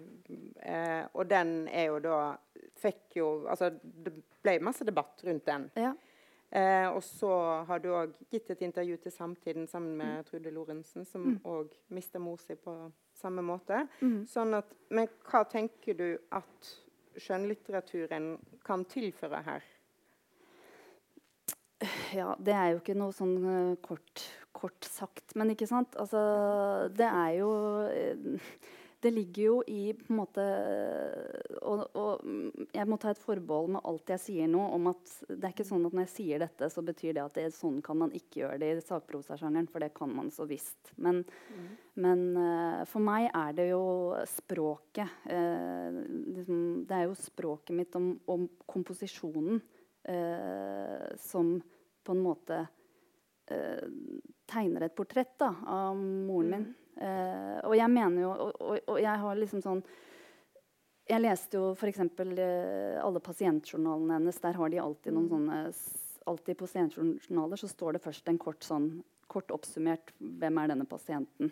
Eh, 0.63 1.05
og 1.15 1.29
den 1.29 1.69
er 1.69 1.87
jo 1.87 1.99
da 2.01 2.37
Fikk 2.83 3.17
jo 3.17 3.47
Altså, 3.49 3.71
det 3.83 4.13
ble 4.43 4.59
masse 4.61 4.85
debatt 4.85 5.21
rundt 5.25 5.45
den. 5.47 5.71
Ja. 5.77 5.93
Eh, 6.51 6.89
og 6.93 7.03
så 7.03 7.65
har 7.67 7.79
du 7.79 7.89
òg 7.95 8.13
gitt 8.31 8.51
et 8.51 8.61
intervju 8.63 8.97
til 8.97 9.13
Samtiden 9.13 9.67
sammen 9.69 9.97
med 9.97 10.25
Trude 10.27 10.51
Lorentzen, 10.51 11.05
som 11.07 11.41
òg 11.45 11.73
mista 11.91 12.19
mor 12.19 12.37
si 12.43 12.55
på 12.55 12.75
samme 13.15 13.43
måte. 13.43 13.87
Sånn 14.29 14.55
at, 14.59 14.75
men 14.91 15.09
hva 15.31 15.45
tenker 15.49 15.95
du 15.97 16.19
at 16.33 16.73
skjønnlitteraturen 17.21 18.35
kan 18.67 18.85
tilføre 18.89 19.43
her? 19.47 19.69
Ja, 22.15 22.35
det 22.39 22.55
er 22.55 22.69
jo 22.73 22.81
ikke 22.83 22.95
noe 22.95 23.15
sånn 23.17 23.35
eh, 23.43 23.73
kort, 23.83 24.23
kort 24.55 24.87
sagt, 24.87 25.35
men 25.39 25.51
ikke 25.55 25.67
sant? 25.67 25.97
Altså, 25.99 26.21
det 26.95 27.09
er 27.09 27.33
jo 27.41 27.51
eh, 27.89 28.47
Det 29.03 29.11
ligger 29.11 29.43
jo 29.43 29.55
i 29.67 29.93
på 29.99 30.13
en 30.13 30.19
måte 30.21 30.43
og, 31.63 31.83
og 31.99 32.23
mm, 32.23 32.69
jeg 32.75 32.89
må 32.89 32.99
ta 33.01 33.13
et 33.13 33.21
forbehold 33.21 33.73
med 33.77 33.85
alt 33.89 34.13
jeg 34.15 34.23
sier 34.23 34.51
nå, 34.51 34.63
om 34.77 34.91
at 34.93 35.15
det 35.29 35.41
er 35.41 35.55
ikke 35.55 35.67
sånn 35.67 35.87
at 35.89 35.95
når 35.95 36.05
jeg 36.07 36.13
sier 36.15 36.43
dette, 36.43 36.69
så 36.73 36.85
betyr 36.87 37.17
det 37.17 37.25
at 37.25 37.39
det, 37.39 37.47
sånn 37.57 37.81
kan 37.85 37.99
man 38.03 38.15
ikke 38.17 38.43
gjøre 38.43 38.61
det 38.63 38.71
i 38.77 38.85
sakprosasjangeren, 38.85 39.69
for 39.73 39.85
det 39.85 39.93
kan 39.97 40.13
man 40.15 40.31
så 40.35 40.47
visst. 40.49 40.93
Men, 41.03 41.23
men 42.03 42.25
uh, 42.37 42.83
for 42.89 43.05
meg 43.05 43.29
er 43.29 43.57
det 43.59 43.69
jo 43.73 43.85
språket. 44.31 45.17
uh, 45.31 46.03
liksom, 46.37 46.61
det 46.89 46.99
er 46.99 47.09
jo 47.09 47.19
språket 47.19 47.77
mitt 47.79 47.99
om, 47.99 48.13
om 48.33 48.47
komposisjonen 48.71 49.59
uh, 50.09 51.09
som 51.23 51.57
på 52.03 52.17
en 52.17 52.25
måte 52.25 52.65
tegner 54.49 54.87
et 54.87 54.95
portrett 54.97 55.35
da, 55.43 55.51
av 55.69 55.99
moren 55.99 56.49
min. 56.49 56.63
Eh, 57.01 57.59
og 57.65 57.75
jeg 57.77 57.91
mener 57.91 58.25
jo 58.25 58.31
og, 58.33 58.57
og, 58.61 58.81
og 58.93 58.99
jeg 59.01 59.21
har 59.23 59.39
liksom 59.39 59.63
sånn 59.65 59.79
Jeg 61.09 61.23
leste 61.23 61.57
jo 61.57 61.71
f.eks. 61.73 62.03
Eh, 62.05 62.99
alle 63.03 63.23
pasientjournalene 63.25 64.19
hennes. 64.21 64.41
Der 64.45 64.59
har 64.61 64.73
de 64.73 64.83
alltid 64.83 65.17
noen 65.17 65.31
sånne 65.33 65.61
Alltid 66.31 66.55
på 66.55 66.69
pasientjournaler 66.69 67.59
så 67.59 67.67
står 67.67 67.97
det 67.97 68.05
først 68.05 68.29
en 68.31 68.37
kort 68.39 68.63
sånn 68.63 68.93
kort 69.33 69.51
oppsummert 69.55 70.13
hvem 70.21 70.59
er 70.61 70.71
denne 70.71 70.87
pasienten. 70.87 71.51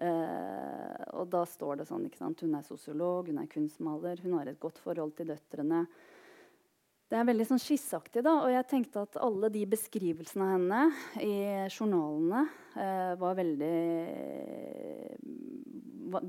Eh, 0.00 1.02
og 1.20 1.28
da 1.32 1.42
står 1.46 1.80
det 1.80 1.86
sånn 1.90 2.06
ikke 2.08 2.18
sant? 2.18 2.40
Hun 2.42 2.56
er 2.56 2.64
sosiolog, 2.66 3.28
hun 3.28 3.42
er 3.42 3.50
kunstmaler, 3.52 4.22
hun 4.24 4.38
har 4.38 4.48
et 4.48 4.60
godt 4.62 4.80
forhold 4.80 5.12
til 5.18 5.30
døtrene. 5.32 5.84
Det 7.10 7.18
er 7.18 7.26
veldig 7.26 7.44
sånn 7.48 7.58
skisseaktig, 7.58 8.22
da. 8.22 8.36
Og 8.44 8.52
jeg 8.52 8.66
tenkte 8.70 9.02
at 9.02 9.16
alle 9.18 9.50
de 9.50 9.64
beskrivelsene 9.72 10.46
av 10.46 10.52
henne 10.54 10.82
i 11.26 11.34
journalene 11.66 12.44
eh, 12.78 13.14
var 13.18 13.34
veldig 13.40 13.78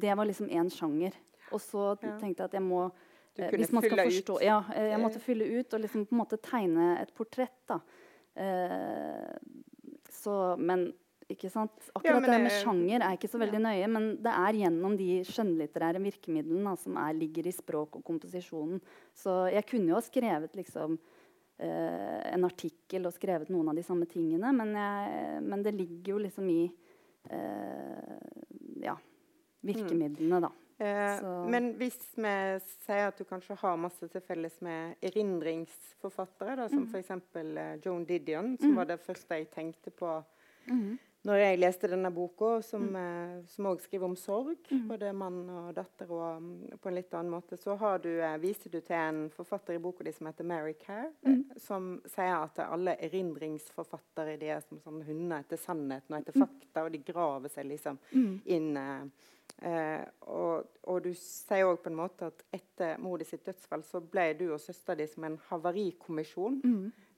Det 0.01 0.15
var 0.17 0.25
liksom 0.25 0.49
én 0.49 0.71
sjanger. 0.73 1.13
Og 1.51 1.61
så 1.61 1.91
tenkte 2.01 2.41
jeg 2.41 2.47
at 2.49 2.57
jeg 2.57 2.65
må 2.65 2.87
eh, 2.87 3.51
hvis 3.53 3.73
man 3.75 3.85
skal 3.85 4.01
forstå, 4.07 4.39
ut. 4.39 4.45
Ja, 4.45 4.63
eh, 4.73 4.89
jeg 4.95 5.03
måtte 5.03 5.21
fylle 5.21 5.51
ut 5.59 5.77
og 5.77 5.83
liksom 5.85 6.07
på 6.09 6.17
en 6.17 6.23
måte 6.23 6.41
tegne 6.41 6.95
et 6.97 7.13
portrett, 7.13 7.59
da. 7.69 7.77
Eh, 8.41 9.37
så 10.11 10.55
Men 10.57 10.89
ikke 11.35 11.49
sant? 11.51 11.71
Ja, 11.87 11.91
Akkurat 11.99 12.21
men 12.21 12.31
det 12.31 12.39
med 12.43 12.55
sjanger 12.61 13.01
er 13.07 13.15
ikke 13.17 13.29
så 13.31 13.39
veldig 13.41 13.61
nøye, 13.63 13.87
men 13.91 14.05
det 14.23 14.33
er 14.33 14.59
gjennom 14.61 14.97
de 14.99 15.09
skjønnlitterære 15.27 16.01
virkemidlene 16.03 16.63
da, 16.69 16.75
som 16.81 16.97
er, 16.97 17.13
ligger 17.17 17.47
i 17.47 17.55
språk 17.55 17.95
og 17.99 18.03
komposisjonen. 18.07 18.81
Så 19.13 19.35
jeg 19.53 19.65
kunne 19.69 19.89
jo 19.93 19.97
ha 19.99 20.01
skrevet 20.05 20.55
liksom 20.59 20.97
eh, 21.59 22.33
en 22.33 22.43
artikkel 22.47 23.05
og 23.09 23.13
skrevet 23.17 23.49
noen 23.53 23.69
av 23.69 23.75
de 23.77 23.83
samme 23.87 24.05
tingene, 24.09 24.51
men, 24.53 24.73
jeg, 24.75 25.43
men 25.45 25.63
det 25.63 25.75
ligger 25.77 26.15
jo 26.15 26.23
liksom 26.25 26.49
i 26.49 26.61
eh, 27.29 28.17
ja, 28.81 28.95
virkemidlene, 29.61 30.39
da. 30.41 30.51
Eh, 30.81 31.19
Så- 31.19 31.45
men 31.49 31.75
hvis 31.77 31.99
vi 32.17 32.31
sier 32.87 33.07
at 33.11 33.17
du 33.19 33.23
kanskje 33.29 33.53
har 33.61 33.75
masse 33.77 34.07
til 34.09 34.21
felles 34.25 34.55
med 34.65 34.95
erindringsforfattere, 35.05 36.55
da, 36.57 36.67
som 36.69 36.87
f.eks. 36.89 37.11
Eh, 37.35 37.77
Joan 37.85 38.05
Didion, 38.05 38.55
som 38.57 38.73
var 38.75 38.85
det 38.89 38.99
første 39.05 39.37
jeg 39.37 39.51
tenkte 39.53 39.91
på 39.93 40.09
når 41.27 41.37
jeg 41.37 41.59
leste 41.59 41.89
denne 41.91 42.09
boka, 42.13 42.49
som 42.65 42.87
òg 42.95 43.75
mm. 43.77 43.81
skriver 43.83 44.07
om 44.07 44.15
sorg, 44.17 44.71
både 44.89 45.11
mann 45.13 45.43
og 45.53 45.73
datter, 45.77 46.09
og 46.09 46.41
mm, 46.41 46.79
på 46.81 46.89
en 46.89 46.97
litt 46.97 47.13
annen 47.13 47.33
måte, 47.35 47.59
så 47.61 47.75
har 47.77 48.01
du, 48.01 48.09
eh, 48.17 48.37
viser 48.41 48.73
du 48.73 48.79
til 48.79 48.97
en 48.97 49.23
forfatter 49.35 49.77
i 49.77 49.81
boka 49.83 50.05
di 50.07 50.13
som 50.15 50.31
heter 50.31 50.47
Mary 50.49 50.73
Care, 50.81 51.11
mm. 51.21 51.43
som 51.61 51.91
sier 52.09 52.37
at 52.39 52.63
alle 52.65 52.97
erindringsforfattere 53.05 54.39
de 54.41 54.49
er 54.55 54.63
som 54.65 54.81
sånne 54.81 55.05
hunder 55.05 55.45
etter 55.45 55.61
sannheten 55.61 56.15
og 56.15 56.23
etter 56.23 56.41
fakta, 56.41 56.87
og 56.87 56.95
de 56.95 57.03
graver 57.05 57.53
seg 57.53 57.69
liksom 57.69 58.01
inn 58.49 58.73
eh, 58.81 59.29
Eh, 59.61 60.03
og, 60.31 60.69
og 60.89 61.03
du 61.05 61.11
sier 61.17 61.67
òg 61.69 61.83
på 61.83 61.91
en 61.91 61.99
måte 61.99 62.31
at 62.31 62.39
etter 62.55 62.97
mor 63.01 63.21
di 63.21 63.27
sitt 63.29 63.43
dødsfall 63.45 63.83
så 63.85 64.01
ble 64.01 64.31
du 64.39 64.47
og 64.47 64.61
søstera 64.63 64.97
di 64.97 65.05
som 65.11 65.27
en 65.27 65.37
havarikommisjon. 65.51 66.61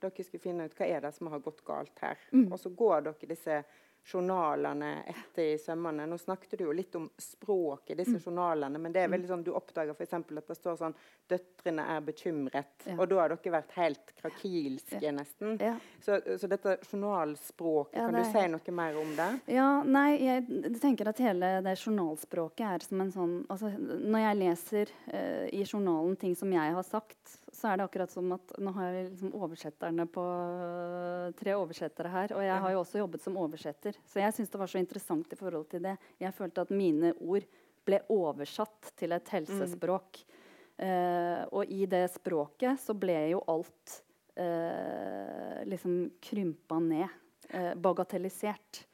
Dere 0.03 0.25
skulle 0.25 0.43
finne 0.43 0.67
ut 0.67 0.75
hva 0.75 0.89
er 0.89 1.05
det 1.05 1.13
som 1.15 1.29
har 1.31 1.43
gått 1.43 1.63
galt 1.63 2.03
her. 2.03 2.19
Og 2.49 2.57
så 2.59 2.73
går 2.75 3.05
dere 3.07 3.29
disse 3.31 3.61
journalene 4.05 5.03
etter 5.07 5.53
i 5.53 5.57
sømmene. 5.57 6.05
Nå 6.09 6.17
snakket 6.17 6.57
du 6.59 6.65
jo 6.65 6.75
litt 6.75 6.95
om 6.99 7.05
språk 7.17 7.93
i 7.93 7.95
disse 7.95 8.17
mm. 8.17 8.23
journalene, 8.25 8.79
men 8.81 8.95
det 8.95 9.05
er 9.05 9.11
veldig 9.13 9.29
sånn, 9.29 9.45
du 9.45 9.53
oppdager 9.55 9.95
f.eks. 9.95 10.15
at 10.19 10.49
det 10.49 10.57
står 10.57 10.79
sånn 10.81 10.95
'Døtrene 11.31 11.85
er 11.93 12.01
bekymret', 12.03 12.83
ja. 12.83 12.97
og 12.97 13.07
da 13.07 13.21
har 13.21 13.31
dere 13.31 13.53
vært 13.53 13.71
helt 13.77 14.11
krakilske, 14.19 14.99
ja. 14.99 15.13
nesten. 15.15 15.55
Ja. 15.63 15.77
Så, 16.03 16.19
så, 16.37 16.49
dette 16.51 16.75
journalspråket, 16.89 17.95
kan 17.95 18.17
du 18.17 18.23
si 18.27 18.43
noe 18.51 18.75
mer 18.75 18.99
om 18.99 19.15
det? 19.15 19.29
Ja, 19.55 19.69
nei, 19.87 20.09
jeg 20.19 20.73
tenker 20.83 21.13
at 21.13 21.23
hele 21.23 21.53
det 21.63 21.77
journalspråket 21.79 22.65
er 22.67 22.83
som 22.83 23.05
en 23.05 23.13
sånn 23.13 23.33
altså, 23.51 23.71
Når 23.79 24.25
jeg 24.25 24.39
leser 24.41 24.91
uh, 25.13 25.47
i 25.47 25.63
journalen 25.63 26.19
ting 26.19 26.35
som 26.35 26.51
jeg 26.51 26.75
har 26.75 26.85
sagt, 26.87 27.39
så 27.53 27.69
er 27.69 27.79
det 27.79 27.85
akkurat 27.87 28.11
som 28.11 28.31
at 28.35 28.53
Nå 28.61 28.73
har 28.75 28.89
jeg 28.89 29.09
liksom 29.11 29.33
oversetterne 29.37 30.05
på 30.11 30.21
uh, 30.23 31.33
tre 31.37 31.55
oversettere 31.57 32.11
her. 32.13 32.35
Og 32.37 32.45
jeg 32.45 32.61
har 32.65 32.73
jo 32.73 32.79
også 32.81 33.01
jobbet 33.01 33.23
som 33.23 33.37
oversetter. 33.41 33.99
Så 34.09 34.21
jeg 34.23 34.35
syns 34.35 34.53
det 34.53 34.61
var 34.61 34.71
så 34.71 34.81
interessant 34.81 35.33
i 35.33 35.39
forhold 35.39 35.67
til 35.71 35.83
det. 35.85 35.97
Jeg 36.21 36.35
følte 36.37 36.65
at 36.65 36.73
mine 36.73 37.13
ord 37.19 37.45
ble 37.83 37.99
oversatt 38.13 38.93
til 38.99 39.13
et 39.15 39.33
helsespråk. 39.35 40.23
Mm. 40.23 40.39
Uh, 40.83 41.41
og 41.59 41.69
i 41.69 41.85
det 41.85 42.07
språket 42.15 42.81
så 42.81 42.95
ble 42.97 43.19
jo 43.35 43.43
alt 43.51 43.99
uh, 44.41 45.61
liksom 45.69 46.07
krympa 46.23 46.81
ned. 46.81 47.19
bagatellisert. 47.53 48.87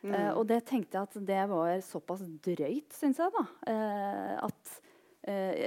Mm. 0.00 0.32
og 0.32 0.46
det 0.48 0.62
tenkte 0.64 0.96
jeg 0.96 1.06
at 1.06 1.16
det 1.28 1.42
var 1.50 1.82
såpass 1.84 2.22
drøyt, 2.42 2.94
syns 2.96 3.18
jeg, 3.20 3.30
da. 3.34 3.42
at 4.40 4.56
Uh, 4.56 4.59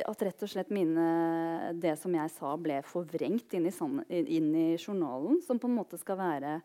at 0.04 0.24
rett 0.28 0.46
og 0.46 0.50
slett 0.52 0.72
mine, 0.74 1.74
det 1.80 1.96
som 2.02 2.14
jeg 2.16 2.32
sa, 2.36 2.54
ble 2.60 2.80
forvrengt 2.88 3.56
inn 3.58 3.68
i, 3.70 3.74
inn 4.24 4.50
i, 4.56 4.68
journalen. 4.78 5.42
Som 5.46 5.62
på 5.62 5.70
en 5.70 5.78
måte 5.78 6.00
skal 6.02 6.20
være 6.20 6.58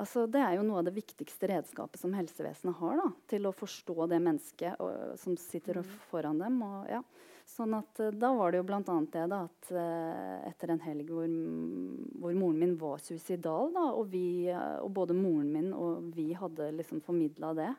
altså 0.00 0.24
Det 0.30 0.40
er 0.40 0.54
jo 0.56 0.64
noe 0.64 0.80
av 0.80 0.86
det 0.86 0.94
viktigste 0.96 1.48
redskapet 1.50 2.00
som 2.00 2.14
helsevesenet 2.16 2.78
har 2.78 3.00
da, 3.02 3.08
til 3.28 3.48
å 3.48 3.52
forstå 3.52 4.06
det 4.08 4.20
mennesket 4.22 4.80
og, 4.80 5.18
som 5.20 5.36
sitter 5.36 5.82
mm. 5.82 5.90
foran 6.08 6.40
dem. 6.40 6.60
Og, 6.64 6.86
ja. 6.88 7.02
Sånn 7.50 7.74
at 7.76 8.00
uh, 8.00 8.12
Da 8.14 8.30
var 8.36 8.52
det 8.52 8.60
jo 8.60 8.66
bl.a. 8.68 8.82
det 9.12 9.24
da, 9.32 9.40
at 9.48 9.72
uh, 9.74 10.36
etter 10.48 10.74
en 10.74 10.84
helg 10.84 11.10
hvor, 11.10 11.26
hvor, 11.26 12.36
moren 12.38 12.62
min 12.62 12.76
var 12.80 13.02
suicidal, 13.02 13.74
da, 13.74 13.88
og, 13.90 14.06
vi, 14.12 14.48
og 14.52 14.92
både 14.94 15.16
moren 15.18 15.50
min 15.52 15.72
og 15.74 16.12
vi 16.14 16.30
hadde 16.38 16.70
liksom 16.78 17.02
formidla 17.04 17.52
det, 17.58 17.72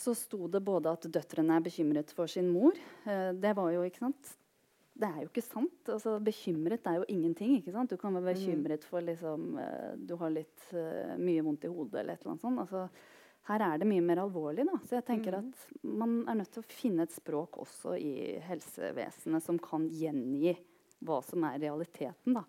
så 0.00 0.14
sto 0.16 0.48
det 0.48 0.62
både 0.64 0.92
at 0.94 1.08
døtrene 1.12 1.58
er 1.58 1.64
bekymret 1.64 2.12
for 2.16 2.30
sin 2.30 2.48
mor. 2.48 2.76
Eh, 3.04 3.30
det 3.36 3.52
var 3.56 3.72
jo, 3.74 3.84
ikke 3.84 4.06
sant 4.06 4.36
Det 5.00 5.08
er 5.08 5.22
jo 5.22 5.28
ikke 5.28 5.44
sant. 5.44 5.80
Altså, 5.92 6.16
bekymret 6.24 6.88
er 6.88 7.00
jo 7.00 7.08
ingenting. 7.08 7.58
ikke 7.58 7.74
sant? 7.74 7.92
Du 7.92 8.00
kan 8.00 8.16
være 8.16 8.24
mm. 8.24 8.32
bekymret 8.32 8.84
for 8.88 9.04
liksom, 9.04 9.46
eh, 9.60 9.92
du 9.96 10.16
har 10.20 10.32
litt 10.32 10.66
uh, 10.74 11.16
mye 11.20 11.44
vondt 11.44 11.64
i 11.64 11.72
hodet 11.72 12.02
eller 12.02 12.16
et 12.16 12.24
eller 12.24 12.34
annet 12.34 12.46
sånt. 12.46 12.62
Altså, 12.64 12.86
her 13.50 13.64
er 13.66 13.80
det 13.80 13.88
mye 13.88 14.04
mer 14.04 14.22
alvorlig. 14.24 14.66
Da. 14.68 14.80
Så 14.86 14.98
jeg 14.98 15.06
tenker 15.08 15.36
mm. 15.36 15.48
at 15.52 15.86
man 16.02 16.18
er 16.28 16.40
nødt 16.40 16.52
til 16.54 16.64
å 16.64 16.72
finne 16.72 17.06
et 17.06 17.16
språk 17.16 17.60
også 17.64 17.96
i 18.00 18.14
helsevesenet 18.48 19.44
som 19.44 19.60
kan 19.62 19.88
gjengi 19.88 20.56
hva 21.00 21.20
som 21.24 21.44
er 21.48 21.60
realiteten. 21.62 22.36
Da. 22.36 22.44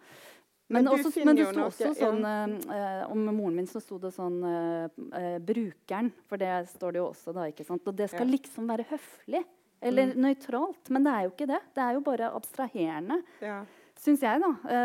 Men, 0.71 0.85
men, 0.85 0.93
også, 0.93 1.11
men 1.27 1.35
det 1.35 1.47
sto 1.49 1.63
også 1.65 1.89
sånn 1.97 2.21
uh, 2.23 3.01
Om 3.11 3.25
moren 3.35 3.57
min 3.59 3.67
så 3.67 3.81
sto 3.83 3.97
det 3.99 4.13
sånn 4.15 4.37
uh, 4.45 4.85
uh, 5.11 5.37
'brukeren'. 5.43 6.11
For 6.31 6.39
det 6.39 6.53
står 6.71 6.95
det 6.95 7.01
jo 7.01 7.09
også 7.09 7.33
da. 7.35 7.47
ikke 7.51 7.65
sant? 7.67 7.83
Og 7.87 7.97
det 7.97 8.07
skal 8.13 8.25
ja. 8.27 8.35
liksom 8.37 8.71
være 8.71 8.87
høflig. 8.93 9.43
Eller 9.81 10.13
mm. 10.13 10.17
nøytralt. 10.23 10.91
Men 10.93 11.07
det 11.07 11.13
er 11.13 11.27
jo 11.27 11.33
ikke 11.33 11.49
det. 11.51 11.61
Det 11.75 11.83
er 11.83 11.97
jo 11.97 12.03
bare 12.05 12.31
abstraherende. 12.37 13.19
Ja. 13.43 13.61
Syns 14.01 14.23
jeg, 14.25 14.41
da. 14.41 14.75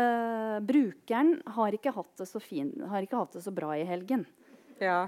brukeren 0.61 1.37
har 1.55 1.73
ikke, 1.73 1.93
hatt 1.95 2.19
det 2.19 2.27
så 2.29 2.41
fin, 2.41 2.69
har 2.85 3.01
ikke 3.01 3.17
hatt 3.17 3.37
det 3.37 3.41
så 3.45 3.53
bra 3.55 3.71
i 3.73 3.85
helgen. 3.87 4.27
Ja. 4.81 5.07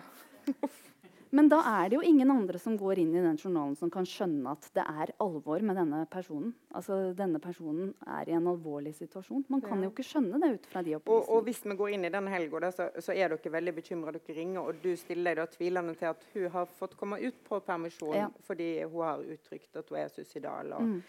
Men 1.35 1.49
da 1.51 1.59
er 1.61 1.89
det 1.89 1.97
jo 1.99 2.05
ingen 2.05 2.31
andre 2.33 2.59
som 2.61 2.77
går 2.77 3.03
inn 3.03 3.11
i 3.13 3.21
den 3.21 3.37
journalen 3.37 3.75
som 3.77 3.91
kan 3.93 4.07
skjønne 4.07 4.49
at 4.55 4.65
det 4.73 4.81
er 4.81 5.11
alvor 5.21 5.61
med 5.65 5.77
denne 5.77 6.01
personen. 6.09 6.55
Altså 6.73 6.97
Denne 7.17 7.41
personen 7.43 7.91
er 8.07 8.31
i 8.31 8.35
en 8.37 8.49
alvorlig 8.49 8.95
situasjon. 8.97 9.45
Man 9.53 9.61
kan 9.61 9.77
ja. 9.77 9.87
jo 9.87 9.93
ikke 9.93 10.07
skjønne 10.07 10.41
det 10.41 10.51
ut 10.55 10.67
fra 10.71 10.83
de 10.85 10.97
opplysningene. 10.97 11.29
Og, 11.29 11.37
og, 11.37 11.45
hvis 11.45 11.61
vi 11.65 11.77
går 11.83 11.93
inn 11.95 12.09
i 12.09 12.13
den 12.13 12.31
helga, 12.33 12.71
så, 12.73 12.89
så, 12.97 13.13
er 13.13 13.35
dere 13.35 13.53
veldig 13.59 13.75
bekymra. 13.77 14.15
Dere 14.17 14.37
ringer, 14.39 14.65
og 14.65 14.81
du 14.81 14.91
stiller 14.97 15.37
deg 15.37 15.43
da 15.43 15.47
tvilende 15.53 15.95
til 15.99 16.09
at 16.09 16.27
hun 16.33 16.49
har 16.55 16.75
fått 16.81 16.97
komme 16.99 17.21
ut 17.21 17.41
på 17.45 17.61
permisjon 17.65 18.17
ja. 18.17 18.29
fordi 18.47 18.71
hun 18.87 19.01
har 19.05 19.25
uttrykt 19.37 19.81
at 19.81 19.93
hun 19.93 20.01
er 20.01 20.13
suicidal. 20.13 20.73
og 20.79 20.87
mm. 20.87 21.01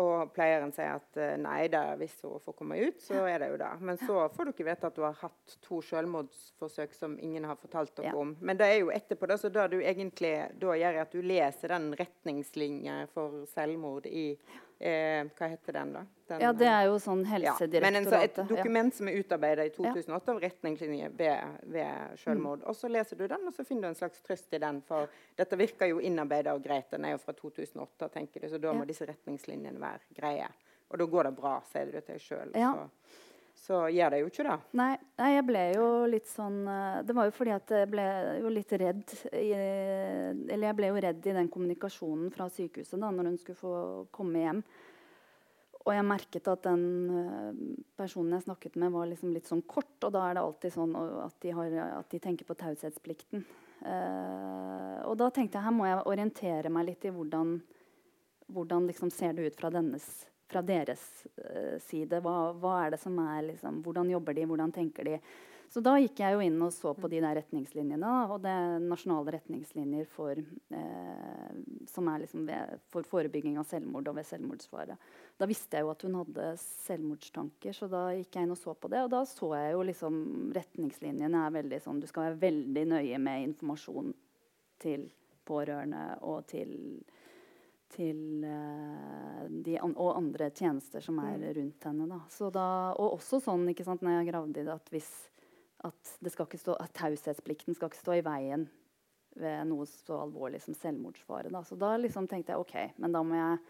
Og 0.00 0.30
pleieren 0.32 0.72
sier 0.72 0.94
at 0.96 1.18
eh, 1.20 1.34
nei 1.40 1.66
da, 1.72 1.82
hvis 2.00 2.14
hun 2.24 2.40
får 2.40 2.56
komme 2.56 2.78
ut, 2.80 3.00
så 3.04 3.26
er 3.28 3.42
det 3.42 3.50
jo 3.52 3.58
det. 3.60 3.70
Men 3.84 4.00
så 4.00 4.24
får 4.32 4.50
dere 4.50 4.68
vite 4.70 4.88
at 4.88 4.96
du 4.96 5.02
har 5.04 5.18
hatt 5.20 5.56
to 5.64 5.82
selvmordsforsøk 5.84 6.96
som 6.96 7.18
ingen 7.20 7.44
har 7.48 7.60
fortalt 7.60 7.94
dere 7.98 8.12
ja. 8.12 8.16
om. 8.18 8.34
Men 8.40 8.60
det 8.60 8.70
er 8.70 8.80
jo 8.80 8.92
etterpå, 8.94 9.28
da, 9.28 9.36
så 9.40 9.52
da 9.52 9.66
du 9.68 9.78
egentlig 9.80 10.32
da 10.62 10.76
gjør 10.80 11.02
at 11.04 11.12
du 11.12 11.20
leser 11.20 11.74
den 11.76 11.90
retningslinja 11.98 13.02
for 13.12 13.42
selvmord 13.52 14.08
i 14.08 14.30
Eh, 14.82 15.28
hva 15.38 15.46
heter 15.46 15.76
den, 15.76 15.92
da? 15.94 16.00
Den, 16.26 16.40
ja, 16.42 16.48
Det 16.52 16.66
er 16.66 16.88
jo 16.88 16.96
sånn 16.98 17.20
Helsedirektoratet. 17.28 17.76
Ja, 17.78 17.82
men 17.84 17.98
en, 18.00 18.14
et 18.18 18.38
dokument 18.50 18.90
ja. 18.90 18.96
som 18.96 19.10
er 19.10 19.18
utarbeidet 19.20 19.66
i 19.68 19.70
2008 19.76 20.32
av 20.32 20.40
retningslinjer 20.42 21.12
ved, 21.20 21.52
ved 21.70 22.16
selvmord. 22.18 22.64
Mm. 22.64 22.66
Og 22.66 22.78
så 22.80 22.90
leser 22.90 23.20
du 23.20 23.22
den, 23.30 23.44
og 23.46 23.54
så 23.54 23.62
finner 23.68 23.86
du 23.86 23.90
en 23.92 23.98
slags 24.00 24.24
trøst 24.26 24.56
i 24.58 24.60
den. 24.64 24.80
For 24.88 25.06
dette 25.38 25.58
virker 25.60 25.92
jo 25.92 26.02
innarbeidet 26.02 26.56
og 26.56 26.64
greit. 26.66 26.88
Den 26.90 27.06
er 27.06 27.14
jo 27.14 27.22
fra 27.22 27.36
2008, 27.38 28.08
tenker 28.16 28.42
du, 28.42 28.48
så 28.50 28.58
da 28.64 28.74
må 28.74 28.88
disse 28.90 29.06
retningslinjene 29.06 29.78
være 29.84 30.18
greie. 30.18 30.50
Og 30.90 30.98
da 30.98 31.08
går 31.14 31.30
det 31.30 31.34
bra, 31.38 31.54
sier 31.70 31.86
du 31.86 32.00
til 32.00 32.16
deg 32.16 32.26
sjøl. 32.26 32.56
Så 33.62 33.78
gjør 33.94 34.10
det 34.10 34.18
jo 34.22 34.30
ikke 34.30 34.44
det. 34.46 34.54
Nei, 34.78 34.92
nei, 35.20 35.28
jeg 35.36 35.42
ble 35.46 35.60
jo 35.76 35.88
litt 36.10 36.26
sånn 36.26 36.62
eh, 36.66 37.02
Det 37.06 37.14
var 37.14 37.28
jo 37.28 37.34
fordi 37.36 37.52
at 37.54 37.70
jeg 37.70 37.90
ble 37.92 38.06
jo 38.42 38.50
litt 38.50 38.72
redd 38.82 39.12
i, 39.38 39.50
Eller 39.54 40.64
jeg 40.66 40.78
ble 40.80 40.88
jo 40.90 41.02
redd 41.04 41.28
i 41.30 41.36
den 41.36 41.50
kommunikasjonen 41.52 42.32
fra 42.34 42.48
sykehuset 42.50 42.98
da 42.98 43.12
når 43.14 43.30
hun 43.30 43.36
skulle 43.38 43.60
få 43.60 43.74
komme 44.14 44.42
hjem. 44.42 44.64
Og 45.82 45.92
jeg 45.94 46.06
merket 46.06 46.50
at 46.50 46.66
den 46.66 46.82
eh, 47.20 47.62
personen 47.98 48.34
jeg 48.36 48.48
snakket 48.48 48.80
med, 48.82 48.94
var 48.94 49.06
liksom 49.10 49.30
litt 49.34 49.50
sånn 49.50 49.62
kort. 49.66 49.94
Og 50.02 50.10
da 50.14 50.26
er 50.26 50.38
det 50.38 50.42
alltid 50.42 50.74
sånn 50.74 50.98
at 50.98 51.38
de, 51.42 51.54
har, 51.54 51.78
at 52.00 52.10
de 52.10 52.22
tenker 52.22 52.48
på 52.48 52.58
taushetsplikten. 52.58 53.46
Uh, 53.82 55.02
og 55.10 55.16
da 55.18 55.26
tenkte 55.34 55.58
jeg 55.58 55.66
her 55.66 55.74
må 55.74 55.88
jeg 55.88 56.04
orientere 56.06 56.70
meg 56.70 56.86
litt 56.86 57.02
i 57.02 57.10
hvordan, 57.10 57.56
hvordan 58.54 58.86
liksom 58.86 59.10
ser 59.10 59.34
det 59.34 59.48
ut 59.48 59.58
fra 59.58 59.72
dennes 59.74 60.06
fra 60.52 60.62
deres 60.66 61.02
uh, 61.40 61.78
side. 61.82 62.20
Hva, 62.24 62.36
hva, 62.60 62.76
er 62.84 62.94
det 62.94 63.00
som 63.02 63.16
er 63.24 63.48
liksom, 63.52 63.80
Hvordan 63.84 64.12
jobber 64.12 64.36
de, 64.36 64.46
hvordan 64.50 64.74
tenker 64.74 65.08
de? 65.08 65.18
Så 65.72 65.80
da 65.80 65.94
gikk 65.96 66.18
jeg 66.20 66.34
jo 66.34 66.42
inn 66.44 66.58
og 66.60 66.68
så 66.74 66.90
på 66.92 67.08
de 67.08 67.22
der 67.24 67.38
retningslinjene. 67.38 68.08
Og 68.28 68.42
det 68.44 68.50
er 68.52 68.82
nasjonale 68.84 69.32
retningslinjer 69.38 70.04
for, 70.12 70.36
eh, 70.36 71.54
som 71.88 72.10
er 72.12 72.20
liksom 72.26 72.42
ved, 72.44 72.74
for 72.92 73.08
forebygging 73.08 73.56
av 73.56 73.64
selvmord 73.70 74.10
og 74.10 74.18
ved 74.18 74.28
selvmordsfare. 74.28 74.98
Da 75.40 75.48
visste 75.48 75.78
jeg 75.78 75.86
jo 75.86 75.94
at 75.94 76.04
hun 76.04 76.18
hadde 76.20 76.50
selvmordstanker, 76.60 77.72
så 77.72 77.88
da 77.88 78.02
gikk 78.18 78.36
jeg 78.36 78.44
inn 78.44 78.52
og 78.52 78.60
så 78.60 78.76
på 78.76 78.92
det. 78.92 79.00
Og 79.06 79.14
da 79.14 79.22
så 79.30 79.48
jeg 79.56 79.72
jo 79.72 79.88
liksom 79.88 80.20
retningslinjene 80.58 81.46
er 81.46 81.56
veldig 81.56 81.80
sånn 81.86 82.04
Du 82.04 82.10
skal 82.10 82.28
være 82.28 82.42
veldig 82.44 82.84
nøye 82.92 83.24
med 83.24 83.48
informasjon 83.48 84.12
til 84.82 85.08
pårørende 85.48 86.04
og 86.28 86.44
til 86.52 86.76
til 87.92 88.44
uh, 88.46 89.44
de 89.64 89.76
an 89.80 89.94
og 90.00 90.16
andre 90.16 90.50
tjenester 90.50 91.04
som 91.04 91.18
er 91.22 91.38
mm. 91.38 91.48
rundt 91.58 91.88
henne. 91.88 92.08
Da. 92.10 92.48
Da, 92.54 92.68
og 92.96 93.18
også 93.18 93.42
sånn 93.44 93.68
ikke 93.72 93.86
sant, 93.86 94.04
når 94.04 94.20
jeg 94.20 94.30
gravde 94.32 94.62
i 94.62 94.66
det, 94.66 94.76
at, 94.76 94.92
hvis, 94.94 95.10
at, 95.86 96.14
stå, 96.22 96.76
at 96.76 96.94
taushetsplikten 96.96 97.76
skal 97.76 97.92
ikke 97.92 98.02
stå 98.02 98.16
i 98.18 98.24
veien 98.26 98.68
ved 99.40 99.68
noe 99.68 99.86
så 99.88 100.18
alvorlig 100.26 100.60
som 100.62 100.76
selvmordsfare. 100.76 101.52
Da. 101.52 101.62
Så 101.64 101.78
da 101.80 101.94
liksom 102.00 102.28
tenkte 102.28 102.54
jeg 102.54 102.64
OK, 102.64 102.76
men 103.00 103.14
da 103.14 103.22
må 103.24 103.38
jeg, 103.38 103.60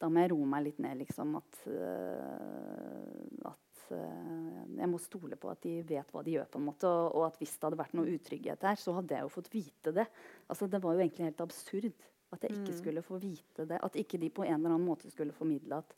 da 0.00 0.08
må 0.08 0.22
jeg 0.22 0.32
roe 0.32 0.48
meg 0.48 0.68
litt 0.68 0.80
ned. 0.82 1.00
Liksom, 1.02 1.34
at, 1.40 1.60
uh, 1.68 3.50
at 3.52 3.82
uh, 3.92 4.62
jeg 4.78 4.90
må 4.90 5.00
stole 5.02 5.36
på 5.40 5.50
at 5.52 5.60
de 5.66 5.80
vet 5.88 6.14
hva 6.14 6.24
de 6.24 6.38
gjør. 6.38 6.48
på 6.52 6.62
en 6.62 6.68
måte, 6.70 6.88
og, 6.88 7.18
og, 7.18 7.26
at 7.28 7.40
hvis 7.40 7.56
det 7.56 7.68
hadde 7.68 7.82
vært 7.82 7.98
noe 7.98 8.14
utrygghet 8.16 8.70
her, 8.70 8.80
så 8.80 8.96
hadde 8.96 9.18
jeg 9.18 9.28
jo 9.28 9.34
fått 9.36 9.52
vite 9.52 9.94
det. 10.00 10.08
Altså, 10.48 10.70
det 10.70 10.80
var 10.82 10.96
jo 10.96 11.04
egentlig 11.04 11.28
helt 11.28 11.44
absurd. 11.44 12.08
At 12.30 12.46
jeg 12.46 12.54
ikke 12.54 12.74
mm. 12.74 12.78
skulle 12.78 13.02
få 13.02 13.18
vite 13.22 13.66
det. 13.66 13.80
At 13.82 13.98
ikke 13.98 14.20
de 14.22 14.30
på 14.30 14.44
en 14.46 14.54
eller 14.54 14.74
annen 14.74 14.86
måte 14.86 15.10
skulle 15.10 15.34
formidle 15.34 15.80
at 15.82 15.94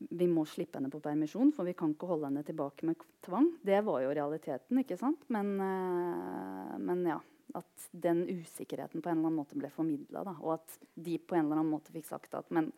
vi 0.00 0.26
må 0.28 0.46
slippe 0.48 0.78
henne 0.78 0.88
på 0.92 1.00
permisjon, 1.04 1.50
for 1.52 1.68
vi 1.68 1.74
kan 1.76 1.92
ikke 1.92 2.08
holde 2.08 2.30
henne 2.30 2.42
tilbake 2.44 2.86
med 2.88 3.02
tvang. 3.24 3.50
Det 3.60 3.82
var 3.84 4.00
jo 4.00 4.14
realiteten, 4.16 4.80
ikke 4.80 4.96
sant? 5.00 5.26
Men, 5.28 5.52
uh, 5.60 6.78
men 6.80 7.04
ja. 7.08 7.18
At 7.58 7.88
den 7.90 8.22
usikkerheten 8.30 9.02
på 9.02 9.10
en 9.10 9.18
eller 9.18 9.26
annen 9.26 9.40
måte 9.40 9.58
ble 9.58 9.72
formidla. 9.74 10.22
Og 10.38 10.52
at 10.54 10.76
de 10.94 11.16
på 11.18 11.34
en 11.34 11.48
eller 11.48 11.58
annen 11.58 11.72
måte 11.72 11.92
fikk 11.92 12.06
sagt 12.06 12.36
at 12.38 12.50
Men, 12.54 12.70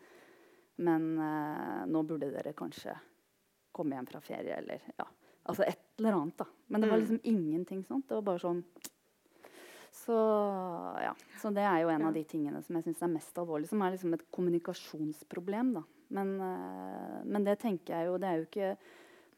men 0.81 1.11
uh, 1.21 1.83
nå 1.87 2.03
burde 2.09 2.31
dere 2.33 2.55
kanskje 2.57 2.97
komme 3.73 3.99
hjem 3.99 4.09
fra 4.09 4.23
ferie, 4.25 4.57
eller 4.57 4.81
ja. 4.97 5.07
Altså 5.43 5.67
et 5.67 5.99
eller 5.99 6.17
annet, 6.17 6.39
da. 6.39 6.47
Men 6.67 6.81
det 6.81 6.89
var 6.89 6.97
mm. 6.97 7.03
liksom 7.05 7.21
ingenting 7.23 7.85
sånt. 7.85 8.09
Det 8.09 8.15
var 8.15 8.27
bare 8.31 8.43
sånn 8.43 8.65
så, 9.93 10.17
ja. 11.05 11.13
så 11.41 11.51
det 11.53 11.65
er 11.69 11.83
jo 11.83 11.91
en 11.93 12.07
av 12.09 12.17
de 12.17 12.23
tingene 12.25 12.63
som 12.65 12.79
jeg 12.79 12.87
syns 12.87 13.03
er 13.05 13.13
mest 13.13 13.39
alvorlig, 13.39 13.69
som 13.69 13.83
er 13.85 13.93
liksom 13.93 14.17
et 14.17 14.25
kommunikasjonsproblem. 14.33 15.75
da. 15.77 15.83
Men, 16.17 16.35
uh, 16.41 17.19
men, 17.29 17.45
det 17.45 17.59
tenker 17.63 17.95
jeg 17.97 18.09
jo 18.09 18.19
Det 18.21 18.29
er 18.29 18.41
jo 18.41 18.47
ikke, 18.47 18.71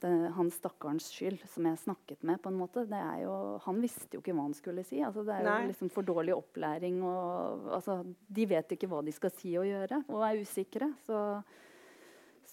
det, 0.02 0.12
han 0.36 0.52
stakkarens 0.55 1.09
skyld, 1.11 1.42
som 1.50 1.66
jeg 1.66 1.82
snakket 1.82 2.22
med. 2.22 2.38
på 2.42 2.52
en 2.52 2.61
måte. 2.61 2.86
Det 2.86 3.00
er 3.00 3.24
jo, 3.24 3.34
han 3.66 3.82
visste 3.82 4.14
jo 4.14 4.22
ikke 4.22 4.36
hva 4.36 4.46
han 4.46 4.55
skulle 4.55 4.86
si. 4.86 5.02
Altså, 5.02 5.26
det 5.26 5.40
er 5.40 5.48
Nei. 5.48 5.59
jo 5.64 5.74
liksom 5.74 5.92
for 5.94 6.07
dårlig 6.07 6.36
opplæring. 6.38 7.02
Og, 7.02 7.68
altså, 7.80 8.00
de 8.07 8.48
vet 8.55 8.78
ikke 8.78 8.90
hva 8.94 9.02
de 9.02 9.14
skal 9.16 9.34
si 9.34 9.57
og 9.59 9.66
gjøre, 9.68 10.05
og 10.07 10.26
er 10.28 10.42
usikre. 10.44 10.92
Så, 11.02 11.20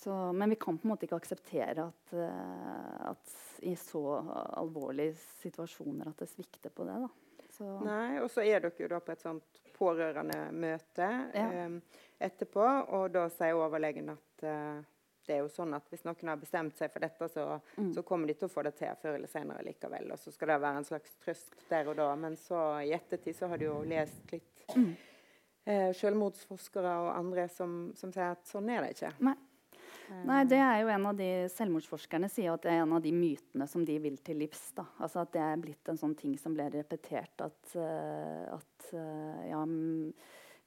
så, 0.01 0.19
men 0.33 0.55
vi 0.55 0.61
kan 0.61 0.81
på 0.81 0.89
en 0.89 0.95
måte 0.95 1.05
ikke 1.05 1.21
akseptere 1.21 1.85
at, 1.85 2.13
eh, 2.17 3.09
at 3.11 3.39
i 3.61 3.75
så 3.77 4.01
alvorlige 4.57 5.13
situasjoner 5.43 6.09
at 6.09 6.23
det 6.23 6.31
svikter 6.31 6.73
på 6.73 6.87
det. 6.89 6.97
da. 7.03 7.11
Så, 7.61 7.79
Nei, 7.85 8.17
og 8.23 8.29
så 8.33 8.41
er 8.41 8.59
dere 8.63 8.73
jo 8.81 8.87
da 8.89 8.97
på 9.05 9.11
et 9.13 9.21
sånt 9.21 9.59
pårørendemøte 9.77 11.09
Ja. 11.35 11.43
eh, 11.51 11.69
etterpå, 12.21 12.63
og 12.89 13.11
da 13.13 13.27
sier 13.29 13.53
overlegen 13.57 14.09
at 14.09 14.43
eh, 14.43 14.81
det 15.27 15.35
er 15.35 15.43
jo 15.43 15.49
sånn 15.53 15.75
at 15.77 15.85
hvis 15.91 16.03
noen 16.07 16.27
har 16.31 16.37
bestemt 16.41 16.75
seg 16.77 16.89
for 16.91 16.99
dette, 17.05 17.27
så, 17.29 17.61
Mm. 17.77 17.91
så 17.93 18.01
kommer 18.03 18.27
de 18.27 18.33
til 18.33 18.47
å 18.47 18.51
få 18.51 18.63
det 18.63 18.75
til 18.79 18.95
før 19.01 19.15
eller 19.15 19.27
senere 19.29 19.63
likevel. 19.63 20.11
Og 20.11 20.17
så 20.19 20.31
skal 20.33 20.47
det 20.47 20.61
være 20.61 20.77
en 20.77 20.83
slags 20.89 21.13
trøst 21.23 21.53
der 21.69 21.87
og 21.87 21.95
da. 21.95 22.15
Men 22.15 22.35
så 22.35 22.81
i 22.83 22.91
ettertid 22.97 23.35
så 23.37 23.47
har 23.47 23.57
du 23.57 23.65
jo 23.65 23.83
lest 23.83 24.31
litt 24.31 24.65
Mm. 24.75 24.95
eh, 25.67 25.91
selvmordsforskere 25.93 26.95
og 27.05 27.15
andre 27.15 27.47
som, 27.49 27.93
som 27.95 28.11
sier 28.11 28.31
at 28.31 28.43
sånn 28.45 28.69
er 28.69 28.81
det 28.81 28.95
ikke. 28.97 29.13
Nei. 29.21 29.35
Nei, 30.27 30.41
det 30.49 30.59
er 30.59 30.81
jo 30.83 30.91
en 30.93 31.05
av 31.11 31.17
de 31.17 31.29
Selvmordsforskerne 31.53 32.29
sier 32.31 32.53
at 32.53 32.65
det 32.65 32.73
er 32.73 32.83
en 32.83 32.93
av 32.97 33.01
de 33.03 33.13
mytene 33.15 33.67
som 33.69 33.85
de 33.87 33.97
vil 34.03 34.17
til 34.25 34.41
livs. 34.43 34.71
da. 34.77 34.85
Altså 34.99 35.23
At 35.23 35.33
det 35.35 35.41
er 35.45 35.63
blitt 35.63 35.91
en 35.91 35.99
sånn 35.99 36.15
ting 36.19 36.37
som 36.41 36.55
ble 36.57 36.67
repetert. 36.73 37.33
At, 37.41 37.75
uh, 37.75 38.57
at 38.57 38.91
uh, 38.93 39.41
ja, 39.49 39.61
mm, 39.65 40.11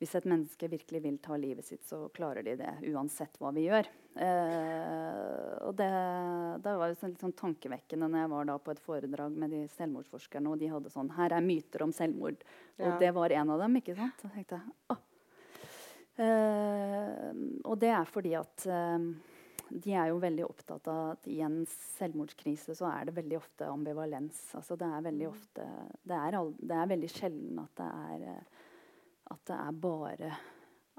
hvis 0.03 0.15
et 0.19 0.27
menneske 0.29 0.69
virkelig 0.69 1.01
vil 1.05 1.19
ta 1.23 1.37
livet 1.39 1.65
sitt, 1.65 1.85
så 1.87 2.09
klarer 2.15 2.43
de 2.45 2.57
det 2.59 2.73
uansett 2.91 3.39
hva 3.41 3.53
vi 3.55 3.69
gjør. 3.69 3.87
Eh, 4.15 5.53
og 5.65 5.73
det, 5.79 5.87
det 6.63 6.75
var 6.77 6.91
jo 6.91 7.09
litt 7.09 7.23
sånn 7.23 7.35
tankevekkende 7.39 8.09
når 8.11 8.25
jeg 8.25 8.33
var 8.35 8.49
da 8.51 8.57
på 8.63 8.75
et 8.75 8.83
foredrag 8.85 9.39
med 9.39 9.55
de 9.55 9.63
selvmordsforskerne, 9.75 10.51
og 10.51 10.61
de 10.61 10.69
hadde 10.71 10.93
sånn 10.93 11.13
Her 11.17 11.37
er 11.39 11.47
myter 11.47 11.87
om 11.87 11.95
selvmord. 11.95 12.43
Og 12.79 12.89
Ja. 12.91 12.99
det 13.01 13.13
var 13.17 13.33
en 13.39 13.55
av 13.55 13.63
dem. 13.65 13.77
ikke 13.81 13.97
sant? 13.97 14.19
Så 14.21 14.31
tenkte 14.35 14.59
jeg, 14.59 14.75
ah. 14.91 15.01
Eh, 16.15 17.31
og 17.65 17.79
det 17.83 17.91
er 17.91 18.05
fordi 18.07 18.35
at 18.39 18.67
eh, 18.71 18.99
de 19.71 19.93
er 19.97 20.09
jo 20.13 20.19
veldig 20.21 20.45
opptatt 20.49 20.89
av 20.89 21.11
at 21.15 21.27
i 21.29 21.41
en 21.41 21.65
selvmordskrise 21.99 22.75
så 22.77 22.89
er 22.91 23.07
det 23.07 23.15
veldig 23.17 23.37
ofte 23.39 23.69
ambivalens. 23.71 24.43
Altså 24.55 24.77
det 24.79 24.87
er 24.87 25.03
veldig 25.11 25.29
ofte 25.31 25.69
Det 26.05 26.17
er, 26.19 26.37
all, 26.39 26.53
det 26.61 26.77
er 26.77 26.87
veldig 26.93 27.11
sjelden 27.11 27.59
at 27.65 27.75
det 27.81 27.87
er 27.87 28.45
at 29.33 29.41
det 29.49 29.57
er 29.57 29.73
bare 29.73 30.35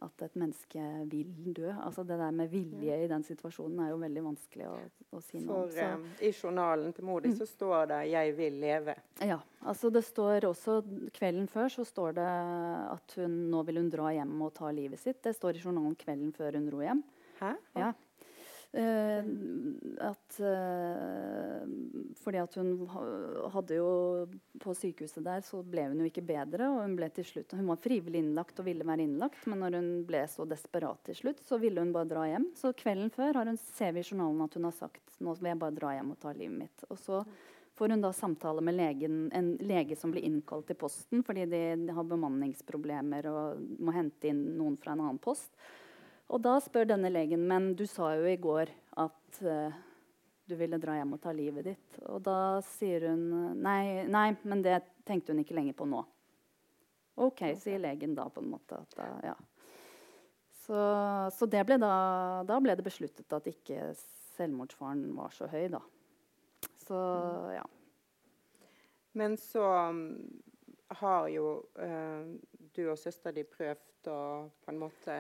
at 0.03 0.22
et 0.26 0.34
menneske 0.36 0.82
vil 1.07 1.30
dø. 1.55 1.70
Altså 1.72 2.03
Det 2.03 2.18
der 2.20 2.32
med 2.36 2.49
vilje 2.51 2.97
i 3.03 3.07
den 3.07 3.24
situasjonen 3.24 3.80
er 3.86 3.89
jo 3.93 3.99
veldig 4.01 4.24
vanskelig 4.26 4.66
å, 4.68 4.74
å 5.16 5.22
si 5.24 5.39
noe 5.39 5.61
om. 5.61 5.70
For 5.70 5.72
Så- 5.72 5.86
eh, 5.86 6.28
i 6.28 6.32
journalen 6.34 6.91
til 6.93 7.05
Modi 7.05 7.30
di 7.30 7.36
så 7.38 7.45
står 7.47 7.88
det 7.88 8.01
'Jeg 8.11 8.36
vil 8.36 8.53
leve'. 8.59 8.95
Ja, 9.22 9.39
altså 9.63 9.89
det 9.93 10.03
står 10.03 10.41
også 10.49 10.82
Kvelden 11.13 11.47
før 11.47 11.70
så 11.70 11.86
står 11.86 12.13
det 12.16 12.28
at 12.91 13.13
hun 13.16 13.49
nå 13.51 13.63
vil 13.66 13.76
hun 13.78 13.89
dra 13.89 14.09
hjem 14.11 14.41
og 14.41 14.53
ta 14.53 14.70
livet 14.72 14.99
sitt. 14.99 15.22
Det 15.22 15.34
står 15.36 15.55
i 15.55 15.59
journalen 15.63 15.95
kvelden 15.95 16.34
før 16.34 16.53
hun 16.55 16.70
dro 16.70 16.78
hjem. 16.82 17.03
Hæ? 17.39 17.55
Ja. 17.76 17.93
Eh, 18.76 19.26
at 20.03 20.39
eh, 20.39 21.61
Fordi 22.19 22.39
at 22.41 22.55
hun 22.59 22.73
hadde 23.53 23.78
jo 23.78 23.91
På 24.59 24.73
sykehuset 24.76 25.23
der 25.23 25.45
så 25.47 25.61
ble 25.63 25.86
hun 25.88 26.01
jo 26.03 26.09
ikke 26.09 26.26
bedre, 26.28 26.67
og 26.73 26.82
hun 26.82 26.97
ble 26.99 27.07
til 27.15 27.23
slutt 27.30 27.55
Hun 27.55 27.69
var 27.71 27.80
frivillig 27.80 28.19
innlagt 28.19 28.59
og 28.59 28.67
ville 28.67 28.84
være 28.84 29.05
innlagt, 29.07 29.45
men 29.47 29.63
når 29.63 29.78
hun 29.80 29.89
ble 30.09 30.26
så 30.28 30.43
desperat 30.49 30.99
til 31.07 31.19
slutt, 31.21 31.39
så 31.47 31.59
ville 31.61 31.80
hun 31.80 31.93
bare 31.95 32.09
dra 32.09 32.26
hjem. 32.28 32.49
Så 32.59 32.73
kvelden 32.76 33.13
før 33.15 33.39
har 33.39 33.47
hun, 33.53 33.61
ser 33.78 33.95
vi 33.95 34.03
i 34.03 34.09
journalen 34.09 34.43
at 34.43 34.59
hun 34.59 34.67
har 34.67 34.76
sagt 34.76 35.21
nå 35.23 35.38
vil 35.39 35.53
jeg 35.53 35.61
bare 35.61 35.78
dra 35.80 35.93
hjem 35.95 36.11
og 36.11 36.19
ta 36.19 36.36
livet 36.36 36.59
mitt. 36.65 36.86
Og 36.89 36.99
så 36.99 37.21
får 37.80 37.95
hun 37.95 38.03
da 38.03 38.11
samtale 38.15 38.65
med 38.65 38.76
legen, 38.76 39.23
en 39.32 39.53
lege 39.63 39.95
som 39.95 40.11
blir 40.11 40.28
innkalt 40.28 40.67
til 40.67 40.80
posten 40.80 41.23
fordi 41.23 41.47
de 41.51 41.63
har 41.95 42.11
bemanningsproblemer 42.11 43.32
og 43.32 43.65
må 43.80 43.95
hente 43.95 44.32
inn 44.32 44.43
noen 44.59 44.76
fra 44.82 44.95
en 44.95 45.07
annen 45.07 45.23
post. 45.23 45.55
Og 46.34 46.41
da 46.41 46.55
spør 46.63 46.88
denne 46.89 47.11
legen 47.13 47.43
men 47.47 47.73
du 47.78 47.86
sa 47.89 48.13
jo 48.17 48.26
i 48.30 48.39
går 48.41 48.71
at 49.01 49.41
uh, 49.45 49.76
du 50.45 50.55
ville 50.57 50.80
dra 50.82 50.97
hjem 50.97 51.15
og 51.17 51.21
ta 51.21 51.34
livet 51.36 51.69
ditt. 51.69 51.99
Og 52.09 52.21
da 52.26 52.61
sier 52.65 53.09
hun 53.09 53.57
nei, 53.61 54.05
nei, 54.09 54.30
men 54.43 54.63
det 54.65 54.80
tenkte 55.05 55.34
hun 55.34 55.41
ikke 55.43 55.57
lenger 55.57 55.78
på 55.78 55.88
nå. 55.89 56.01
OK, 57.26 57.45
sier 57.57 57.80
legen 57.80 58.15
da 58.17 58.28
på 58.30 58.43
en 58.43 58.51
måte. 58.51 58.82
Da, 58.95 59.07
ja. 59.23 59.36
Så, 60.65 60.78
så 61.34 61.47
det 61.49 61.63
ble 61.67 61.78
da, 61.82 61.93
da 62.47 62.59
ble 62.61 62.76
det 62.76 62.86
besluttet 62.86 63.38
at 63.38 63.47
ikke 63.49 63.93
selvmordsfaren 64.36 65.07
var 65.15 65.34
så 65.34 65.47
høy, 65.49 65.69
da. 65.73 65.82
Så 66.86 66.99
ja. 67.55 67.63
Men 69.15 69.38
så 69.39 69.63
um, 69.63 70.01
har 70.99 71.30
jo 71.32 71.47
eh, 71.80 72.26
du 72.76 72.82
og 72.91 72.99
søstera 72.99 73.34
di 73.34 73.45
prøvd 73.47 74.09
å 74.11 74.19
på 74.65 74.73
en 74.73 74.82
måte 74.82 75.15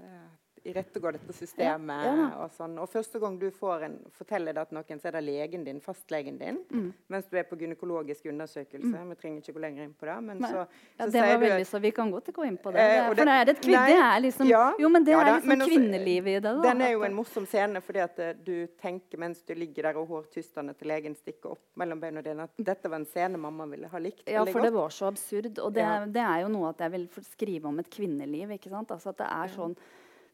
uh, 0.00 0.28
irettegå 0.70 1.12
dette 1.14 1.32
systemet. 1.36 2.04
Ja, 2.06 2.14
ja 2.16 2.28
og 2.44 2.50
sånn. 2.56 2.74
Og 2.82 2.88
første 2.90 3.20
gang 3.22 3.38
du 3.40 3.46
får 3.54 3.84
en, 3.88 3.96
forteller 4.16 4.52
det 4.56 4.64
til 4.68 4.78
noen, 4.78 5.00
så 5.02 5.08
er 5.10 5.16
det 5.18 5.22
legen 5.26 5.64
din, 5.66 5.80
fastlegen 5.80 6.38
din. 6.40 6.58
Mm. 6.70 6.88
Mens 7.14 7.26
du 7.30 7.36
er 7.38 7.46
på 7.48 7.56
gynekologisk 7.60 8.26
undersøkelse. 8.32 9.04
Vi 9.10 9.18
trenger 9.22 9.42
ikke 9.42 9.54
gå 9.56 9.62
lenger 9.66 9.84
inn 9.86 9.94
på 9.94 10.06
det. 10.10 10.16
Men 10.26 10.38
Nei. 10.44 10.50
så, 10.50 10.66
Ja, 10.98 11.06
det 11.06 11.20
var 11.22 11.36
du 11.38 11.46
veldig, 11.46 11.66
så 11.66 11.80
Vi 11.80 11.90
kan 11.92 12.10
godt 12.10 12.32
gå 12.32 12.46
inn 12.46 12.58
på 12.58 12.72
det. 12.72 12.80
Eh, 12.80 12.94
det 12.96 13.06
for 13.06 13.14
det- 13.14 13.26
det 13.26 13.36
er 13.36 13.50
et 13.50 13.60
kvinne, 13.62 13.86
det 13.86 13.98
er 14.02 14.20
liksom, 14.20 14.46
ja, 14.48 14.72
jo, 14.78 14.88
men 14.88 15.04
det 15.04 15.14
er 15.14 15.24
liksom 15.24 15.46
men 15.48 15.60
også- 15.60 15.70
kvinnelivet 15.70 16.26
i 16.26 16.40
det. 16.40 16.42
da. 16.42 16.62
Den 16.62 16.80
er 16.82 16.90
jo 16.92 17.02
en 17.02 17.14
morsom 17.14 17.46
scene 17.46 17.80
fordi 17.80 17.98
at 18.02 18.18
eh, 18.18 18.32
du 18.32 18.66
tenker 18.82 19.18
mens 19.18 19.42
du 19.42 19.54
ligger 19.54 19.82
der 19.82 19.96
og 19.96 20.08
hårtystene 20.08 20.76
til 20.76 20.88
legen 20.88 21.14
stikker 21.14 21.50
opp 21.52 21.60
mellom 21.76 22.00
beina 22.00 22.22
dine, 22.22 22.42
at 22.42 22.50
dette 22.58 22.88
var 22.88 22.96
en 22.96 23.06
scene 23.06 23.36
mamma 23.38 23.66
ville 23.66 23.86
ha 23.88 23.98
likt 23.98 24.26
Ja, 24.28 24.44
for 24.44 24.52
for 24.52 24.60
det 24.62 24.72
var 24.72 24.88
så 24.88 25.06
absurd. 25.06 25.58
Og 25.58 25.72
det, 25.72 26.12
det 26.12 26.22
er 26.22 26.40
jo 26.42 26.48
noe 26.48 26.68
at 26.70 26.78
jeg 26.78 26.90
vil 26.90 27.08
skrive 27.22 27.66
om 27.66 27.78
et 27.78 27.90
kvinneliv. 27.90 28.50
ikke 28.50 28.70
sant? 28.70 28.88
Altså 28.90 29.08
at 29.10 29.18
det 29.18 29.26
er 29.30 29.48
sånn 29.48 29.76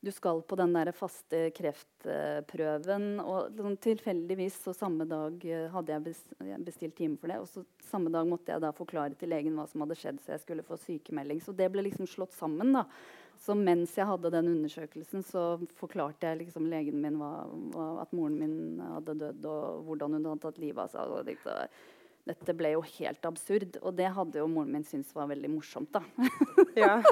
Du 0.03 0.11
skal 0.11 0.41
på 0.43 0.57
den 0.59 0.73
der 0.75 0.89
faste 0.99 1.45
kreftprøven, 1.55 3.05
og 3.23 3.55
sånn 3.55 3.77
tilfeldigvis 3.85 4.57
så 4.65 4.75
samme 4.75 5.07
dag 5.07 5.45
eh, 5.47 5.69
hadde 5.71 5.95
jeg 5.95 6.63
bestilt 6.67 6.97
time 6.99 7.15
for 7.23 7.31
det. 7.31 7.37
Og 7.39 7.47
så 7.47 7.63
samme 7.87 8.11
dag 8.11 8.27
måtte 8.27 8.51
jeg 8.51 8.65
da 8.65 8.73
forklare 8.75 9.15
til 9.19 9.31
legen 9.31 9.55
hva 9.55 9.69
som 9.71 9.85
hadde 9.85 9.99
skjedd, 10.01 10.19
så 10.25 10.35
jeg 10.35 10.43
skulle 10.43 10.67
få 10.67 10.81
sykemelding. 10.83 11.39
Så 11.45 11.55
det 11.55 11.71
ble 11.71 11.87
liksom 11.87 12.11
slått 12.11 12.35
sammen, 12.35 12.75
da. 12.75 12.83
Så 13.43 13.55
mens 13.59 13.95
jeg 13.95 14.11
hadde 14.11 14.35
den 14.35 14.51
undersøkelsen, 14.57 15.23
så 15.27 15.45
forklarte 15.79 16.33
jeg 16.33 16.43
liksom 16.43 16.67
legen 16.71 16.99
min 17.03 17.23
hva, 17.23 17.31
hva, 17.71 17.87
at 18.03 18.11
moren 18.15 18.43
min 18.43 18.83
hadde 18.83 19.17
dødd, 19.23 19.49
og 19.55 19.87
hvordan 19.87 20.19
hun 20.19 20.31
hadde 20.33 20.45
tatt 20.49 20.63
livet 20.63 20.99
av 20.99 21.15
seg. 21.23 21.71
Dette 22.23 22.55
ble 22.55 22.71
jo 22.77 22.83
helt 22.87 23.25
absurd, 23.27 23.81
og 23.83 23.97
det 23.99 24.07
hadde 24.15 24.39
jo 24.39 24.47
moren 24.51 24.71
min 24.77 24.85
syntes 24.87 25.15
var 25.17 25.27
veldig 25.33 25.51
morsomt. 25.57 25.91
da. 25.93 26.03
Ja. 26.73 27.03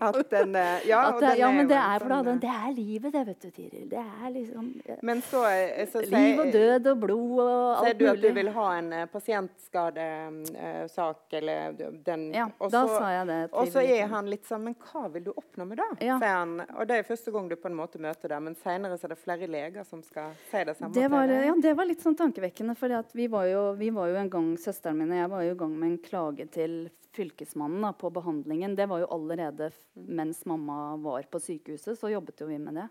At 0.00 0.30
den, 0.30 0.54
eh, 0.56 0.88
ja, 0.88 1.00
At 1.08 1.20
den 1.20 1.38
ja, 1.38 1.50
men 1.52 1.68
det 1.68 1.76
er, 1.76 1.98
for 2.00 2.08
da, 2.10 2.16
sånn, 2.24 2.28
eh, 2.32 2.38
det 2.42 2.50
er 2.50 2.72
livet, 2.74 3.12
det, 3.12 3.26
vet 3.28 3.40
du, 3.42 3.50
Tiril. 3.54 3.88
Det 3.90 3.98
er 4.02 4.30
liksom 4.34 4.70
Men 5.06 5.20
så, 5.22 5.44
eh, 5.50 5.88
så 5.90 6.00
Liv 6.10 6.38
og 6.42 6.46
død 6.54 6.86
og 6.92 6.98
blod 7.04 7.40
og 7.44 7.84
Sier 7.84 7.90
alt 7.90 7.98
du 8.00 8.04
at 8.10 8.20
du 8.22 8.28
vil 8.38 8.50
ha 8.56 8.66
en 8.78 8.88
pasientskadesak, 9.12 11.20
eller 11.40 11.60
den 12.06 12.22
Ja, 12.34 12.46
også, 12.58 12.72
da 12.72 12.82
sa 12.90 13.06
jeg 13.14 13.24
det. 13.30 13.40
Og 13.52 13.64
så 13.74 13.80
er 13.84 14.06
han 14.12 14.24
litt 14.30 14.46
sånn 14.48 14.62
Men 14.66 14.74
hva 14.88 15.02
vil 15.12 15.24
du 15.28 15.32
oppnå 15.34 15.62
med 15.68 15.76
det? 15.82 15.90
Ja. 16.08 16.16
sier 16.22 16.34
han. 16.34 16.52
Og 16.76 16.82
det 16.88 16.94
er 16.98 17.02
første 17.06 17.30
gang 17.34 17.44
du 17.50 17.56
på 17.60 17.68
en 17.70 17.78
måte 17.78 17.96
møter 18.02 18.26
det, 18.32 18.40
men 18.42 18.54
senere 18.62 18.92
er 18.96 19.08
det 19.12 19.18
flere 19.20 19.46
leger 19.50 19.82
som 19.86 20.00
skal 20.02 20.26
si 20.50 20.60
det 20.66 20.74
samme. 20.78 20.94
det 20.94 21.08
var, 21.12 21.24
ja, 21.30 21.54
det 21.62 21.74
var 21.78 21.86
litt 21.88 22.02
sånn 22.04 22.16
tankevekkende. 22.18 22.74
For 22.78 22.86
vi, 23.16 23.26
var 23.30 23.44
jo, 23.50 23.62
vi 23.78 23.88
var 23.94 24.06
jo 24.10 24.16
en 24.20 24.30
gang, 24.30 24.35
søsteren 24.60 24.98
min 25.00 25.12
og 25.14 25.20
jeg 25.20 25.32
var 25.32 25.44
jo 25.46 25.54
i 25.54 25.58
gang 25.58 25.74
med 25.80 25.92
en 25.92 26.00
klage 26.04 26.46
til 26.52 26.78
Fylkesmannen 27.16 27.84
da, 27.86 27.92
på 27.96 28.10
behandlingen. 28.12 28.76
Det 28.76 28.88
var 28.90 29.00
jo 29.02 29.12
allerede 29.16 29.70
mens 29.94 30.42
mamma 30.48 30.96
var 31.00 31.28
på 31.32 31.40
sykehuset, 31.40 31.96
så 31.98 32.12
jobbet 32.12 32.42
jo 32.42 32.48
vi 32.50 32.58
med 32.60 32.76
det. 32.76 32.88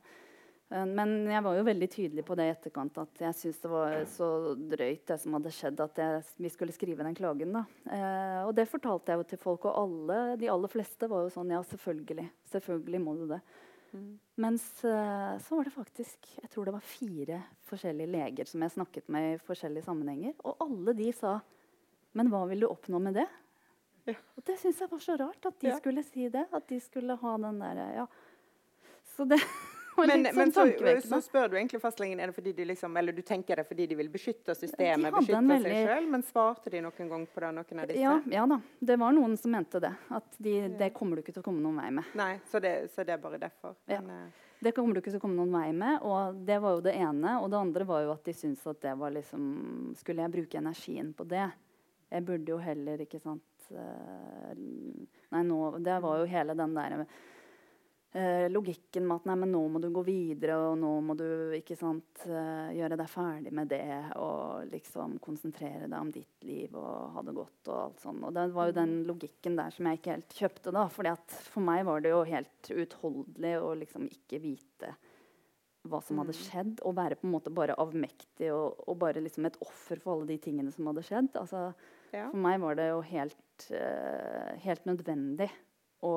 Eh, 0.74 0.86
Men 0.86 1.14
jeg 1.30 1.44
var 1.46 1.58
jo 1.58 1.68
veldig 1.68 1.90
tydelig 1.94 2.26
på 2.26 2.38
det 2.40 2.48
i 2.48 2.54
etterkant 2.56 2.98
at 3.04 3.22
jeg 3.28 3.38
syntes 3.38 3.62
det 3.62 3.72
var 3.74 3.98
så 4.10 4.30
drøyt 4.58 5.06
det 5.12 5.20
som 5.22 5.38
hadde 5.38 5.54
skjedd, 5.54 5.84
at 5.86 6.02
jeg, 6.02 6.24
vi 6.42 6.54
skulle 6.54 6.76
skrive 6.76 7.06
den 7.06 7.18
klagen. 7.18 7.54
da. 7.54 7.66
Eh, 7.86 8.42
og 8.48 8.56
det 8.58 8.68
fortalte 8.72 9.14
jeg 9.14 9.22
jo 9.22 9.30
til 9.34 9.44
folk, 9.46 9.70
og 9.70 9.84
alle, 9.86 10.20
de 10.42 10.50
aller 10.52 10.74
fleste 10.74 11.10
var 11.12 11.26
jo 11.26 11.34
sånn 11.38 11.54
ja, 11.54 11.62
selvfølgelig. 11.70 12.30
Selvfølgelig 12.56 13.04
må 13.06 13.16
du 13.20 13.28
det. 13.36 13.42
Mens 14.38 14.66
eh, 14.84 15.38
så 15.40 15.56
var 15.58 15.64
det 15.68 15.74
faktisk 15.76 16.28
jeg 16.42 16.50
tror 16.52 16.66
det 16.68 16.74
var 16.76 16.84
fire 16.84 17.38
forskjellige 17.70 18.12
leger 18.12 18.46
som 18.50 18.62
jeg 18.66 18.74
snakket 18.76 19.08
med 19.16 19.36
i 19.36 19.42
forskjellige 19.44 19.86
sammenhenger. 19.88 20.34
Og 20.44 20.58
alle 20.66 20.94
de 20.98 21.12
sa 21.16 21.40
Men 22.16 22.30
hva 22.32 22.46
vil 22.48 22.62
du 22.64 22.68
oppnå 22.70 23.00
med 23.02 23.14
det? 23.20 23.28
Ja. 24.08 24.14
Og 24.38 24.44
det 24.46 24.58
syns 24.62 24.80
jeg 24.80 24.92
var 24.92 25.00
så 25.04 25.16
rart 25.20 25.46
at 25.50 25.60
de 25.60 25.68
Ja. 25.68 25.78
skulle 25.80 26.04
si 26.04 26.28
det. 26.30 26.46
At 26.54 26.68
de 26.70 26.80
skulle 26.80 27.16
ha 27.18 27.38
den 27.38 27.60
derre 27.60 27.88
Ja. 27.96 28.06
Så 29.16 29.26
det 29.28 29.40
Men, 30.06 30.26
sånn 30.28 30.36
men 30.36 30.52
så, 30.52 30.66
så 31.08 31.20
spør 31.24 31.52
du 31.52 31.58
egentlig 31.58 31.80
fastlegen 31.84 32.20
er 32.20 32.32
det 32.32 32.36
fordi 32.36 32.52
de 32.58 32.66
liksom, 32.68 32.98
eller 33.00 33.16
du 33.16 33.22
tenker 33.26 33.62
det 33.62 33.64
fordi 33.68 33.88
de 33.88 33.98
vil 34.00 34.10
beskytte 34.12 34.56
systemet, 34.58 35.14
beskytte 35.16 35.40
veldig... 35.40 35.72
seg 35.72 35.90
sjøl, 35.90 36.10
men 36.12 36.26
svarte 36.28 36.74
de 36.74 36.82
noen 36.84 37.12
gang 37.12 37.28
på 37.32 37.44
det, 37.44 37.52
noen 37.56 37.84
av 37.84 37.92
disse? 37.92 38.02
Ja, 38.04 38.16
ja 38.36 38.48
da. 38.52 38.60
Det 38.92 38.98
var 39.00 39.16
noen 39.16 39.38
som 39.40 39.56
mente 39.56 39.80
det. 39.84 39.94
At 40.20 40.36
de, 40.38 40.56
det 40.80 40.92
kommer 40.98 41.16
du 41.16 41.24
ikke 41.24 41.38
til 41.38 41.46
å 41.46 41.48
komme 41.48 41.64
noen 41.64 41.80
vei 41.80 41.92
med. 42.00 42.10
Nei, 42.20 42.34
så 42.52 42.60
det, 42.64 42.74
så 42.96 43.08
det 43.08 43.16
er 43.16 43.24
bare 43.24 43.40
derfor. 43.42 43.78
Ja. 43.88 44.02
Men, 44.04 44.28
uh... 44.28 44.42
Det 44.66 44.72
kommer 44.72 44.96
du 44.96 45.02
ikke 45.02 45.12
til 45.12 45.20
å 45.20 45.24
komme 45.26 45.38
noen 45.38 45.54
vei 45.54 45.70
med. 45.76 46.00
Og 46.08 46.40
det 46.48 46.56
var 46.64 46.78
jo 46.78 46.84
det 46.86 46.96
ene. 46.98 47.36
Og 47.44 47.52
det 47.54 47.60
andre 47.60 47.86
var 47.86 48.06
jo 48.06 48.14
at 48.16 48.26
de 48.26 48.34
syntes 48.34 48.64
at 48.72 48.80
det 48.82 48.96
var 48.98 49.14
liksom 49.14 49.44
Skulle 50.00 50.24
jeg 50.24 50.34
bruke 50.34 50.58
energien 50.58 51.12
på 51.14 51.28
det? 51.30 51.46
Jeg 52.10 52.26
burde 52.26 52.54
jo 52.54 52.58
heller, 52.62 53.02
ikke 53.04 53.20
sant 53.22 53.70
eh, 53.74 54.52
Nei, 54.56 55.42
nå 55.48 55.60
Det 55.84 55.96
var 56.04 56.22
jo 56.22 56.28
hele 56.30 56.56
den 56.58 56.76
der 56.78 57.06
eh, 58.16 58.46
logikken 58.52 59.08
med 59.08 59.20
at 59.20 59.28
nei, 59.30 59.36
men 59.42 59.52
nå 59.54 59.62
må 59.72 59.82
du 59.84 59.90
gå 59.94 60.04
videre, 60.08 60.58
og 60.70 60.78
nå 60.80 60.92
må 61.06 61.16
du 61.20 61.28
ikke 61.58 61.78
sant, 61.80 62.24
eh, 62.26 62.76
gjøre 62.78 63.00
deg 63.00 63.12
ferdig 63.12 63.54
med 63.56 63.72
det, 63.72 63.90
og 64.22 64.70
liksom 64.72 65.18
konsentrere 65.24 65.90
deg 65.90 65.98
om 66.00 66.14
ditt 66.16 66.48
liv 66.48 66.76
og 66.80 67.18
ha 67.18 67.26
det 67.26 67.36
godt 67.36 67.72
og 67.72 67.82
alt 67.82 68.06
sånt. 68.06 68.24
Og 68.28 68.38
det 68.38 68.48
var 68.56 68.70
jo 68.70 68.78
den 68.80 68.96
logikken 69.10 69.60
der 69.60 69.76
som 69.76 69.90
jeg 69.90 70.00
ikke 70.00 70.16
helt 70.16 70.40
kjøpte, 70.40 70.76
da. 70.76 70.88
fordi 70.92 71.14
at 71.16 71.42
for 71.50 71.68
meg 71.68 71.84
var 71.90 72.06
det 72.06 72.16
jo 72.16 72.24
helt 72.30 72.72
uutholdelig 72.72 73.58
å 73.60 73.76
liksom 73.82 74.08
ikke 74.12 74.42
vite 74.44 74.96
hva 75.86 76.00
som 76.02 76.18
hadde 76.18 76.34
skjedd, 76.34 76.80
og 76.82 76.96
være 76.98 77.18
på 77.20 77.28
en 77.28 77.36
måte 77.36 77.54
bare 77.54 77.76
avmektig 77.78 78.50
og, 78.56 78.80
og 78.90 78.98
bare 79.04 79.22
liksom 79.22 79.46
et 79.46 79.60
offer 79.62 80.00
for 80.02 80.16
alle 80.16 80.32
de 80.32 80.40
tingene 80.42 80.74
som 80.74 80.88
hadde 80.90 81.04
skjedd. 81.06 81.36
Altså, 81.38 81.68
ja. 82.10 82.26
for 82.32 82.42
meg 82.42 82.58
var 82.64 82.80
det 82.80 82.88
jo 82.90 83.04
helt, 83.06 83.68
eh, 83.70 84.56
helt 84.66 84.90
nødvendig 84.90 85.52
å, 86.06 86.16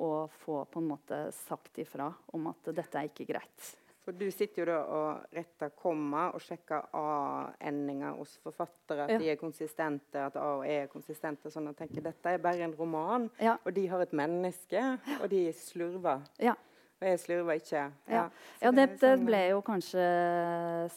og, 0.00 0.30
få 0.44 0.64
på 0.70 0.80
en 0.82 0.90
måte 0.92 1.20
sagt 1.32 1.78
ifra 1.82 2.10
om 2.36 2.50
at 2.52 2.70
dette 2.76 2.98
er 3.00 3.08
ikke 3.10 3.26
greit. 3.32 3.70
For 4.04 4.16
du 4.16 4.30
sitter 4.32 4.62
jo 4.62 4.66
da 4.70 4.78
og 4.96 5.34
retter 5.36 5.72
komma 5.76 6.30
og 6.34 6.40
sjekker 6.40 6.86
A-endinger 6.96 8.14
hos 8.16 8.38
forfattere, 8.42 9.04
at 9.04 9.10
Ja. 9.12 9.18
de 9.18 9.28
er 9.30 9.36
konsistente, 9.36 10.16
at 10.24 10.36
A 10.36 10.46
og 10.56 10.64
E 10.66 10.82
er 10.84 10.86
konsistente. 10.88 11.50
sånn 11.52 11.68
at 11.68 11.76
tenker 11.76 12.02
Dette 12.02 12.26
er 12.32 12.38
bare 12.38 12.62
en 12.64 12.74
roman, 12.74 13.30
Ja. 13.38 13.58
og 13.64 13.74
de 13.74 13.86
har 13.86 14.00
et 14.00 14.12
menneske, 14.12 14.98
og 15.22 15.28
de 15.30 15.52
slurver. 15.52 16.22
Ja. 16.38 16.54
Og 17.00 17.06
jeg 17.08 17.20
slurver 17.22 17.56
ikke. 17.56 17.82
Ja, 18.12 18.22
ja 18.60 18.70
det 18.76 18.84
det, 19.00 19.10
ble 19.24 19.38
jo 19.54 19.62
kanskje 19.64 20.02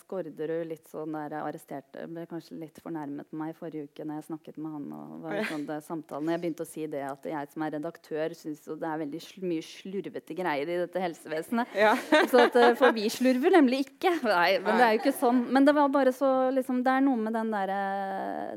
Skårderud 0.02 0.66
litt 0.68 0.90
sånn 0.92 1.16
der 1.16 1.38
arrestert 1.40 1.96
Ble 2.12 2.26
kanskje 2.28 2.58
litt 2.60 2.82
fornærmet 2.84 3.30
meg 3.32 3.54
i 3.54 3.56
forrige 3.56 3.88
uke 3.88 4.04
når 4.04 4.20
jeg 4.20 4.26
snakket 4.28 4.60
med 4.60 4.74
han. 4.76 4.90
og 4.98 5.14
var 5.24 5.40
sånn 5.48 5.64
det, 5.70 5.78
samtalen. 5.90 6.34
Jeg 6.34 6.42
begynte 6.44 6.66
å 6.66 6.70
si 6.70 6.90
det 6.92 7.06
at 7.08 7.30
jeg 7.32 7.52
som 7.54 7.64
er 7.64 7.76
redaktør 7.78 8.36
syns 8.36 8.66
det 8.68 8.90
er 8.90 9.00
veldig 9.06 9.22
sl 9.24 9.48
mye 9.48 9.64
slurvete 9.64 10.38
greier 10.38 10.74
i 10.74 10.78
dette 10.84 11.06
helsevesenet. 11.06 11.80
Ja. 11.80 11.96
Så 12.32 12.44
at, 12.50 12.60
eh, 12.60 12.76
For 12.80 12.96
vi 12.96 13.08
slurver 13.14 13.56
nemlig 13.56 13.86
ikke. 13.88 14.12
Nei, 14.28 14.60
men 14.60 14.80
det 14.80 14.90
er 14.90 14.98
jo 14.98 15.04
ikke 15.06 15.16
sånn. 15.24 15.42
Men 15.56 15.68
det 15.68 15.78
var 15.80 15.88
bare 15.94 16.12
så 16.16 16.34
liksom, 16.52 16.84
Det 16.84 16.98
er 16.98 17.08
noe 17.08 17.20
med 17.20 17.36
den 17.36 17.52
derre 17.54 17.82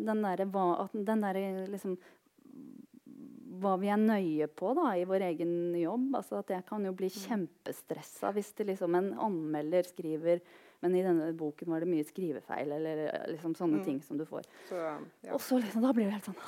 den 0.02 0.22
der, 0.26 0.44
Den 1.06 1.22
der, 1.22 1.40
liksom 1.70 1.96
hva 3.60 3.74
vi 3.80 3.88
er 3.92 3.96
nøye 4.00 4.46
på 4.48 4.74
da, 4.76 4.92
i 4.96 5.04
vår 5.08 5.24
egen 5.32 5.74
jobb. 5.80 6.06
Altså 6.20 6.38
at 6.42 6.48
Jeg 6.54 6.64
kan 6.68 6.84
jo 6.84 6.92
bli 6.92 7.08
kjempestressa 7.08 8.32
hvis 8.36 8.52
det 8.58 8.66
liksom 8.72 8.94
en 8.98 9.12
anmelder 9.18 9.82
skriver 9.88 10.40
Men 10.82 10.94
i 10.94 11.02
denne 11.02 11.30
boken 11.36 11.70
var 11.72 11.80
det 11.80 11.88
mye 11.88 12.04
skrivefeil, 12.04 12.72
eller 12.76 13.06
eh, 13.08 13.30
liksom 13.32 13.54
sånne 13.56 13.78
Mm. 13.80 13.84
ting 13.84 14.00
som 14.04 14.18
du 14.18 14.24
får. 14.28 14.42
Så, 14.68 14.74
ja. 15.24 15.32
Og 15.32 15.40
så 15.40 15.56
liksom, 15.58 15.80
da 15.82 15.92
blir 15.96 16.04
det 16.10 16.12
helt 16.18 16.24
sånn 16.28 16.42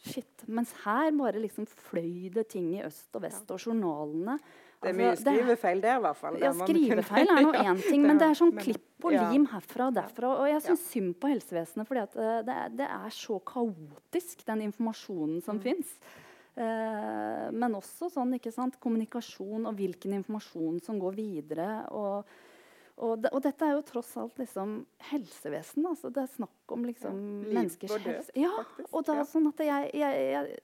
Shit. 0.00 0.42
Mens 0.48 0.72
her 0.84 1.10
bare 1.12 1.36
liksom 1.42 1.66
fløy 1.68 2.30
det 2.32 2.48
ting 2.48 2.70
i 2.74 2.82
øst 2.82 3.14
og 3.14 3.20
vest, 3.22 3.44
og 3.52 3.60
journalene 3.60 4.38
Det 4.80 4.88
er 4.88 4.94
altså, 4.94 5.00
mye 5.02 5.16
skrivefeil 5.20 5.80
der, 5.84 5.98
i 5.98 6.00
hvert 6.06 6.16
fall. 6.16 6.38
ja, 6.40 6.52
skrivefeil 6.56 7.28
er 7.28 7.42
nå 7.44 7.52
én 7.68 7.82
ting, 7.84 8.02
men 8.08 8.16
det 8.18 8.30
er 8.30 8.38
sånn 8.38 8.54
klipp 8.56 9.04
og 9.04 9.12
ja. 9.12 9.26
lim 9.30 9.44
herfra 9.52 9.86
og 9.90 9.94
derfra. 9.94 10.30
Og 10.40 10.46
jeg 10.48 10.54
Ja. 10.56 10.60
syns 10.70 10.86
synd 10.90 11.14
på 11.20 11.28
helsevesenet, 11.28 11.86
for 11.86 11.96
eh, 12.00 12.42
det, 12.48 12.56
det 12.80 12.88
er 12.88 13.10
så 13.12 13.36
kaotisk, 13.44 14.44
den 14.46 14.62
informasjonen 14.72 15.42
som 15.44 15.56
Mm. 15.60 15.62
fins. 15.62 15.92
Eh, 16.56 17.48
men 17.54 17.74
også 17.78 18.10
sånn, 18.12 18.34
ikke 18.36 18.52
sant, 18.52 18.78
kommunikasjon 18.82 19.66
og 19.70 19.76
hvilken 19.78 20.16
informasjon 20.18 20.80
som 20.84 20.98
går 21.00 21.14
videre. 21.18 21.68
Og, 21.94 22.26
og, 23.00 23.14
de, 23.22 23.30
og 23.32 23.42
dette 23.44 23.64
er 23.68 23.76
jo 23.76 23.84
tross 23.86 24.10
alt 24.20 24.40
liksom 24.42 24.74
helsevesen. 25.12 25.86
Altså, 25.88 26.10
det 26.12 26.24
er 26.24 26.32
snakk 26.34 26.74
om 26.74 26.84
liksom 26.88 27.20
Ja, 27.46 27.54
menneskers 27.60 27.94
død, 27.96 28.08
helse. 28.10 28.34
Ja, 28.36 28.50
faktisk. 28.58 28.90
og 28.92 29.06
da 29.08 29.16
Ja. 29.20 29.28
sånn 29.30 29.48
at 29.52 29.62
jeg, 29.64 29.90
jeg, 29.94 30.26
jeg 30.34 30.58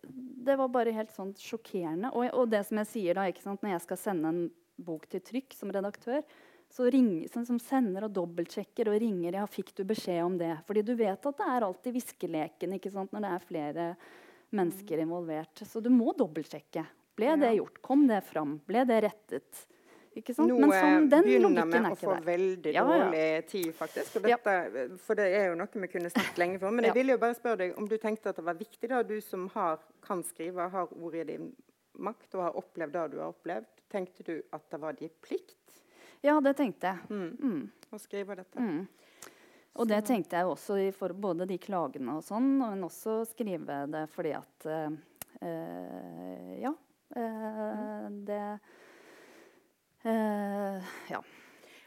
Det 0.47 0.59
var 0.59 0.69
bare 0.69 0.93
helt 0.93 1.15
sånn 1.15 1.33
sjokkerende. 1.35 2.13
Og, 2.15 2.29
og 2.35 2.51
det 2.51 2.65
som 2.67 2.79
jeg 2.83 2.87
sier 2.93 3.15
da, 3.15 3.29
ikke 3.31 3.43
sant, 3.47 3.63
når 3.63 3.77
jeg 3.77 3.87
skal 3.87 3.97
sende 3.97 4.29
en 4.35 4.45
bok 4.77 5.09
til 5.09 5.21
trykk 5.25 5.55
som 5.57 5.71
redaktør, 5.73 6.21
så 6.69 6.91
ring, 6.91 7.25
sånn 7.31 7.47
som 7.47 7.59
sender 7.63 8.05
og 8.05 8.13
dobbeltsjekker 8.13 8.91
og 8.91 8.99
ringer. 9.01 9.39
Ja, 9.39 9.47
fikk 9.47 9.71
du 9.79 9.85
beskjed 9.87 10.25
om 10.27 10.37
det? 10.37 10.51
Fordi 10.67 10.83
du 10.85 10.95
vet 10.99 11.25
at 11.31 11.39
det 11.39 11.47
er 11.47 11.63
alltid 11.65 11.95
viskeleken 11.95 12.75
når 12.75 13.23
det 13.23 13.31
er 13.31 13.45
flere 13.47 13.85
mennesker 14.53 14.99
involvert. 15.03 15.63
Så 15.67 15.81
du 15.83 15.91
må 15.91 16.13
dobbeltsjekke. 16.17 16.87
Ble 17.17 17.37
det 17.41 17.55
gjort? 17.57 17.81
Kom 17.83 18.07
det 18.07 18.23
fram? 18.25 18.59
Ble 18.67 18.85
det 18.85 19.01
rettet? 19.07 19.67
Ikke 20.17 20.33
sant? 20.35 20.49
Nå 20.49 20.57
sånn, 20.73 21.05
eh, 21.05 21.09
den 21.13 21.25
begynner 21.25 21.67
vi 21.69 21.79
å 21.91 21.97
få 21.97 22.15
der. 22.15 22.23
veldig 22.25 22.73
Ja, 22.73 22.83
ja. 22.85 23.05
dårlig 23.05 23.47
tid, 23.49 23.75
faktisk. 23.75 24.23
Dette, 24.23 24.99
For 24.99 25.15
det 25.15 25.27
er 25.35 25.49
jo 25.51 25.55
noe 25.57 25.69
vi 25.75 25.89
kunne 25.93 26.09
snakket 26.11 26.39
lenge 26.41 26.59
for. 26.61 26.71
Men 26.71 26.85
jeg 26.85 26.95
Ja. 26.95 26.95
ville 26.95 27.13
jo 27.13 27.19
bare 27.19 27.35
spørre 27.35 27.59
deg 27.59 27.77
om 27.79 27.87
du 27.87 27.99
tenkte 27.99 28.29
at 28.31 28.37
det 28.37 28.45
var 28.45 28.55
viktig, 28.55 28.89
da, 28.89 29.03
du 29.03 29.21
som 29.21 29.49
har, 29.51 29.79
kan 30.01 30.23
skrive, 30.23 30.71
har 30.71 30.87
ordet 30.89 31.29
i 31.29 31.37
din 31.37 31.53
makt 31.99 32.35
og 32.35 32.43
har 32.43 32.53
opplevd 32.53 32.93
det 32.93 33.11
du 33.13 33.19
har 33.19 33.33
opplevd. 33.35 33.67
Tenkte 33.91 34.25
du 34.25 34.43
at 34.53 34.71
det 34.71 34.81
var 34.81 34.93
din 34.93 35.11
plikt 35.23 35.83
Ja, 36.23 36.41
det 36.41 36.57
tenkte 36.57 36.81
jeg. 36.83 36.99
mm. 37.11 37.37
Mm. 37.41 37.71
å 37.93 37.99
skrive 38.01 38.37
dette? 38.37 38.57
Mm. 38.59 38.89
Og 39.77 39.89
det 39.91 39.99
tenkte 40.09 40.39
jeg 40.41 40.49
også 40.49 40.79
for 40.97 41.13
både 41.13 41.47
de 41.49 41.59
klagene 41.61 42.17
og 42.19 42.25
sånn, 42.25 42.47
men 42.61 42.85
også 42.87 43.19
skrive 43.29 43.83
det 43.93 44.07
fordi 44.15 44.33
at 44.39 44.67
eh, 44.73 46.63
Ja. 46.63 46.73
eh, 47.17 48.07
det 48.29 48.41
eh, 50.05 50.95
Ja. 51.13 51.21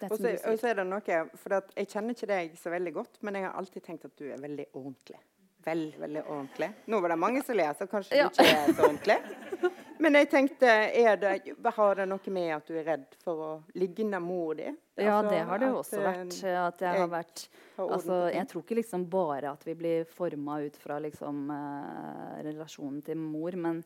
Og 0.08 0.16
så, 0.16 0.70
er 0.70 0.76
det 0.80 0.86
noe, 0.88 1.16
for 1.36 1.58
at 1.58 1.74
Jeg 1.76 1.90
kjenner 1.92 2.16
ikke 2.16 2.28
deg 2.30 2.54
så 2.56 2.72
veldig 2.72 2.94
godt, 2.96 3.18
men 3.22 3.36
jeg 3.36 3.44
har 3.50 3.58
alltid 3.60 3.84
tenkt 3.84 4.06
at 4.08 4.16
du 4.16 4.30
er 4.32 4.38
veldig 4.40 4.70
ordentlig. 4.74 5.18
Veldig, 5.66 6.00
veldig 6.00 6.22
ordentlig. 6.24 6.70
Nå 6.88 7.02
var 7.04 7.10
det 7.12 7.18
mange 7.20 7.42
som 7.44 7.58
ler, 7.60 7.74
så 7.76 7.88
kanskje 7.92 8.16
Ja. 8.16 8.30
du 8.30 8.40
ikke 8.40 8.56
er 8.64 8.74
så 8.78 8.88
ordentlig. 8.88 9.20
Men 10.00 10.16
jeg 10.16 10.30
tenkte, 10.32 10.74
det, 11.20 11.72
har 11.76 11.98
det 12.00 12.06
noe 12.08 12.32
med 12.32 12.54
at 12.56 12.70
du 12.70 12.76
er 12.80 12.86
redd 12.88 13.18
for 13.20 13.42
å 13.44 13.50
ligne 13.76 14.22
mor 14.24 14.56
di? 14.56 14.70
Ja, 15.00 15.18
Altså, 15.20 15.32
det 15.34 15.40
har 15.50 15.60
det 15.60 15.72
jo 15.72 15.80
også 15.82 16.00
eh, 16.00 16.06
vært. 16.06 16.38
At 16.64 16.84
jeg 16.86 17.02
har 17.02 17.10
vært 17.12 17.44
Altså, 17.80 18.20
jeg 18.32 18.48
tror 18.52 18.64
ikke 18.64 18.78
liksom 18.80 19.06
bare 19.12 19.52
at 19.54 19.66
vi 19.68 19.76
blir 19.80 20.08
forma 20.08 20.60
ut 20.64 20.80
fra 20.80 21.00
liksom 21.04 21.52
eh, 21.56 22.40
relasjonen 22.48 23.02
til 23.04 23.20
mor, 23.20 23.56
men, 23.60 23.84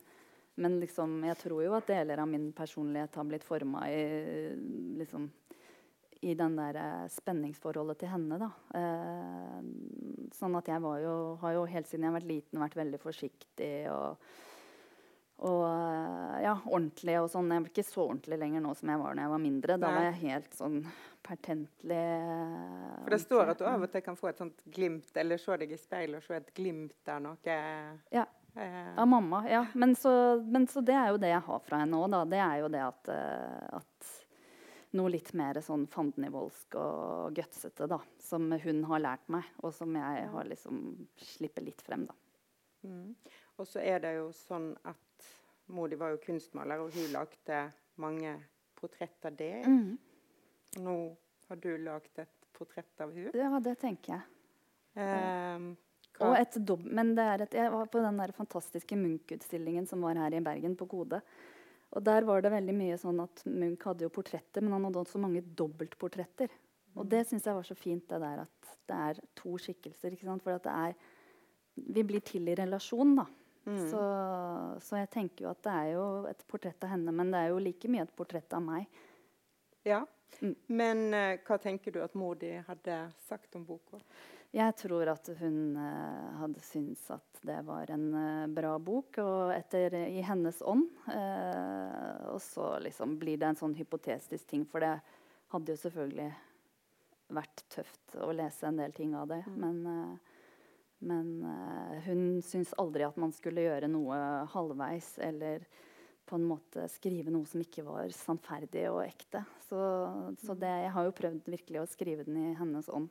men 0.62 0.78
liksom 0.82 1.20
Jeg 1.30 1.38
tror 1.42 1.64
jo 1.66 1.74
at 1.78 1.90
deler 1.90 2.22
av 2.22 2.30
min 2.30 2.50
personlighet 2.54 3.18
har 3.18 3.30
blitt 3.30 3.46
forma 3.46 3.86
i 3.90 4.04
liksom 4.98 5.30
i 6.24 6.32
den 6.34 6.56
der 6.56 6.78
eh, 6.80 7.08
spenningsforholdet 7.12 7.98
til 8.00 8.08
henne, 8.08 8.38
da. 8.40 8.48
Eh, 8.78 10.28
sånn 10.32 10.56
at 10.56 10.70
jeg 10.70 10.80
var 10.80 11.02
jo, 11.02 11.14
har 11.42 11.58
jo 11.58 11.66
helt 11.68 11.90
siden 11.90 12.06
jeg 12.06 12.12
har 12.12 12.16
vært 12.16 12.30
liten 12.30 12.62
vært 12.62 12.78
veldig 12.78 13.00
forsiktig 13.02 13.72
og 13.92 14.22
og 15.44 15.64
eh, 15.68 16.36
ja, 16.46 16.54
ordentlig 16.66 17.16
og 17.20 17.26
sånn. 17.32 17.50
Jeg 17.52 17.64
blir 17.66 17.72
ikke 17.74 17.84
så 17.88 18.04
ordentlig 18.06 18.38
lenger 18.40 18.62
nå 18.64 18.70
som 18.78 18.92
jeg 18.92 19.00
var 19.02 19.16
da 19.18 19.26
jeg 19.26 19.32
var 19.34 19.42
mindre. 19.42 19.76
Da 19.82 19.90
var 19.92 20.06
jeg 20.08 20.20
helt 20.22 20.56
sånn 20.56 20.78
pertentlig 21.24 21.98
eh, 21.98 22.94
For 23.04 23.14
det 23.14 23.20
står 23.22 23.52
at 23.52 23.60
du 23.60 23.66
av 23.68 23.84
og 23.86 23.92
til 23.92 24.04
kan 24.06 24.16
få 24.20 24.30
et 24.32 24.40
sånt 24.40 24.64
glimt, 24.72 25.10
eller 25.20 25.40
se 25.40 25.56
deg 25.60 25.72
i 25.76 25.80
speilet 25.80 26.20
og 26.20 26.26
se 26.26 26.38
et 26.40 26.50
glimt 26.56 27.12
av 27.12 27.22
noe 27.24 27.58
Ja. 28.12 28.24
eh, 28.56 28.90
Av 28.96 29.08
mamma, 29.08 29.42
ja. 29.50 29.62
Men 29.74 29.94
så, 29.96 30.12
men 30.44 30.66
så 30.70 30.82
det 30.84 30.96
er 30.96 31.12
jo 31.14 31.20
det 31.22 31.32
jeg 31.34 31.44
har 31.48 31.62
fra 31.68 31.80
henne 31.84 32.00
òg, 32.00 32.10
da. 32.16 32.24
Det 32.34 32.42
er 32.48 32.58
jo 32.64 32.72
det 32.72 32.82
at, 32.88 33.12
at 33.80 34.12
noe 34.94 35.10
litt 35.10 35.32
mer 35.34 35.58
sånn 35.64 35.88
fandenivoldsk 35.90 36.76
og 36.78 37.32
gutsete, 37.34 37.88
da. 37.90 37.98
Som 38.22 38.52
hun 38.52 38.84
har 38.90 39.02
lært 39.02 39.28
meg, 39.32 39.48
og 39.64 39.72
som 39.74 39.96
jeg 39.98 40.28
har 40.30 40.44
liksom 40.52 40.84
slipper 41.18 41.64
litt 41.66 41.82
frem, 41.84 42.04
da. 42.08 42.14
Mm. 42.84 43.14
Og 43.58 43.68
så 43.70 43.82
er 43.84 44.00
det 44.02 44.16
jo 44.16 44.30
sånn 44.34 44.72
at 44.84 45.28
Modi 45.72 45.96
var 45.96 46.12
jo 46.12 46.20
kunstmaler, 46.24 46.82
og 46.82 46.92
hun 46.92 47.12
lagde 47.14 47.60
mange 48.02 48.34
portrett 48.76 49.24
av 49.24 49.36
det. 49.38 49.62
Mm. 49.64 49.94
Nå 50.84 50.96
har 51.48 51.60
du 51.62 51.70
lagd 51.80 52.18
et 52.20 52.48
portrett 52.54 53.00
av 53.00 53.14
hun. 53.14 53.30
Ja, 53.36 53.52
det 53.62 53.78
tenker 53.80 54.16
jeg. 54.16 54.24
Eh, 54.94 55.70
Og 56.22 56.36
et 56.38 56.54
dob 56.62 56.84
men 56.86 57.14
det 57.16 57.24
er 57.26 57.42
et, 57.42 57.54
jeg 57.58 57.70
var 57.72 57.88
på 57.90 57.98
den 58.02 58.20
der 58.20 58.30
fantastiske 58.36 58.94
Munch-utstillingen 58.98 59.88
som 59.90 60.04
var 60.06 60.18
her 60.20 60.36
i 60.36 60.42
Bergen, 60.44 60.76
på 60.78 60.86
Kode. 60.90 61.18
Og 61.94 62.02
der 62.06 62.26
var 62.26 62.42
det 62.42 62.52
veldig 62.52 62.74
mye 62.74 62.98
sånn 62.98 63.22
at 63.22 63.42
Munch 63.46 63.86
hadde 63.86 64.06
jo 64.06 64.12
portretter, 64.14 64.62
men 64.62 64.76
han 64.76 64.86
hadde 64.88 65.02
også 65.02 65.22
mange 65.22 65.42
dobbeltportretter. 65.58 66.50
Og 66.94 67.08
det 67.10 67.24
syns 67.26 67.46
jeg 67.46 67.56
var 67.56 67.66
så 67.66 67.74
fint, 67.78 68.04
det 68.10 68.20
der 68.22 68.44
at 68.44 68.74
det 68.90 68.98
er 69.08 69.20
to 69.38 69.56
skikkelser. 69.58 70.14
ikke 70.14 70.28
sant? 70.28 70.42
For 70.42 70.54
at 70.54 70.66
det 70.66 70.74
er 70.74 70.94
Vi 71.74 72.04
blir 72.06 72.22
til 72.22 72.46
i 72.46 72.54
relasjon, 72.54 73.16
da. 73.18 73.24
Mm. 73.64 73.90
Så, 73.90 74.02
så 74.84 75.00
jeg 75.00 75.10
tenker 75.14 75.46
jo 75.46 75.52
at 75.54 75.62
det 75.64 75.72
er 75.72 75.90
jo 75.94 76.04
et 76.28 76.42
portrett 76.50 76.84
av 76.84 76.92
henne, 76.92 77.14
men 77.16 77.32
det 77.32 77.40
er 77.40 77.52
jo 77.54 77.62
like 77.64 77.88
mye 77.88 78.04
et 78.04 78.16
portrett 78.16 78.52
av 78.56 78.64
meg. 78.64 79.00
Ja. 79.88 80.04
Mm. 80.40 80.54
Men 80.66 81.02
uh, 81.14 81.34
hva 81.46 81.58
tenker 81.62 81.94
du 81.94 82.00
at 82.04 82.16
mor 82.18 82.36
di 82.40 82.52
hadde 82.66 82.98
sagt 83.28 83.56
om 83.56 83.64
boka? 83.68 84.00
Jeg 84.54 84.76
tror 84.78 85.08
at 85.10 85.28
hun 85.40 85.76
uh, 85.78 86.34
hadde 86.42 86.62
syntes 86.62 87.08
at 87.10 87.40
det 87.46 87.58
var 87.66 87.90
en 87.90 88.06
uh, 88.14 88.46
bra 88.52 88.74
bok, 88.78 89.18
og 89.22 89.54
etter 89.54 89.96
i 90.04 90.22
hennes 90.24 90.60
ånd. 90.62 90.86
Og 92.34 92.40
så 92.42 92.74
liksom 92.84 93.18
blir 93.20 93.40
det 93.40 93.52
en 93.52 93.62
sånn 93.64 93.76
hypotetisk 93.78 94.46
ting, 94.50 94.64
for 94.68 94.84
det 94.84 94.96
hadde 95.54 95.74
jo 95.74 95.82
selvfølgelig 95.82 96.30
vært 97.34 97.64
tøft 97.72 98.16
å 98.20 98.30
lese 98.36 98.68
en 98.68 98.78
del 98.80 98.94
ting 98.96 99.14
av 99.18 99.28
det. 99.32 99.42
Mm. 99.48 99.58
Men, 99.64 100.18
men 100.98 101.42
eh, 101.48 101.98
hun 102.06 102.42
syns 102.44 102.74
aldri 102.78 103.04
at 103.06 103.16
man 103.20 103.32
skulle 103.34 103.64
gjøre 103.66 103.88
noe 103.90 104.16
halvveis 104.52 105.14
eller 105.18 105.66
på 106.24 106.38
en 106.38 106.46
måte 106.48 106.86
skrive 106.88 107.32
noe 107.34 107.44
som 107.48 107.60
ikke 107.60 107.84
var 107.84 108.08
sannferdig 108.16 108.86
og 108.90 109.02
ekte. 109.04 109.42
Så, 109.66 109.80
så 110.40 110.56
det, 110.56 110.70
jeg 110.86 110.94
har 110.94 111.04
jo 111.08 111.16
prøvd 111.18 111.50
virkelig 111.52 111.82
å 111.82 111.90
skrive 111.90 112.24
den 112.24 112.38
i 112.40 112.54
hennes 112.56 112.88
ånd. 112.88 113.10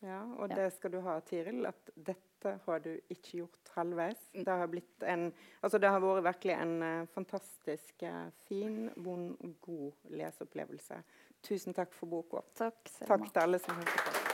Ja, 0.00 0.22
og 0.38 0.48
Ja. 0.48 0.56
det 0.56 0.72
skal 0.72 0.92
du 0.94 1.00
ha, 1.04 1.18
Tiril, 1.20 1.66
at 1.68 1.90
dette 1.94 2.54
har 2.64 2.80
du 2.80 2.94
ikke 3.12 3.42
gjort 3.42 3.72
halvveis. 3.74 4.20
Mm. 4.34 4.44
Det 4.44 4.52
har, 4.62 4.76
en, 5.12 5.26
altså 5.60 5.78
det 5.80 5.90
har 5.92 6.00
vært 6.00 6.24
virkelig 6.24 6.56
en 6.56 6.82
eh, 6.82 7.06
fantastisk 7.12 8.02
eh, 8.08 8.30
fin, 8.48 8.90
vond, 8.96 9.36
god 9.60 9.92
leseopplevelse. 10.08 11.02
Tusen 11.44 11.76
takk 11.76 11.92
for 11.96 12.08
boka. 12.08 12.44
Takk. 12.56 12.80
Takk 13.04 13.28
til 13.32 13.42
alle 13.44 13.60
som 13.60 13.76
hørte 13.76 14.04
på. 14.08 14.29